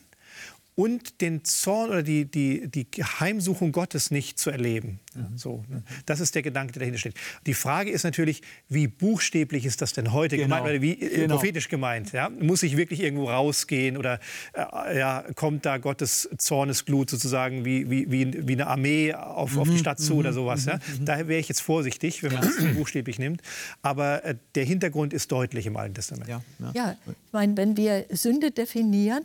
und 0.80 1.20
den 1.20 1.44
Zorn 1.44 1.90
oder 1.90 2.02
die, 2.02 2.24
die, 2.24 2.66
die 2.68 2.86
Heimsuchung 3.02 3.70
Gottes 3.70 4.10
nicht 4.10 4.38
zu 4.38 4.48
erleben. 4.48 4.98
Ja, 5.14 5.20
mhm. 5.20 5.36
so, 5.36 5.62
ne? 5.68 5.82
Das 6.06 6.20
ist 6.20 6.34
der 6.34 6.40
Gedanke, 6.40 6.72
der 6.72 6.80
dahinter 6.80 6.98
steht. 6.98 7.14
Die 7.44 7.52
Frage 7.52 7.90
ist 7.90 8.02
natürlich, 8.02 8.40
wie 8.70 8.86
buchstäblich 8.86 9.66
ist 9.66 9.82
das 9.82 9.92
denn 9.92 10.14
heute 10.14 10.38
genau. 10.38 10.56
gemeint 10.56 10.70
oder 10.70 10.80
wie 10.80 10.92
äh, 10.92 11.20
genau. 11.22 11.34
prophetisch 11.34 11.68
gemeint? 11.68 12.12
Ja? 12.12 12.30
Muss 12.30 12.62
ich 12.62 12.78
wirklich 12.78 13.02
irgendwo 13.02 13.28
rausgehen 13.28 13.98
oder 13.98 14.20
äh, 14.54 14.98
ja, 14.98 15.22
kommt 15.34 15.66
da 15.66 15.76
Gottes 15.76 16.30
Zornesglut 16.38 17.10
sozusagen 17.10 17.66
wie, 17.66 17.90
wie, 17.90 18.10
wie, 18.10 18.48
wie 18.48 18.52
eine 18.54 18.66
Armee 18.66 19.12
auf, 19.12 19.52
mhm. 19.52 19.58
auf 19.58 19.68
die 19.68 19.74
mhm. 19.74 19.78
Stadt 19.78 20.00
zu 20.00 20.14
mhm. 20.14 20.20
oder 20.20 20.32
sowas? 20.32 20.64
Ja? 20.64 20.76
Mhm. 20.76 21.04
Daher 21.04 21.28
wäre 21.28 21.40
ich 21.40 21.48
jetzt 21.48 21.60
vorsichtig, 21.60 22.22
wenn 22.22 22.32
man 22.32 22.40
das 22.40 22.56
buchstäblich 22.74 23.18
nimmt. 23.18 23.42
Aber 23.82 24.24
äh, 24.24 24.34
der 24.54 24.64
Hintergrund 24.64 25.12
ist 25.12 25.30
deutlich 25.30 25.66
im 25.66 25.76
Alten 25.76 25.92
Testament. 25.92 26.26
Ja, 26.26 26.40
ja. 26.58 26.72
ja 26.74 26.96
ich 27.06 27.32
meine, 27.32 27.54
wenn 27.58 27.76
wir 27.76 28.06
Sünde 28.12 28.50
definieren, 28.50 29.24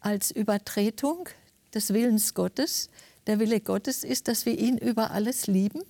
als 0.00 0.30
Übertretung 0.30 1.28
des 1.74 1.92
Willens 1.92 2.34
Gottes. 2.34 2.88
Der 3.26 3.38
Wille 3.38 3.60
Gottes 3.60 4.04
ist, 4.04 4.28
dass 4.28 4.46
wir 4.46 4.58
ihn 4.58 4.78
über 4.78 5.10
alles 5.10 5.46
lieben 5.46 5.82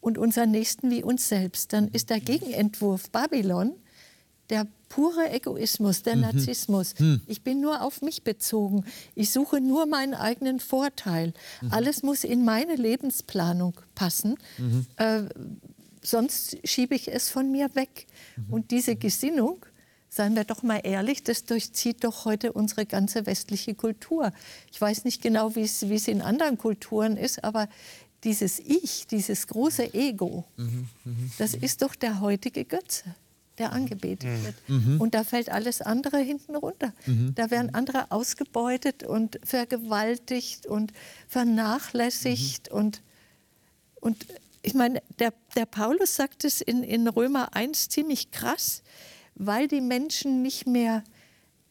und 0.00 0.18
unseren 0.18 0.50
Nächsten 0.50 0.90
wie 0.90 1.02
uns 1.02 1.28
selbst. 1.28 1.72
Dann 1.72 1.88
ist 1.88 2.10
der 2.10 2.20
Gegenentwurf 2.20 3.10
Babylon 3.10 3.74
der 4.50 4.66
pure 4.88 5.30
Egoismus, 5.30 6.02
der 6.02 6.16
mhm. 6.16 6.22
Narzissmus. 6.22 6.94
Mhm. 6.98 7.20
Ich 7.26 7.42
bin 7.42 7.60
nur 7.60 7.82
auf 7.82 8.00
mich 8.00 8.22
bezogen. 8.22 8.84
Ich 9.14 9.30
suche 9.30 9.60
nur 9.60 9.86
meinen 9.86 10.14
eigenen 10.14 10.60
Vorteil. 10.60 11.34
Mhm. 11.60 11.72
Alles 11.72 12.02
muss 12.02 12.24
in 12.24 12.44
meine 12.44 12.76
Lebensplanung 12.76 13.74
passen. 13.94 14.36
Mhm. 14.56 14.86
Äh, 14.96 15.22
sonst 16.02 16.56
schiebe 16.64 16.94
ich 16.94 17.12
es 17.12 17.28
von 17.28 17.50
mir 17.50 17.74
weg. 17.74 18.06
Mhm. 18.36 18.52
Und 18.54 18.70
diese 18.70 18.96
Gesinnung 18.96 19.66
Seien 20.10 20.34
wir 20.36 20.44
doch 20.44 20.62
mal 20.62 20.80
ehrlich, 20.82 21.22
das 21.22 21.44
durchzieht 21.44 22.02
doch 22.02 22.24
heute 22.24 22.52
unsere 22.52 22.86
ganze 22.86 23.26
westliche 23.26 23.74
Kultur. 23.74 24.32
Ich 24.72 24.80
weiß 24.80 25.04
nicht 25.04 25.20
genau, 25.20 25.54
wie 25.54 25.62
es 25.62 26.08
in 26.08 26.22
anderen 26.22 26.56
Kulturen 26.56 27.16
ist, 27.16 27.44
aber 27.44 27.68
dieses 28.24 28.58
Ich, 28.58 29.06
dieses 29.06 29.46
große 29.46 29.94
Ego, 29.94 30.44
mhm, 30.56 30.88
mh, 31.04 31.12
das 31.38 31.56
mh. 31.56 31.62
ist 31.62 31.82
doch 31.82 31.94
der 31.94 32.20
heutige 32.20 32.64
Götze, 32.64 33.04
der 33.58 33.72
angebetet 33.72 34.30
mhm. 34.30 34.44
wird. 34.44 34.54
Mhm. 34.68 35.00
Und 35.00 35.14
da 35.14 35.24
fällt 35.24 35.50
alles 35.50 35.82
andere 35.82 36.18
hinten 36.18 36.56
runter. 36.56 36.92
Mhm. 37.06 37.34
Da 37.34 37.50
werden 37.50 37.74
andere 37.74 38.10
ausgebeutet 38.10 39.02
und 39.04 39.38
vergewaltigt 39.44 40.66
und 40.66 40.92
vernachlässigt. 41.28 42.70
Mhm. 42.70 42.76
Und, 42.76 43.02
und 44.00 44.26
ich 44.62 44.74
meine, 44.74 45.02
der, 45.18 45.32
der 45.54 45.66
Paulus 45.66 46.16
sagt 46.16 46.44
es 46.44 46.60
in, 46.60 46.82
in 46.82 47.06
Römer 47.06 47.54
1 47.54 47.88
ziemlich 47.88 48.30
krass 48.30 48.82
weil 49.38 49.68
die 49.68 49.80
Menschen 49.80 50.42
nicht 50.42 50.66
mehr 50.66 51.02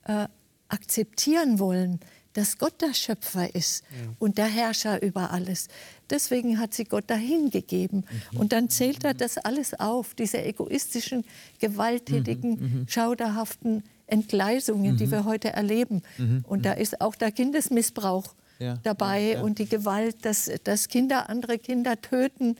äh, 0.03 0.27
akzeptieren 0.69 1.59
wollen, 1.59 1.99
dass 2.37 2.59
Gott 2.59 2.81
der 2.81 2.93
Schöpfer 2.93 3.55
ist 3.55 3.83
ja. 3.89 4.13
und 4.19 4.37
der 4.37 4.45
Herrscher 4.45 5.01
über 5.01 5.31
alles. 5.31 5.69
Deswegen 6.11 6.59
hat 6.59 6.71
sie 6.75 6.83
Gott 6.83 7.05
dahin 7.07 7.49
gegeben. 7.49 8.05
Mhm. 8.31 8.39
Und 8.39 8.53
dann 8.53 8.69
zählt 8.69 9.03
er 9.03 9.15
das 9.15 9.39
alles 9.39 9.73
auf, 9.73 10.13
diese 10.13 10.43
egoistischen, 10.43 11.25
gewalttätigen, 11.59 12.51
mhm. 12.51 12.79
mhm. 12.79 12.87
schauderhaften 12.87 13.83
Entgleisungen, 14.05 14.93
mhm. 14.93 14.97
die 14.97 15.09
wir 15.09 15.25
heute 15.25 15.49
erleben. 15.49 16.03
Mhm. 16.19 16.45
Und 16.47 16.65
da 16.65 16.75
mhm. 16.75 16.81
ist 16.81 17.01
auch 17.01 17.15
der 17.15 17.31
Kindesmissbrauch 17.31 18.35
ja. 18.59 18.77
dabei 18.83 19.31
ja. 19.31 19.41
und 19.41 19.57
die 19.57 19.67
Gewalt, 19.67 20.23
dass, 20.23 20.51
dass 20.63 20.89
Kinder 20.89 21.31
andere 21.31 21.57
Kinder 21.57 21.99
töten. 21.99 22.55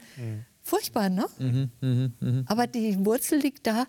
Furchtbar, 0.60 1.08
ne? 1.08 1.24
Aber 2.46 2.66
die 2.66 3.04
Wurzel 3.06 3.38
liegt 3.38 3.66
da, 3.66 3.86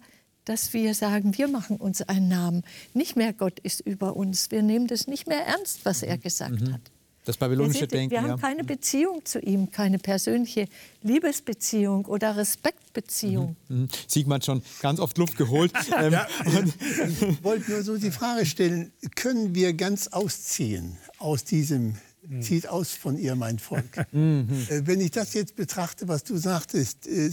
dass 0.49 0.73
wir 0.73 0.95
sagen, 0.95 1.37
wir 1.37 1.47
machen 1.47 1.77
uns 1.77 2.01
einen 2.01 2.27
Namen. 2.27 2.63
Nicht 2.95 3.15
mehr 3.15 3.33
Gott 3.33 3.59
ist 3.59 3.81
über 3.81 4.15
uns. 4.15 4.49
Wir 4.49 4.63
nehmen 4.63 4.87
das 4.87 5.05
nicht 5.05 5.27
mehr 5.27 5.45
ernst, 5.45 5.81
was 5.85 6.01
er 6.01 6.17
gesagt 6.17 6.61
mhm. 6.61 6.73
hat. 6.73 6.81
Das 7.25 7.37
babylonische 7.37 7.73
wir 7.73 7.79
sind, 7.81 7.91
Denken. 7.91 8.11
Wir 8.11 8.23
haben 8.23 8.41
keine 8.41 8.63
Beziehung 8.63 9.23
zu 9.23 9.39
ihm, 9.39 9.69
keine 9.69 9.99
persönliche 9.99 10.67
Liebesbeziehung 11.03 12.05
oder 12.05 12.35
Respektbeziehung. 12.35 13.55
Mhm. 13.67 13.81
Mhm. 13.81 13.87
Siegmann 14.07 14.37
hat 14.37 14.45
schon 14.45 14.63
ganz 14.81 14.99
oft 14.99 15.19
Luft 15.19 15.37
geholt. 15.37 15.71
ähm, 15.99 16.13
ja, 16.13 16.27
ich 16.43 17.43
wollte 17.43 17.69
nur 17.69 17.83
so 17.83 17.97
die 17.97 18.09
Frage 18.09 18.47
stellen: 18.47 18.91
Können 19.15 19.53
wir 19.53 19.73
ganz 19.73 20.07
ausziehen 20.07 20.97
aus 21.19 21.43
diesem 21.43 21.95
mhm. 22.29 22.41
zieht 22.41 22.67
aus 22.67 22.93
von 22.93 23.17
ihr, 23.17 23.35
mein 23.35 23.59
Volk. 23.59 24.05
Mhm. 24.11 24.47
Äh, 24.69 24.87
wenn 24.87 25.01
ich 25.01 25.11
das 25.11 25.33
jetzt 25.33 25.55
betrachte, 25.55 26.07
was 26.07 26.23
du 26.23 26.37
sagtest, 26.37 27.07
äh, 27.07 27.29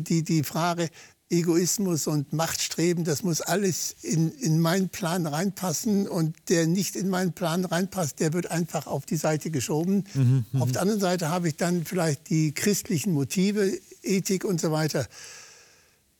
die, 0.00 0.22
die 0.22 0.42
Frage, 0.42 0.90
Egoismus 1.38 2.06
und 2.06 2.32
Machtstreben, 2.32 3.04
das 3.04 3.22
muss 3.22 3.40
alles 3.40 3.96
in, 4.02 4.32
in 4.38 4.60
meinen 4.60 4.88
Plan 4.88 5.26
reinpassen. 5.26 6.08
Und 6.08 6.36
der 6.48 6.66
nicht 6.66 6.96
in 6.96 7.08
meinen 7.08 7.32
Plan 7.32 7.64
reinpasst, 7.64 8.20
der 8.20 8.32
wird 8.32 8.50
einfach 8.50 8.86
auf 8.86 9.06
die 9.06 9.16
Seite 9.16 9.50
geschoben. 9.50 10.04
Mhm, 10.14 10.44
mhm. 10.52 10.62
auf 10.62 10.72
der 10.72 10.82
anderen 10.82 11.00
Seite 11.00 11.28
habe 11.28 11.48
ich 11.48 11.56
dann 11.56 11.84
vielleicht 11.84 12.30
die 12.30 12.52
christlichen 12.52 13.12
Motive, 13.12 13.72
Ethik 14.02 14.44
und 14.44 14.60
so 14.60 14.70
weiter. 14.70 15.06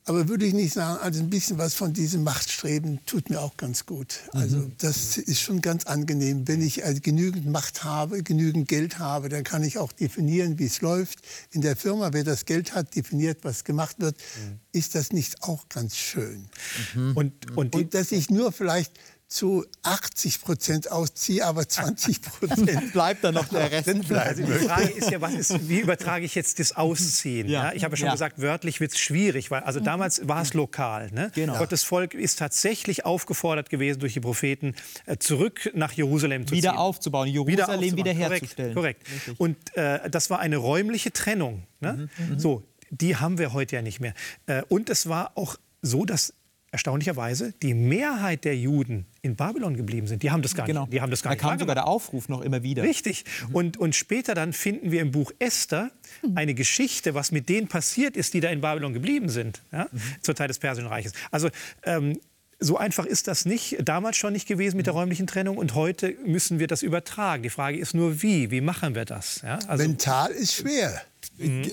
Aber 0.07 0.27
würde 0.27 0.45
ich 0.45 0.53
nicht 0.53 0.73
sagen, 0.73 0.99
also 1.01 1.19
ein 1.19 1.31
bisschen 1.31 1.57
was 1.57 1.73
von 1.73 1.91
diesem 1.91 2.23
Machtstreben 2.23 3.03
tut 3.07 3.31
mir 3.31 3.41
auch 3.41 3.57
ganz 3.57 3.87
gut. 3.87 4.19
Also 4.33 4.57
mhm. 4.57 4.73
das 4.77 5.17
ist 5.17 5.41
schon 5.41 5.61
ganz 5.61 5.85
angenehm. 5.85 6.47
Wenn 6.47 6.61
ich 6.61 6.85
also 6.85 7.01
genügend 7.01 7.47
Macht 7.47 7.83
habe, 7.83 8.21
genügend 8.21 8.67
Geld 8.67 8.99
habe, 8.99 9.29
dann 9.29 9.43
kann 9.43 9.63
ich 9.63 9.79
auch 9.79 9.91
definieren, 9.91 10.59
wie 10.59 10.65
es 10.65 10.81
läuft. 10.81 11.19
In 11.51 11.61
der 11.61 11.75
Firma, 11.75 12.13
wer 12.13 12.23
das 12.23 12.45
Geld 12.45 12.75
hat, 12.75 12.95
definiert, 12.95 13.39
was 13.41 13.63
gemacht 13.63 13.95
wird. 13.97 14.15
Mhm. 14.15 14.59
Ist 14.73 14.93
das 14.93 15.11
nicht 15.11 15.41
auch 15.41 15.69
ganz 15.69 15.95
schön? 15.95 16.49
Mhm. 16.93 17.17
Und, 17.17 17.57
und, 17.57 17.75
und 17.75 17.93
dass 17.95 18.11
ich 18.11 18.29
nur 18.29 18.51
vielleicht 18.51 18.93
zu 19.27 19.65
80 19.81 20.41
Prozent 20.41 20.91
ausziehe, 20.91 21.43
aber 21.45 21.67
20 21.67 22.21
Prozent 22.21 22.91
bleibt 22.93 23.23
dann 23.23 23.33
noch 23.33 23.47
der 23.49 23.71
Rest. 23.71 23.89
Also 24.11 24.43
die 24.43 24.51
Frage 24.51 24.89
ist 24.89 25.09
ja, 25.09 25.19
was 25.19 25.33
ist, 25.33 25.67
wie 25.67 25.79
übertrage 25.79 26.25
ich 26.25 26.35
jetzt 26.35 26.59
das 26.59 26.75
Ausziehen? 26.75 27.49
Ja. 27.49 27.65
Ja. 27.65 27.73
ich 27.73 27.83
habe 27.83 27.93
ja 27.93 27.97
schon 27.97 28.05
Ja. 28.07 28.11
gesagt, 28.13 28.39
wörtlich 28.39 28.79
wird 28.79 28.91
es 28.91 28.99
schwierig, 28.99 29.49
weil 29.49 29.63
also 29.63 29.79
damals 29.79 30.27
war 30.27 30.41
es 30.43 30.53
lokal. 30.53 31.09
Ne? 31.11 31.31
Genau. 31.33 31.57
Gottes 31.57 31.83
Volk 31.83 32.13
ist 32.13 32.37
tatsächlich 32.39 33.05
aufgefordert 33.05 33.69
gewesen 33.71 33.99
durch 33.99 34.13
die 34.13 34.19
Propheten, 34.19 34.75
äh, 35.07 35.17
zurück 35.17 35.71
nach 35.73 35.91
Jerusalem 35.93 36.45
zu 36.47 36.53
Wieder 36.53 36.71
ziehen. 36.71 36.77
aufzubauen, 36.77 37.27
Jerusalem 37.27 37.57
Wieder 37.57 37.69
aufzubauen. 37.79 37.97
wiederherzustellen. 37.97 38.75
Korrekt. 38.75 39.05
korrekt. 39.05 39.39
Und 39.39 39.57
äh, 39.75 40.07
das 40.09 40.29
war 40.29 40.39
eine 40.39 40.57
räumliche 40.57 41.11
Trennung. 41.11 41.63
Ne? 41.79 42.09
Mhm, 42.17 42.39
So, 42.39 42.63
die 42.91 43.15
haben 43.15 43.39
wir 43.39 43.53
heute 43.53 43.75
ja 43.75 43.81
nicht 43.81 43.99
mehr. 43.99 44.13
Äh, 44.45 44.61
und 44.69 44.89
es 44.91 45.09
war 45.09 45.31
auch 45.35 45.55
so, 45.81 46.05
dass 46.05 46.33
erstaunlicherweise 46.75 47.53
die 47.61 47.73
Mehrheit 47.73 48.43
der 48.43 48.57
Juden 48.57 49.05
in 49.21 49.35
Babylon 49.37 49.77
geblieben 49.77 50.07
sind. 50.07 50.23
Die 50.23 50.31
haben 50.31 50.41
das 50.41 50.55
gar 50.55 50.67
Genau. 50.67 50.81
nicht. 50.81 50.93
Die 50.93 51.01
haben 51.01 51.09
das 51.09 51.23
gar 51.23 51.31
da 51.31 51.35
nicht 51.35 51.41
kam 51.41 51.57
sogar 51.57 51.73
der 51.75 51.87
Aufruf 51.87 52.27
noch 52.27 52.41
immer 52.41 52.63
wieder. 52.63 52.83
Richtig. 52.83 53.23
Und, 53.53 53.77
und 53.77 53.95
später 53.95 54.35
dann 54.35 54.51
finden 54.51 54.91
wir 54.91 55.01
im 55.01 55.11
Buch 55.11 55.31
Esther 55.39 55.89
eine 56.35 56.53
Geschichte, 56.53 57.13
was 57.15 57.31
mit 57.31 57.47
denen 57.47 57.67
passiert 57.69 58.17
ist, 58.17 58.33
die 58.33 58.41
da 58.41 58.49
in 58.49 58.59
Babylon 58.59 58.93
geblieben 58.93 59.29
sind, 59.29 59.61
ja, 59.71 59.87
zur 60.21 60.35
Zeit 60.35 60.49
des 60.49 60.59
Persischen 60.59 60.89
Reiches. 60.89 61.13
Also 61.31 61.49
ähm, 61.83 62.19
so 62.59 62.77
einfach 62.77 63.05
ist 63.05 63.27
das 63.27 63.45
nicht, 63.45 63.77
damals 63.83 64.17
schon 64.17 64.33
nicht 64.33 64.47
gewesen 64.47 64.77
mit 64.77 64.85
der 64.85 64.93
räumlichen 64.93 65.27
Trennung 65.27 65.57
und 65.57 65.75
heute 65.75 66.15
müssen 66.25 66.59
wir 66.59 66.67
das 66.67 66.83
übertragen. 66.83 67.43
Die 67.43 67.49
Frage 67.49 67.77
ist 67.77 67.93
nur, 67.93 68.21
wie? 68.21 68.51
Wie 68.51 68.61
machen 68.61 68.95
wir 68.95 69.05
das? 69.05 69.41
Ja, 69.43 69.59
also, 69.67 69.83
mental 69.83 70.31
ist 70.31 70.55
schwer. 70.55 71.01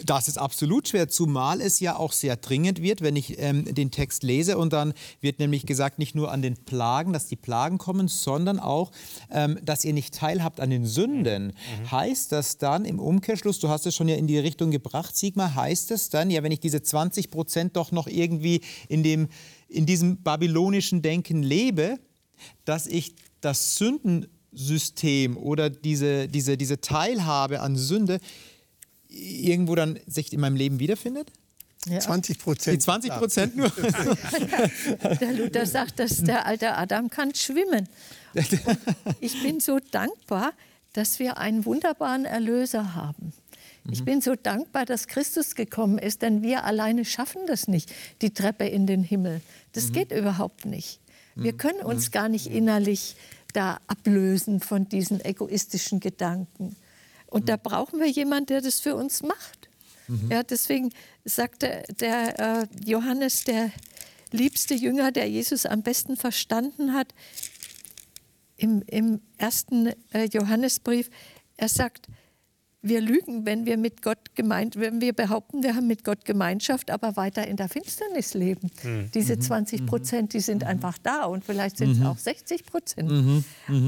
Das 0.05 0.28
ist 0.28 0.38
absolut 0.38 0.88
schwer, 0.88 1.09
zumal 1.09 1.61
es 1.61 1.80
ja 1.80 1.96
auch 1.96 2.12
sehr 2.12 2.36
dringend 2.36 2.82
wird, 2.82 3.00
wenn 3.00 3.16
ich 3.16 3.38
ähm, 3.38 3.64
den 3.74 3.90
Text 3.90 4.22
lese. 4.22 4.59
Und 4.59 4.72
dann 4.72 4.94
wird 5.20 5.38
nämlich 5.38 5.66
gesagt, 5.66 5.98
nicht 5.98 6.14
nur 6.14 6.32
an 6.32 6.42
den 6.42 6.57
Plagen, 6.57 7.12
dass 7.12 7.26
die 7.26 7.36
Plagen 7.36 7.78
kommen, 7.78 8.09
sondern 8.09 8.59
auch, 8.59 8.90
ähm, 9.30 9.59
dass 9.62 9.84
ihr 9.84 9.92
nicht 9.92 10.14
teilhabt 10.14 10.61
an 10.61 10.70
den 10.70 10.86
Sünden. 10.86 11.53
Heißt 11.90 12.32
das 12.32 12.59
dann 12.59 12.84
im 12.84 12.98
Umkehrschluss, 12.98 13.59
du 13.61 13.68
hast 13.68 13.86
es 13.86 13.94
schon 13.94 14.09
ja 14.09 14.16
in 14.16 14.26
die 14.26 14.38
Richtung 14.38 14.70
gebracht, 14.70 15.16
Sigmar, 15.16 15.55
heißt 15.55 15.90
es 15.90 16.09
dann, 16.09 16.30
ja, 16.30 16.42
wenn 16.42 16.53
ich 16.53 16.61
diese 16.61 16.82
20 16.82 17.30
Prozent 17.30 17.76
doch 17.76 17.92
noch 17.92 18.07
irgendwie 18.07 18.62
in, 18.88 19.03
dem, 19.03 19.28
in 19.68 19.86
diesem 19.86 20.22
babylonischen 20.22 21.03
Denken 21.03 21.42
lebe, 21.42 21.98
dass 22.64 22.86
ich 22.86 23.14
das 23.40 23.76
Sündensystem 23.76 25.36
oder 25.36 25.70
diese, 25.70 26.28
diese, 26.28 26.57
diese 26.57 26.80
Teilhabe 26.80 27.61
an 27.61 27.76
Sünde 27.76 28.20
irgendwo 29.12 29.74
dann 29.74 29.98
sich 30.06 30.32
in 30.32 30.40
meinem 30.40 30.56
Leben 30.56 30.78
wiederfindet? 30.78 31.30
20 31.86 32.36
Die 32.36 32.42
Prozent. 32.42 32.82
20 32.82 33.10
Prozent 33.12 33.56
nur? 33.56 33.70
Der 35.20 35.32
Luther 35.32 35.66
sagt, 35.66 35.98
dass 35.98 36.22
der 36.22 36.46
alte 36.46 36.76
Adam 36.76 37.10
kann 37.10 37.34
schwimmen. 37.34 37.88
Ich 39.20 39.42
bin 39.42 39.60
so 39.60 39.78
dankbar, 39.90 40.52
dass 40.94 41.18
wir 41.18 41.38
einen 41.38 41.66
wunderbaren 41.66 42.24
Erlöser 42.24 42.94
haben. 42.94 43.32
Ich 43.90 44.04
bin 44.04 44.20
so 44.20 44.36
dankbar, 44.36 44.86
dass 44.86 45.08
Christus 45.08 45.54
gekommen 45.54 45.98
ist, 45.98 46.22
denn 46.22 46.40
wir 46.42 46.64
alleine 46.64 47.04
schaffen 47.04 47.42
das 47.46 47.66
nicht, 47.68 47.92
die 48.22 48.32
Treppe 48.32 48.64
in 48.66 48.86
den 48.86 49.02
Himmel. 49.02 49.40
Das 49.72 49.92
geht 49.92 50.12
überhaupt 50.12 50.64
nicht. 50.64 51.00
Wir 51.34 51.52
können 51.52 51.80
uns 51.80 52.10
gar 52.10 52.28
nicht 52.28 52.46
innerlich 52.46 53.16
da 53.52 53.80
ablösen 53.86 54.60
von 54.60 54.88
diesen 54.88 55.22
egoistischen 55.24 56.00
Gedanken. 56.00 56.76
Und 57.33 57.49
da 57.49 57.57
brauchen 57.57 57.99
wir 57.99 58.09
jemanden, 58.09 58.47
der 58.47 58.61
das 58.61 58.80
für 58.80 58.95
uns 58.95 59.22
macht. 59.22 59.70
Ja, 60.28 60.43
deswegen 60.43 60.91
sagte 61.24 61.83
der 61.99 62.39
äh, 62.39 62.66
Johannes, 62.85 63.45
der 63.45 63.70
liebste 64.30 64.74
Jünger, 64.74 65.12
der 65.12 65.28
Jesus 65.30 65.64
am 65.64 65.83
besten 65.83 66.16
verstanden 66.16 66.93
hat, 66.93 67.14
im, 68.57 68.83
im 68.87 69.20
ersten 69.39 69.87
äh, 70.12 70.24
Johannesbrief, 70.30 71.09
er 71.57 71.68
sagt, 71.68 72.09
wir 72.83 73.01
lügen, 73.01 73.47
wenn 73.47 73.64
wir 73.64 73.78
mit 73.78 74.03
Gott 74.03 74.35
gemeint, 74.35 74.76
wenn 74.76 75.01
wir 75.01 75.12
behaupten, 75.12 75.62
wir 75.62 75.74
haben 75.76 75.87
mit 75.87 76.05
Gott 76.05 76.24
Gemeinschaft, 76.24 76.91
aber 76.91 77.16
weiter 77.16 77.47
in 77.47 77.57
der 77.57 77.68
Finsternis 77.68 78.35
leben. 78.35 78.70
Diese 79.14 79.39
20 79.39 79.87
Prozent, 79.87 80.33
die 80.35 80.41
sind 80.41 80.64
einfach 80.64 80.99
da 80.99 81.24
und 81.24 81.45
vielleicht 81.45 81.78
sind 81.78 81.93
es 81.93 82.05
auch 82.05 82.18
60 82.18 82.66
Prozent. 82.66 83.45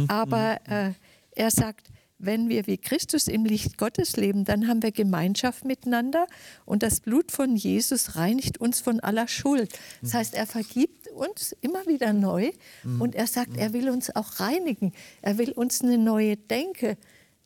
Aber 0.08 0.60
äh, 0.68 0.92
er 1.32 1.50
sagt, 1.50 1.88
wenn 2.18 2.48
wir 2.48 2.66
wie 2.66 2.78
Christus 2.78 3.28
im 3.28 3.44
Licht 3.44 3.78
Gottes 3.78 4.16
leben, 4.16 4.44
dann 4.44 4.68
haben 4.68 4.82
wir 4.82 4.92
Gemeinschaft 4.92 5.64
miteinander 5.64 6.26
und 6.64 6.82
das 6.82 7.00
Blut 7.00 7.32
von 7.32 7.56
Jesus 7.56 8.16
reinigt 8.16 8.58
uns 8.58 8.80
von 8.80 9.00
aller 9.00 9.28
Schuld. 9.28 9.72
Das 10.00 10.14
heißt, 10.14 10.34
er 10.34 10.46
vergibt 10.46 11.08
uns 11.08 11.54
immer 11.60 11.86
wieder 11.86 12.12
neu 12.12 12.50
und 12.98 13.14
er 13.14 13.26
sagt, 13.26 13.56
er 13.56 13.72
will 13.72 13.90
uns 13.90 14.14
auch 14.14 14.40
reinigen. 14.40 14.92
Er 15.22 15.38
will 15.38 15.52
uns 15.52 15.82
eine 15.82 15.98
neue 15.98 16.36
Denke, 16.36 16.96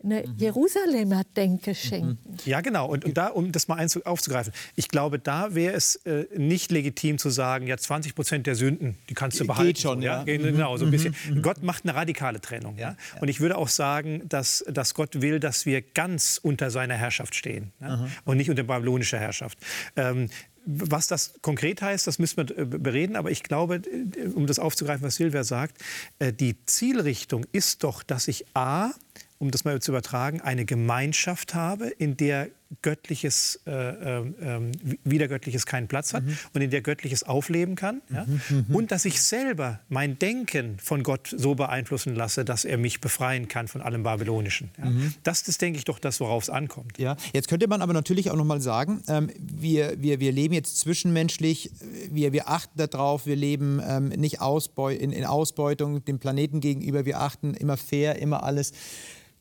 eine 0.02 0.24
Jerusalemer 0.36 1.24
Denke 1.36 1.74
schenken. 1.74 2.36
Ja, 2.44 2.60
genau. 2.60 2.86
Und, 2.86 3.04
und 3.04 3.16
da, 3.16 3.28
um 3.28 3.50
das 3.50 3.66
mal 3.66 3.78
einzu- 3.78 4.04
aufzugreifen, 4.04 4.52
ich 4.76 4.88
glaube, 4.88 5.18
da 5.18 5.54
wäre 5.54 5.74
es 5.74 5.96
äh, 6.06 6.26
nicht 6.36 6.70
legitim 6.70 7.18
zu 7.18 7.30
sagen, 7.30 7.66
ja, 7.66 7.76
20 7.76 8.14
Prozent 8.14 8.46
der 8.46 8.54
Sünden, 8.54 8.96
die 9.10 9.14
kannst 9.14 9.38
du 9.40 9.44
Geht 9.44 9.48
behalten. 9.48 9.80
schon, 9.80 9.98
so, 10.00 10.04
ja. 10.06 10.22
Ge- 10.22 10.38
Genau, 10.38 10.76
so 10.76 10.84
ein 10.84 10.90
bisschen. 10.92 11.14
Gott 11.42 11.62
macht 11.62 11.84
eine 11.84 11.94
radikale 11.96 12.40
Trennung. 12.40 12.76
Ja? 12.78 12.96
Und 13.20 13.28
ich 13.28 13.40
würde 13.40 13.56
auch 13.58 13.68
sagen, 13.68 14.22
dass, 14.28 14.64
dass 14.70 14.94
Gott 14.94 15.20
will, 15.20 15.40
dass 15.40 15.66
wir 15.66 15.82
ganz 15.82 16.38
unter 16.42 16.70
seiner 16.70 16.94
Herrschaft 16.94 17.34
stehen 17.34 17.72
ja? 17.80 18.06
und 18.24 18.36
nicht 18.36 18.50
unter 18.50 18.62
babylonischer 18.62 19.18
Herrschaft. 19.18 19.58
Ähm, 19.96 20.28
was 20.70 21.06
das 21.06 21.32
konkret 21.40 21.80
heißt, 21.80 22.06
das 22.06 22.18
müssen 22.18 22.36
wir 22.36 22.58
äh, 22.58 22.64
bereden. 22.66 23.16
Aber 23.16 23.30
ich 23.30 23.42
glaube, 23.42 23.76
äh, 23.76 24.26
um 24.34 24.46
das 24.46 24.58
aufzugreifen, 24.58 25.02
was 25.04 25.16
Silvia 25.16 25.42
sagt, 25.42 25.78
äh, 26.18 26.32
die 26.32 26.56
Zielrichtung 26.66 27.46
ist 27.52 27.82
doch, 27.84 28.02
dass 28.02 28.28
ich 28.28 28.44
A, 28.54 28.90
um 29.38 29.50
das 29.50 29.64
mal 29.64 29.80
zu 29.80 29.92
übertragen, 29.92 30.40
eine 30.40 30.64
Gemeinschaft 30.64 31.54
habe, 31.54 31.86
in 31.86 32.16
der 32.16 32.48
Göttliches, 32.82 33.60
äh, 33.66 33.70
ähm, 33.70 34.34
ähm, 34.42 34.72
wieder 35.02 35.26
Göttliches 35.26 35.64
keinen 35.64 35.88
Platz 35.88 36.12
hat 36.12 36.22
und 36.52 36.60
in 36.60 36.70
der 36.70 36.82
Göttliches 36.82 37.22
aufleben 37.22 37.76
kann. 37.76 38.02
Ja? 38.12 38.26
Und 38.68 38.92
dass 38.92 39.06
ich 39.06 39.22
selber 39.22 39.80
mein 39.88 40.18
Denken 40.18 40.78
von 40.78 41.02
Gott 41.02 41.34
so 41.34 41.54
beeinflussen 41.54 42.14
lasse, 42.14 42.44
dass 42.44 42.66
er 42.66 42.76
mich 42.76 43.00
befreien 43.00 43.48
kann 43.48 43.68
von 43.68 43.80
allem 43.80 44.02
Babylonischen. 44.02 44.70
Ja? 44.76 44.92
Das 45.22 45.48
ist, 45.48 45.62
denke 45.62 45.78
ich, 45.78 45.86
doch 45.86 45.98
das, 45.98 46.20
worauf 46.20 46.42
es 46.42 46.50
ankommt. 46.50 46.98
Ja, 46.98 47.16
jetzt 47.32 47.48
könnte 47.48 47.68
man 47.68 47.80
aber 47.80 47.94
natürlich 47.94 48.30
auch 48.30 48.36
noch 48.36 48.44
mal 48.44 48.60
sagen, 48.60 49.02
ähm, 49.08 49.30
wir, 49.38 49.94
wir, 50.02 50.20
wir 50.20 50.32
leben 50.32 50.52
jetzt 50.52 50.78
zwischenmenschlich, 50.78 51.70
wir, 52.10 52.34
wir 52.34 52.50
achten 52.50 52.76
darauf, 52.76 53.24
wir 53.24 53.36
leben 53.36 53.80
ähm, 53.82 54.08
nicht 54.08 54.42
Ausbeu 54.42 54.92
in, 54.92 55.12
in 55.12 55.24
Ausbeutung 55.24 56.04
dem 56.04 56.18
Planeten 56.18 56.60
gegenüber, 56.60 57.06
wir 57.06 57.20
achten 57.20 57.54
immer 57.54 57.78
fair, 57.78 58.18
immer 58.18 58.42
alles 58.42 58.72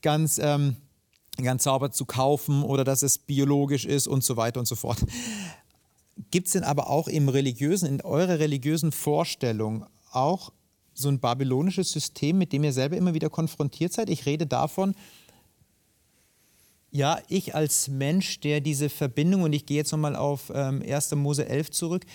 ganz, 0.07 0.39
ähm, 0.41 0.77
ganz 1.35 1.65
sauber 1.65 1.91
zu 1.91 2.05
kaufen 2.05 2.63
oder 2.63 2.85
dass 2.85 3.03
es 3.03 3.17
biologisch 3.17 3.83
ist 3.83 4.07
und 4.07 4.23
so 4.23 4.37
weiter 4.37 4.61
und 4.61 4.65
so 4.65 4.77
fort. 4.77 5.05
Gibt 6.31 6.47
es 6.47 6.53
denn 6.53 6.63
aber 6.63 6.89
auch 6.89 7.09
im 7.09 7.27
religiösen, 7.27 7.89
in 7.89 7.99
eurer 7.99 8.39
religiösen 8.39 8.93
Vorstellung 8.93 9.85
auch 10.13 10.53
so 10.93 11.09
ein 11.09 11.19
babylonisches 11.19 11.91
System, 11.91 12.37
mit 12.37 12.53
dem 12.53 12.63
ihr 12.63 12.71
selber 12.71 12.95
immer 12.95 13.15
wieder 13.15 13.29
konfrontiert 13.29 13.91
seid? 13.91 14.09
Ich 14.09 14.25
rede 14.25 14.47
davon, 14.47 14.95
ja, 16.89 17.19
ich 17.27 17.53
als 17.53 17.89
Mensch, 17.89 18.39
der 18.39 18.61
diese 18.61 18.87
Verbindung, 18.87 19.41
und 19.41 19.51
ich 19.51 19.65
gehe 19.65 19.75
jetzt 19.75 19.91
nochmal 19.91 20.15
auf 20.15 20.53
ähm, 20.55 20.81
1. 20.87 21.15
Mose 21.15 21.49
11 21.49 21.71
zurück, 21.71 22.05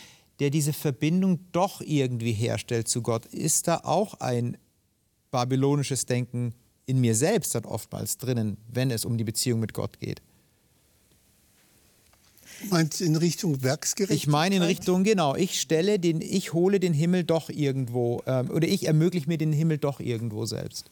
der 0.40 0.49
diese 0.49 0.72
Verbindung 0.72 1.40
doch 1.53 1.82
irgendwie 1.82 2.32
herstellt 2.32 2.88
zu 2.88 3.03
Gott, 3.03 3.26
ist 3.26 3.68
da 3.68 3.82
auch 3.84 4.14
ein 4.14 4.57
babylonisches 5.30 6.07
Denken 6.07 6.55
in 6.86 7.00
mir 7.00 7.14
selbst 7.14 7.54
dann 7.54 7.64
oftmals 7.64 8.18
drinnen, 8.18 8.56
wenn 8.72 8.90
es 8.90 9.04
um 9.04 9.16
die 9.18 9.24
Beziehung 9.24 9.60
mit 9.60 9.72
Gott 9.72 10.00
geht. 10.00 10.20
Meinst 12.70 13.00
du 13.00 13.04
in 13.04 13.16
Richtung 13.16 13.62
Werksgerechtigkeit? 13.62 14.16
Ich 14.16 14.26
meine 14.28 14.56
in 14.56 14.62
Richtung, 14.62 15.02
genau, 15.02 15.34
ich 15.34 15.60
stelle 15.60 15.98
den, 15.98 16.20
ich 16.20 16.52
hole 16.52 16.78
den 16.78 16.94
Himmel 16.94 17.24
doch 17.24 17.48
irgendwo, 17.48 18.22
ähm, 18.26 18.50
oder 18.50 18.68
ich 18.68 18.86
ermögliche 18.86 19.26
mir 19.28 19.38
den 19.38 19.52
Himmel 19.52 19.78
doch 19.78 19.98
irgendwo 20.00 20.46
selbst. 20.46 20.90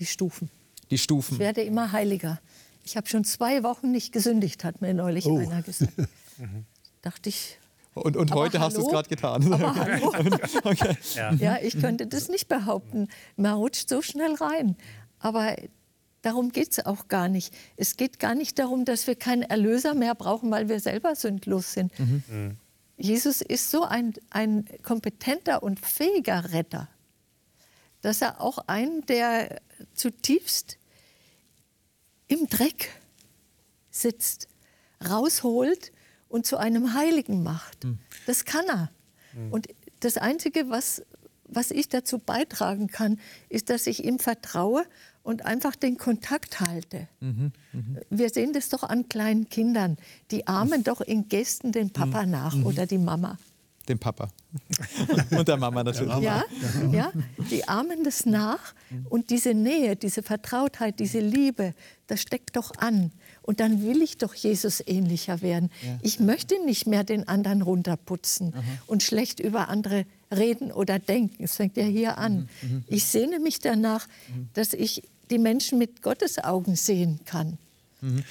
Die 0.00 0.06
Stufen. 0.06 0.50
Die 0.90 0.96
Ich 0.96 1.02
Stufen. 1.02 1.38
werde 1.38 1.62
immer 1.62 1.92
heiliger. 1.92 2.40
Ich 2.84 2.96
habe 2.96 3.08
schon 3.08 3.24
zwei 3.24 3.62
Wochen 3.62 3.90
nicht 3.90 4.12
gesündigt, 4.12 4.64
hat 4.64 4.82
mir 4.82 4.92
neulich 4.92 5.24
Oh. 5.26 5.38
einer 5.38 5.62
gesagt. 5.62 5.92
Dachte 7.02 7.28
ich, 7.30 7.58
Und, 7.96 8.16
und 8.16 8.32
heute 8.32 8.60
hast 8.60 8.76
du 8.76 8.80
es 8.80 8.86
hallo? 8.86 8.94
gerade 8.94 9.08
getan. 9.08 9.52
aber 9.52 9.74
hallo. 9.74 10.12
okay. 10.64 10.96
Ja, 11.38 11.58
ich 11.62 11.80
könnte 11.80 12.06
das 12.06 12.28
nicht 12.28 12.46
behaupten. 12.46 13.08
Man 13.36 13.54
rutscht 13.54 13.88
so 13.88 14.02
schnell 14.02 14.34
rein. 14.34 14.76
Aber 15.18 15.56
darum 16.20 16.52
geht 16.52 16.72
es 16.72 16.84
auch 16.84 17.08
gar 17.08 17.28
nicht. 17.28 17.54
Es 17.76 17.96
geht 17.96 18.18
gar 18.18 18.34
nicht 18.34 18.58
darum, 18.58 18.84
dass 18.84 19.06
wir 19.06 19.14
keinen 19.14 19.42
Erlöser 19.42 19.94
mehr 19.94 20.14
brauchen, 20.14 20.50
weil 20.50 20.68
wir 20.68 20.78
selber 20.78 21.14
sündlos 21.14 21.72
sind. 21.72 21.90
Jesus 22.98 23.40
ist 23.40 23.70
so 23.70 23.84
ein, 23.84 24.12
ein 24.28 24.66
kompetenter 24.82 25.62
und 25.62 25.80
fähiger 25.80 26.52
Retter, 26.52 26.88
dass 28.02 28.20
er 28.20 28.42
auch 28.42 28.58
einen, 28.66 29.06
der 29.06 29.62
zutiefst 29.94 30.76
im 32.28 32.46
Dreck 32.48 32.90
sitzt, 33.90 34.48
rausholt 35.08 35.92
und 36.28 36.46
zu 36.46 36.56
einem 36.56 36.94
Heiligen 36.94 37.42
macht. 37.42 37.86
Das 38.26 38.44
kann 38.44 38.66
er. 38.68 38.90
Und 39.50 39.68
das 40.00 40.16
Einzige, 40.16 40.70
was, 40.70 41.02
was 41.44 41.70
ich 41.70 41.88
dazu 41.88 42.18
beitragen 42.18 42.88
kann, 42.88 43.18
ist, 43.48 43.70
dass 43.70 43.86
ich 43.86 44.04
ihm 44.04 44.18
vertraue 44.18 44.84
und 45.22 45.44
einfach 45.44 45.74
den 45.74 45.98
Kontakt 45.98 46.60
halte. 46.60 47.08
Mhm, 47.20 47.52
mh. 47.72 48.00
Wir 48.10 48.30
sehen 48.30 48.52
das 48.52 48.68
doch 48.68 48.84
an 48.84 49.08
kleinen 49.08 49.48
Kindern. 49.48 49.96
Die 50.30 50.46
ahmen 50.46 50.84
doch 50.84 51.00
in 51.00 51.28
Gästen 51.28 51.72
den 51.72 51.90
Papa 51.90 52.24
mhm, 52.24 52.30
nach 52.30 52.54
mhm. 52.54 52.66
oder 52.66 52.86
die 52.86 52.98
Mama. 52.98 53.36
Den 53.88 53.98
Papa. 53.98 54.28
und 55.30 55.46
der 55.46 55.56
Mama 55.56 55.84
natürlich. 55.84 56.16
Ja, 56.18 56.44
ja, 56.92 57.12
die 57.50 57.66
ahmen 57.68 58.04
das 58.04 58.26
nach. 58.26 58.74
Und 59.08 59.30
diese 59.30 59.54
Nähe, 59.54 59.96
diese 59.96 60.22
Vertrautheit, 60.22 60.98
diese 60.98 61.20
Liebe, 61.20 61.74
das 62.06 62.20
steckt 62.22 62.56
doch 62.56 62.72
an. 62.78 63.12
Und 63.46 63.60
dann 63.60 63.82
will 63.82 64.02
ich 64.02 64.18
doch 64.18 64.34
Jesus 64.34 64.82
ähnlicher 64.84 65.40
werden. 65.40 65.70
Ja. 65.82 65.98
Ich 66.02 66.20
möchte 66.20 66.62
nicht 66.64 66.86
mehr 66.86 67.04
den 67.04 67.26
anderen 67.28 67.62
runterputzen 67.62 68.52
Aha. 68.54 68.62
und 68.86 69.02
schlecht 69.02 69.40
über 69.40 69.68
andere 69.68 70.04
reden 70.34 70.72
oder 70.72 70.98
denken. 70.98 71.44
Es 71.44 71.56
fängt 71.56 71.76
ja 71.76 71.84
hier 71.84 72.18
an. 72.18 72.48
Mhm. 72.60 72.68
mhm. 72.68 72.84
Ich 72.88 73.04
sehne 73.04 73.38
mich 73.38 73.60
danach, 73.60 74.08
mhm. 74.28 74.48
dass 74.54 74.72
ich 74.72 75.04
die 75.30 75.38
Menschen 75.38 75.78
mit 75.78 76.02
Gottes 76.02 76.42
Augen 76.42 76.76
sehen 76.76 77.20
kann. 77.24 77.56
Mhm. 78.00 78.24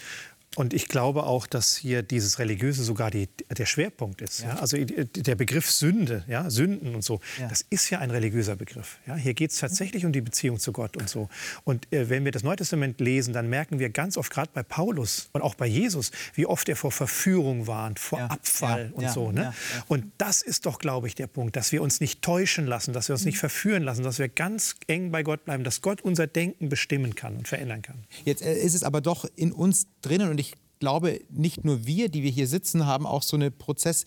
Und 0.56 0.74
ich 0.74 0.88
glaube 0.88 1.24
auch, 1.24 1.48
dass 1.48 1.76
hier 1.76 2.02
dieses 2.02 2.40
Religiöse 2.40 2.84
sogar 2.84 3.12
die, 3.12 3.28
der 3.50 3.66
Schwerpunkt 3.66 4.22
ist. 4.22 4.42
Ja. 4.42 4.48
Ja? 4.48 4.56
Also 4.56 4.78
der 4.78 5.36
Begriff 5.36 5.70
Sünde, 5.70 6.24
ja, 6.28 6.50
Sünden 6.50 6.96
und 6.96 7.04
so, 7.04 7.20
ja. 7.40 7.48
das 7.48 7.66
ist 7.70 7.90
ja 7.90 8.00
ein 8.00 8.12
religiöser 8.12 8.56
Begriff. 8.56 9.00
Ja? 9.06 9.16
Hier 9.16 9.34
geht 9.34 9.52
es 9.52 9.58
tatsächlich 9.58 10.06
um 10.06 10.12
die 10.12 10.22
Beziehung 10.22 10.60
zu 10.60 10.72
Gott 10.72 10.98
und 10.98 11.10
so. 11.10 11.30
Und 11.64 11.92
äh, 11.92 12.10
wenn 12.10 12.24
wir 12.26 12.32
das 12.32 12.44
Neue 12.44 12.56
Testament 12.56 13.00
lesen, 13.00 13.34
dann 13.34 13.50
merken 13.50 13.80
wir 13.80 13.90
ganz 13.90 14.18
oft, 14.18 14.32
gerade 14.32 14.50
bei 14.54 14.64
Paulus 14.64 15.30
und 15.34 15.42
auch 15.42 15.56
bei 15.56 15.68
Jesus, 15.68 16.12
wie 16.34 16.46
oft 16.46 16.70
er 16.70 16.76
vor 16.76 16.92
Verführung 16.92 17.68
warnt, 17.68 18.00
vor 18.00 18.20
Abfall 18.22 18.92
und 18.94 19.10
so. 19.10 19.32
Ne? 19.32 19.54
Und 19.88 20.12
das 20.18 20.42
ist 20.42 20.66
doch, 20.66 20.80
glaube 20.80 21.08
ich, 21.08 21.16
der 21.16 21.28
Punkt, 21.28 21.56
dass 21.56 21.72
wir 21.72 21.82
uns 21.82 22.00
nicht 22.00 22.22
täuschen 22.22 22.66
lassen, 22.66 22.94
dass 22.94 23.10
wir 23.10 23.14
uns 23.14 23.26
nicht 23.26 23.38
verführen 23.38 23.84
lassen, 23.84 24.04
dass 24.04 24.20
wir 24.20 24.30
ganz 24.30 24.76
eng 24.88 25.12
bei 25.12 25.24
Gott 25.24 25.46
bleiben, 25.46 25.64
dass 25.64 25.82
Gott 25.82 26.02
unser 26.02 26.28
Denken 26.28 26.70
bestimmen 26.70 27.16
kann 27.16 27.36
und 27.38 27.48
verändern 27.48 27.82
kann. 27.82 28.06
Jetzt 28.24 28.42
äh, 28.42 28.56
ist 28.56 28.74
es 28.74 28.84
aber 28.84 29.02
doch 29.02 29.26
in 29.36 29.52
uns 29.52 29.88
drinnen 30.02 30.30
und 30.30 30.40
ich 30.40 30.45
glaube, 30.80 31.22
nicht 31.30 31.64
nur 31.64 31.86
wir, 31.86 32.10
die 32.10 32.24
wir 32.24 32.32
hier 32.32 32.48
sitzen, 32.48 32.86
haben 32.86 33.06
auch 33.06 33.24
so 33.24 33.36
einen 33.36 33.56
Prozess. 33.58 34.06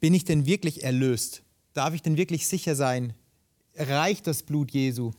Bin 0.00 0.14
ich 0.14 0.24
denn 0.24 0.46
wirklich 0.46 0.82
erlöst? 0.84 1.42
Darf 1.72 1.94
ich 1.94 2.02
denn 2.02 2.16
wirklich 2.16 2.46
sicher 2.46 2.74
sein? 2.74 3.14
Reicht 3.74 4.26
das 4.26 4.42
Blut 4.42 4.70
Jesu? 4.70 5.12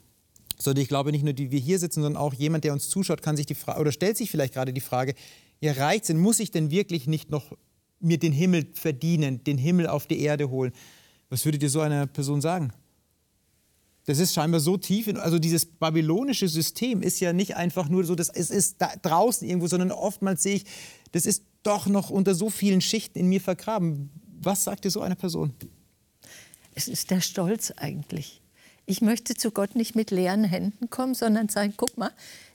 Sondern 0.58 0.82
ich 0.82 0.90
glaube, 0.90 1.12
nicht 1.12 1.24
nur 1.24 1.34
die, 1.34 1.46
die 1.46 1.52
wir 1.52 1.60
hier 1.60 1.80
sitzen, 1.80 2.02
sondern 2.02 2.22
auch 2.22 2.34
jemand, 2.34 2.64
der 2.64 2.74
uns 2.74 2.90
zuschaut, 2.90 3.22
kann 3.22 3.38
sich 3.38 3.46
die 3.46 3.56
Frage 3.56 3.80
oder 3.80 3.92
stellt 3.92 4.18
sich 4.18 4.30
vielleicht 4.30 4.54
gerade 4.54 4.74
die 4.74 4.82
Frage: 4.82 5.16
Ja, 5.62 5.72
reicht 5.74 6.10
denn? 6.10 6.20
Muss 6.20 6.40
ich 6.40 6.52
denn 6.52 6.70
wirklich 6.70 7.08
nicht 7.08 7.30
noch 7.30 7.56
mir 8.02 8.18
den 8.18 8.34
Himmel 8.34 8.68
verdienen, 8.74 9.44
den 9.44 9.58
Himmel 9.58 9.88
auf 9.88 10.08
die 10.08 10.20
Erde 10.22 10.50
holen? 10.50 10.74
Was 11.30 11.46
würdet 11.46 11.64
ihr 11.64 11.70
so 11.70 11.80
einer 11.80 12.08
Person 12.08 12.42
sagen? 12.42 12.74
Das 14.06 14.20
ist 14.20 14.34
scheinbar 14.34 14.60
so 14.60 14.78
tief, 14.78 15.08
in, 15.08 15.18
also 15.18 15.40
dieses 15.40 15.66
babylonische 15.66 16.48
System 16.48 17.02
ist 17.02 17.20
ja 17.20 17.34
nicht 17.34 17.56
einfach 17.56 17.90
nur 17.90 18.04
so, 18.06 18.16
das 18.16 18.30
es 18.30 18.50
ist 18.50 18.82
da 18.82 18.92
draußen 19.02 19.48
irgendwo, 19.48 19.68
sondern 19.68 19.92
oftmals 19.92 20.44
sehe 20.44 20.56
ich, 20.56 20.66
das 21.12 21.26
ist 21.26 21.44
doch 21.64 21.88
noch 21.88 22.10
unter 22.10 22.34
so 22.34 22.50
vielen 22.50 22.82
Schichten 22.82 23.20
in 23.20 23.28
mir 23.28 23.42
vergraben. 23.42 24.10
Was 24.42 24.64
sagt 24.64 24.86
dir 24.86 24.92
so 24.92 25.02
eine 25.02 25.16
Person? 25.16 25.54
Es 26.74 26.88
ist 26.88 27.12
der 27.12 27.22
Stolz 27.22 27.72
eigentlich. 27.76 28.42
Ich 28.86 29.02
möchte 29.02 29.36
zu 29.36 29.52
Gott 29.52 29.76
nicht 29.76 29.96
mit 29.96 30.10
leeren 30.10 30.44
Händen 30.44 30.90
kommen, 30.90 31.14
sondern 31.14 31.50
sagen, 31.50 31.74
guck 31.78 31.98
mal, 31.98 32.12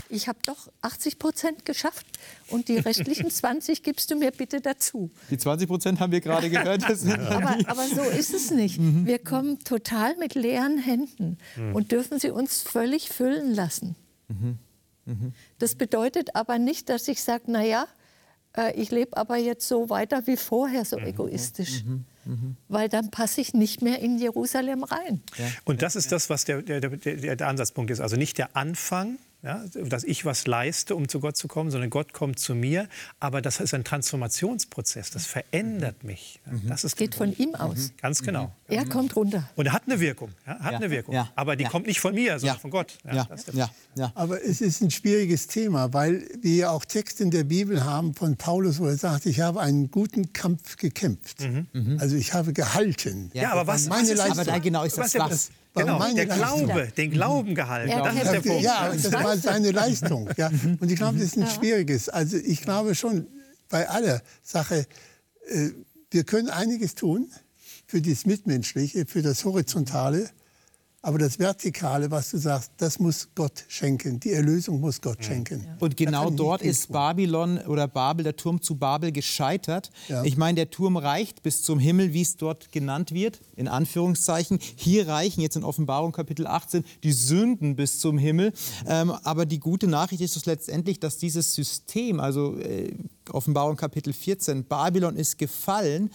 ich 0.09 0.29
habe 0.29 0.39
doch 0.45 0.71
80 0.83 1.19
Prozent 1.19 1.65
geschafft 1.65 2.07
und 2.49 2.69
die 2.69 2.77
restlichen 2.77 3.31
20 3.31 3.83
gibst 3.83 4.11
du 4.11 4.17
mir 4.17 4.31
bitte 4.31 4.61
dazu. 4.61 5.11
Die 5.31 5.39
20 5.39 5.69
Prozent 5.69 6.01
haben 6.01 6.13
wir 6.13 6.21
gerade 6.21 6.51
gehört. 6.51 6.85
aber, 6.85 7.59
aber, 7.67 7.87
so 7.89 8.03
ist 8.03 8.35
es 8.35 8.51
nicht. 8.51 8.79
Mhm. 8.79 9.07
Wir 9.07 9.19
kommen 9.19 9.61
total 9.61 10.17
mit 10.17 10.35
leeren 10.35 10.79
Händen 10.79 11.39
mhm. 11.57 11.75
und 11.75 11.93
dürfen 11.93 12.19
sie 12.19 12.31
uns 12.31 12.63
völlig 12.63 13.09
füllen 13.09 13.55
lassen. 13.55 13.97
Mhm. 14.29 14.59
mhm. 15.07 15.33
Das 15.59 15.75
bedeutet 15.75 16.35
aber 16.35 16.59
nicht, 16.59 16.89
dass 16.89 17.09
ich 17.09 17.23
sage, 17.23 17.51
naja, 17.51 17.87
äh, 18.57 18.73
ich 18.81 18.91
lebe 18.91 19.17
aber 19.17 19.37
jetzt 19.37 19.69
so 19.69 19.91
weiter 19.91 20.27
wie 20.27 20.37
vorher, 20.37 20.85
so 20.85 20.99
mhm. 20.99 21.07
egoistisch. 21.07 21.85
Mhm. 21.85 22.05
Mhm. 22.25 22.57
Weil 22.69 22.89
dann 22.89 23.11
passe 23.11 23.41
ich 23.41 23.53
nicht 23.55 23.83
mehr 23.83 23.99
in 24.01 24.19
Jerusalem 24.19 24.83
rein. 24.83 25.21
Ja. 25.37 25.47
Und 25.65 25.83
das 25.83 25.97
ist 25.97 26.11
das, 26.13 26.31
was 26.31 26.45
der, 26.45 26.63
der, 26.63 26.81
der, 26.81 27.37
der 27.37 27.49
Ansatzpunkt 27.49 27.91
ist. 27.91 28.01
Also 28.01 28.17
nicht 28.17 28.39
der 28.39 28.57
Anfang, 28.57 29.19
ja, 29.45 29.62
dass 29.74 30.05
ich 30.05 30.24
was 30.24 30.47
leiste, 30.47 30.97
um 30.97 31.07
zu 31.07 31.20
Gott 31.20 31.36
zu 31.36 31.49
kommen, 31.49 31.70
sondern 31.70 31.90
Gott 31.90 32.14
kommt 32.14 32.38
zu 32.38 32.55
mir. 32.55 32.88
Aber 33.20 33.42
das 33.42 33.61
ist 33.61 33.74
ein 33.74 33.84
Transformationsprozess, 33.84 35.11
das 35.11 35.26
verändert 35.26 36.03
mhm. 36.03 36.09
mich. 36.09 36.40
Mhm. 36.47 36.68
Das 36.68 36.82
ist 36.82 36.97
geht 36.97 37.14
von 37.14 37.36
ihm 37.36 37.55
aus. 37.55 37.76
Mhm. 37.76 37.97
Ganz 38.01 38.22
genau. 38.22 38.55
Er 38.68 38.86
kommt 38.86 39.14
runter. 39.14 39.49
Und 39.57 39.66
er 39.66 39.74
hat 39.74 39.82
eine 39.86 40.01
Wirkung, 40.01 40.30
ja, 40.47 40.59
hat 40.59 40.72
ja. 40.72 40.78
eine 40.78 40.90
Wirkung. 40.90 41.14
Ja. 41.14 41.30
Aber 41.36 41.57
die 41.57 41.64
kommt 41.64 41.86
nicht 41.86 42.01
von 42.01 42.14
mir, 42.14 42.38
sondern 42.38 42.59
von 42.59 42.70
Gott. 42.70 42.97
Ja. 43.05 43.28
Ja. 43.95 44.12
Aber 44.14 44.42
es 44.42 44.62
ist 44.62 44.80
ein 44.80 44.90
schwieriges 44.90 45.47
Thema, 45.47 45.92
weil 45.92 46.26
wir 46.40 46.70
auch 46.70 46.84
Texte 46.84 47.22
in 47.22 47.30
der 47.30 47.45
Bibel 47.45 47.84
haben 47.84 48.14
von 48.14 48.36
Paulus, 48.36 48.80
wo 48.80 48.86
er 48.86 48.97
sagt, 48.97 49.26
ich 49.26 49.40
habe 49.40 49.61
einen 49.61 49.90
guten 49.90 50.32
Kampf 50.32 50.76
gekämpft. 50.76 51.42
Mhm. 51.42 51.99
Also 52.01 52.16
ich 52.16 52.32
habe 52.32 52.55
gehalten. 52.55 53.30
Ja, 53.34 53.53
aber 53.53 53.66
was, 53.66 53.88
meine 53.88 54.03
was 54.05 54.11
ist, 54.11 54.18
Leistung. 54.18 54.38
Aber 54.38 54.45
da 54.51 54.59
genau 54.59 54.84
ist 54.84 54.97
das 54.97 55.14
was. 55.16 55.51
Genau, 55.75 56.14
der 56.14 56.27
Glaube, 56.27 56.93
den 56.97 57.11
Glauben 57.11 57.55
gehalten. 57.55 57.91
Ja, 57.91 58.03
das 58.03 58.14
ist 58.14 58.33
der 58.33 58.41
Punkt. 58.41 58.62
Ja, 58.62 58.93
das 58.93 59.12
war 59.12 59.37
seine 59.37 59.72
Leistung. 59.72 60.31
Ja. 60.37 60.49
Und 60.81 60.91
ich 60.91 60.97
glaube, 60.97 61.18
das 61.18 61.27
ist 61.27 61.37
ein 61.37 61.49
schwieriges. 61.49 62.09
Also 62.09 62.37
ich 62.37 62.62
glaube 62.62 62.95
schon, 62.95 63.27
bei 63.68 63.89
aller 63.89 64.22
Sache, 64.43 64.87
äh, 65.49 65.70
wir 66.11 66.22
können 66.25 66.49
einiges 66.49 66.95
tun 66.95 67.29
für 67.87 68.01
das 68.01 68.25
Mitmenschliche, 68.25 69.05
für 69.07 69.22
das 69.22 69.45
Horizontale. 69.45 70.31
Aber 71.05 71.19
das 71.19 71.39
Vertikale, 71.39 72.11
was 72.11 72.31
du 72.31 72.39
sagst, 72.39 72.73
das 72.79 72.99
muss 72.99 73.29
Gott 73.35 73.67
schenken. 73.69 74.21
Die 74.21 74.33
Erlösung 74.33 74.81
muss 74.81 75.03
Gott 75.03 75.19
ja. 75.19 75.25
schenken. 75.25 75.67
Und 75.79 75.99
genau 75.99 76.31
dort 76.31 76.63
ist 76.63 76.91
Babylon 76.91 77.59
oder 77.59 77.87
Babel, 77.87 78.25
der 78.25 78.37
Turm 78.37 78.63
zu 78.63 78.77
Babel, 78.77 79.13
gescheitert. 79.13 79.91
Ja. 80.09 80.25
Ich 80.25 80.39
meine, 80.39 80.57
der 80.57 80.71
Turm 80.71 80.97
reicht 80.97 81.43
bis 81.43 81.63
zum 81.63 81.79
Himmel, 81.79 82.15
wie 82.15 82.23
es 82.23 82.39
dort 82.39 82.73
genannt 82.73 83.13
wird, 83.13 83.43
in 83.55 83.69
Anführungszeichen. 83.69 84.59
Hier 84.77 85.07
reichen 85.07 85.43
jetzt 85.43 85.57
in 85.57 85.65
Offenbarung 85.65 86.13
Kapitel 86.13 86.47
18 86.47 86.85
die 87.03 87.13
Sünden 87.13 87.77
bis 87.77 87.99
zum 87.99 88.17
Himmel. 88.17 88.55
Ähm, 88.87 89.11
aber 89.11 89.45
die 89.45 89.61
gute 89.61 89.87
Nachricht 89.87 90.23
ist 90.23 90.37
es 90.37 90.47
letztendlich, 90.47 91.01
dass 91.01 91.19
dieses 91.19 91.55
System, 91.55 92.19
also 92.19 92.57
äh, 92.57 92.95
Offenbarung 93.31 93.77
Kapitel 93.77 94.15
14, 94.15 94.65
Babylon 94.65 95.17
ist 95.17 95.37
gefallen 95.37 96.09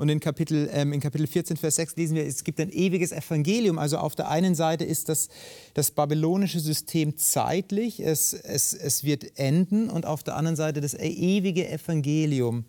und 0.00 0.08
in 0.08 0.18
Kapitel, 0.18 0.70
ähm, 0.72 0.94
in 0.94 1.00
Kapitel 1.00 1.26
14, 1.26 1.58
Vers 1.58 1.76
6 1.76 1.96
lesen 1.96 2.14
wir, 2.14 2.24
es 2.24 2.42
gibt 2.42 2.58
ein 2.58 2.72
ewiges 2.72 3.12
Evangelium. 3.12 3.78
Also 3.78 3.98
auf 3.98 4.14
der 4.14 4.30
einen 4.30 4.54
Seite 4.54 4.82
ist 4.82 5.10
das, 5.10 5.28
das 5.74 5.90
babylonische 5.90 6.58
System 6.58 7.18
zeitlich, 7.18 8.00
es, 8.00 8.32
es, 8.32 8.72
es 8.72 9.04
wird 9.04 9.38
enden. 9.38 9.90
Und 9.90 10.06
auf 10.06 10.22
der 10.22 10.36
anderen 10.36 10.56
Seite 10.56 10.80
das 10.80 10.94
ewige 10.94 11.68
Evangelium, 11.68 12.64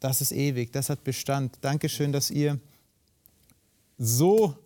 das 0.00 0.20
ist 0.20 0.32
ewig, 0.32 0.72
das 0.72 0.90
hat 0.90 1.04
Bestand. 1.04 1.56
Dankeschön, 1.60 2.10
dass 2.10 2.32
ihr 2.32 2.58
so 3.96 4.56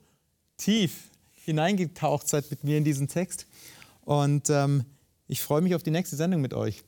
tief 0.56 1.10
hineingetaucht 1.44 2.26
seid 2.26 2.50
mit 2.50 2.64
mir 2.64 2.78
in 2.78 2.84
diesen 2.84 3.08
Text. 3.08 3.44
Und 4.06 4.48
ähm, 4.48 4.86
ich 5.28 5.42
freue 5.42 5.60
mich 5.60 5.74
auf 5.74 5.82
die 5.82 5.90
nächste 5.90 6.16
Sendung 6.16 6.40
mit 6.40 6.54
euch. 6.54 6.82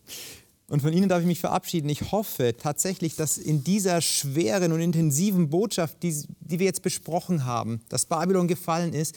Und 0.72 0.80
von 0.80 0.94
Ihnen 0.94 1.10
darf 1.10 1.20
ich 1.20 1.26
mich 1.26 1.38
verabschieden. 1.38 1.90
Ich 1.90 2.12
hoffe 2.12 2.56
tatsächlich, 2.56 3.14
dass 3.14 3.36
in 3.36 3.62
dieser 3.62 4.00
schweren 4.00 4.72
und 4.72 4.80
intensiven 4.80 5.50
Botschaft, 5.50 6.02
die, 6.02 6.24
die 6.40 6.60
wir 6.60 6.64
jetzt 6.64 6.80
besprochen 6.80 7.44
haben, 7.44 7.82
dass 7.90 8.06
Babylon 8.06 8.48
gefallen 8.48 8.94
ist, 8.94 9.14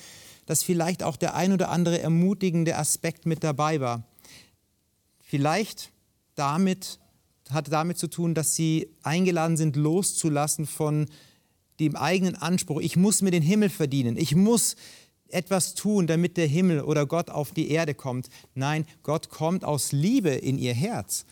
dass 0.48 0.64
vielleicht 0.64 1.02
auch 1.02 1.16
der 1.16 1.34
ein 1.34 1.54
oder 1.54 1.70
andere 1.70 2.02
ermutigende 2.02 2.76
Aspekt 2.76 3.26
mit 3.26 3.42
dabei 3.42 3.80
war. 3.80 4.04
Vielleicht 5.22 5.94
damit, 6.36 7.00
hat 7.50 7.72
damit 7.72 8.00
zu 8.00 8.08
tun, 8.08 8.34
dass 8.34 8.54
Sie 8.56 8.90
eingeladen 9.04 9.56
sind, 9.56 9.78
loszulassen 9.78 10.66
von 10.66 11.06
dem 11.80 11.96
eigenen 11.96 12.36
Anspruch. 12.36 12.82
Ich 12.82 12.98
muss 12.98 13.22
mir 13.22 13.32
den 13.32 13.44
Himmel 13.44 13.70
verdienen. 13.70 14.18
Ich 14.18 14.36
muss 14.36 14.76
etwas 15.30 15.74
tun, 15.74 16.06
damit 16.06 16.36
der 16.36 16.48
Himmel 16.48 16.82
oder 16.82 17.06
Gott 17.06 17.30
auf 17.30 17.54
die 17.54 17.72
Erde 17.72 17.94
kommt. 17.94 18.28
Nein, 18.56 18.86
Gott 19.04 19.30
kommt 19.30 19.64
aus 19.64 19.94
Liebe 19.94 20.32
in 20.32 20.58
Ihr 20.58 20.74
Herz. 20.74 21.26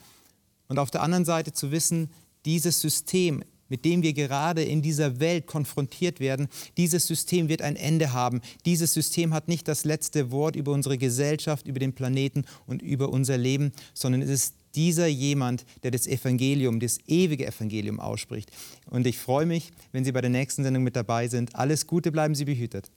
Und 0.68 0.80
auf 0.80 0.92
der 0.92 1.02
anderen 1.02 1.26
Seite 1.26 1.54
zu 1.54 1.72
wissen, 1.72 2.10
dieses 2.46 2.82
System, 2.82 3.44
mit 3.70 3.86
dem 3.86 4.04
wir 4.04 4.14
gerade 4.14 4.64
in 4.64 4.82
dieser 4.82 5.20
Welt 5.20 5.48
konfrontiert 5.48 6.20
werden, 6.20 6.48
dieses 6.78 7.08
System 7.08 7.50
wird 7.50 7.62
ein 7.62 7.76
Ende 7.76 8.14
haben. 8.14 8.42
Dieses 8.66 8.94
System 8.94 9.34
hat 9.34 9.48
nicht 9.48 9.68
das 9.68 9.86
letzte 9.86 10.32
Wort 10.32 10.56
über 10.56 10.72
unsere 10.72 10.98
Gesellschaft, 10.98 11.68
über 11.68 11.80
den 11.80 11.94
Planeten 11.94 12.46
und 12.68 12.82
über 12.82 13.10
unser 13.10 13.38
Leben, 13.38 13.72
sondern 13.94 14.22
es 14.22 14.30
ist 14.30 14.56
dieser 14.76 15.08
jemand, 15.08 15.66
der 15.84 15.92
das 15.92 16.08
Evangelium, 16.08 16.80
das 16.80 17.00
ewige 17.08 17.46
Evangelium 17.46 18.00
ausspricht. 18.00 18.52
Und 18.90 19.06
ich 19.08 19.18
freue 19.18 19.46
mich, 19.46 19.72
wenn 19.92 20.04
Sie 20.04 20.12
bei 20.12 20.22
der 20.22 20.30
nächsten 20.30 20.64
Sendung 20.64 20.84
mit 20.84 20.96
dabei 20.96 21.28
sind. 21.28 21.56
Alles 21.56 21.88
Gute, 21.88 22.12
bleiben 22.12 22.36
Sie 22.36 22.46
behütet. 22.46 22.92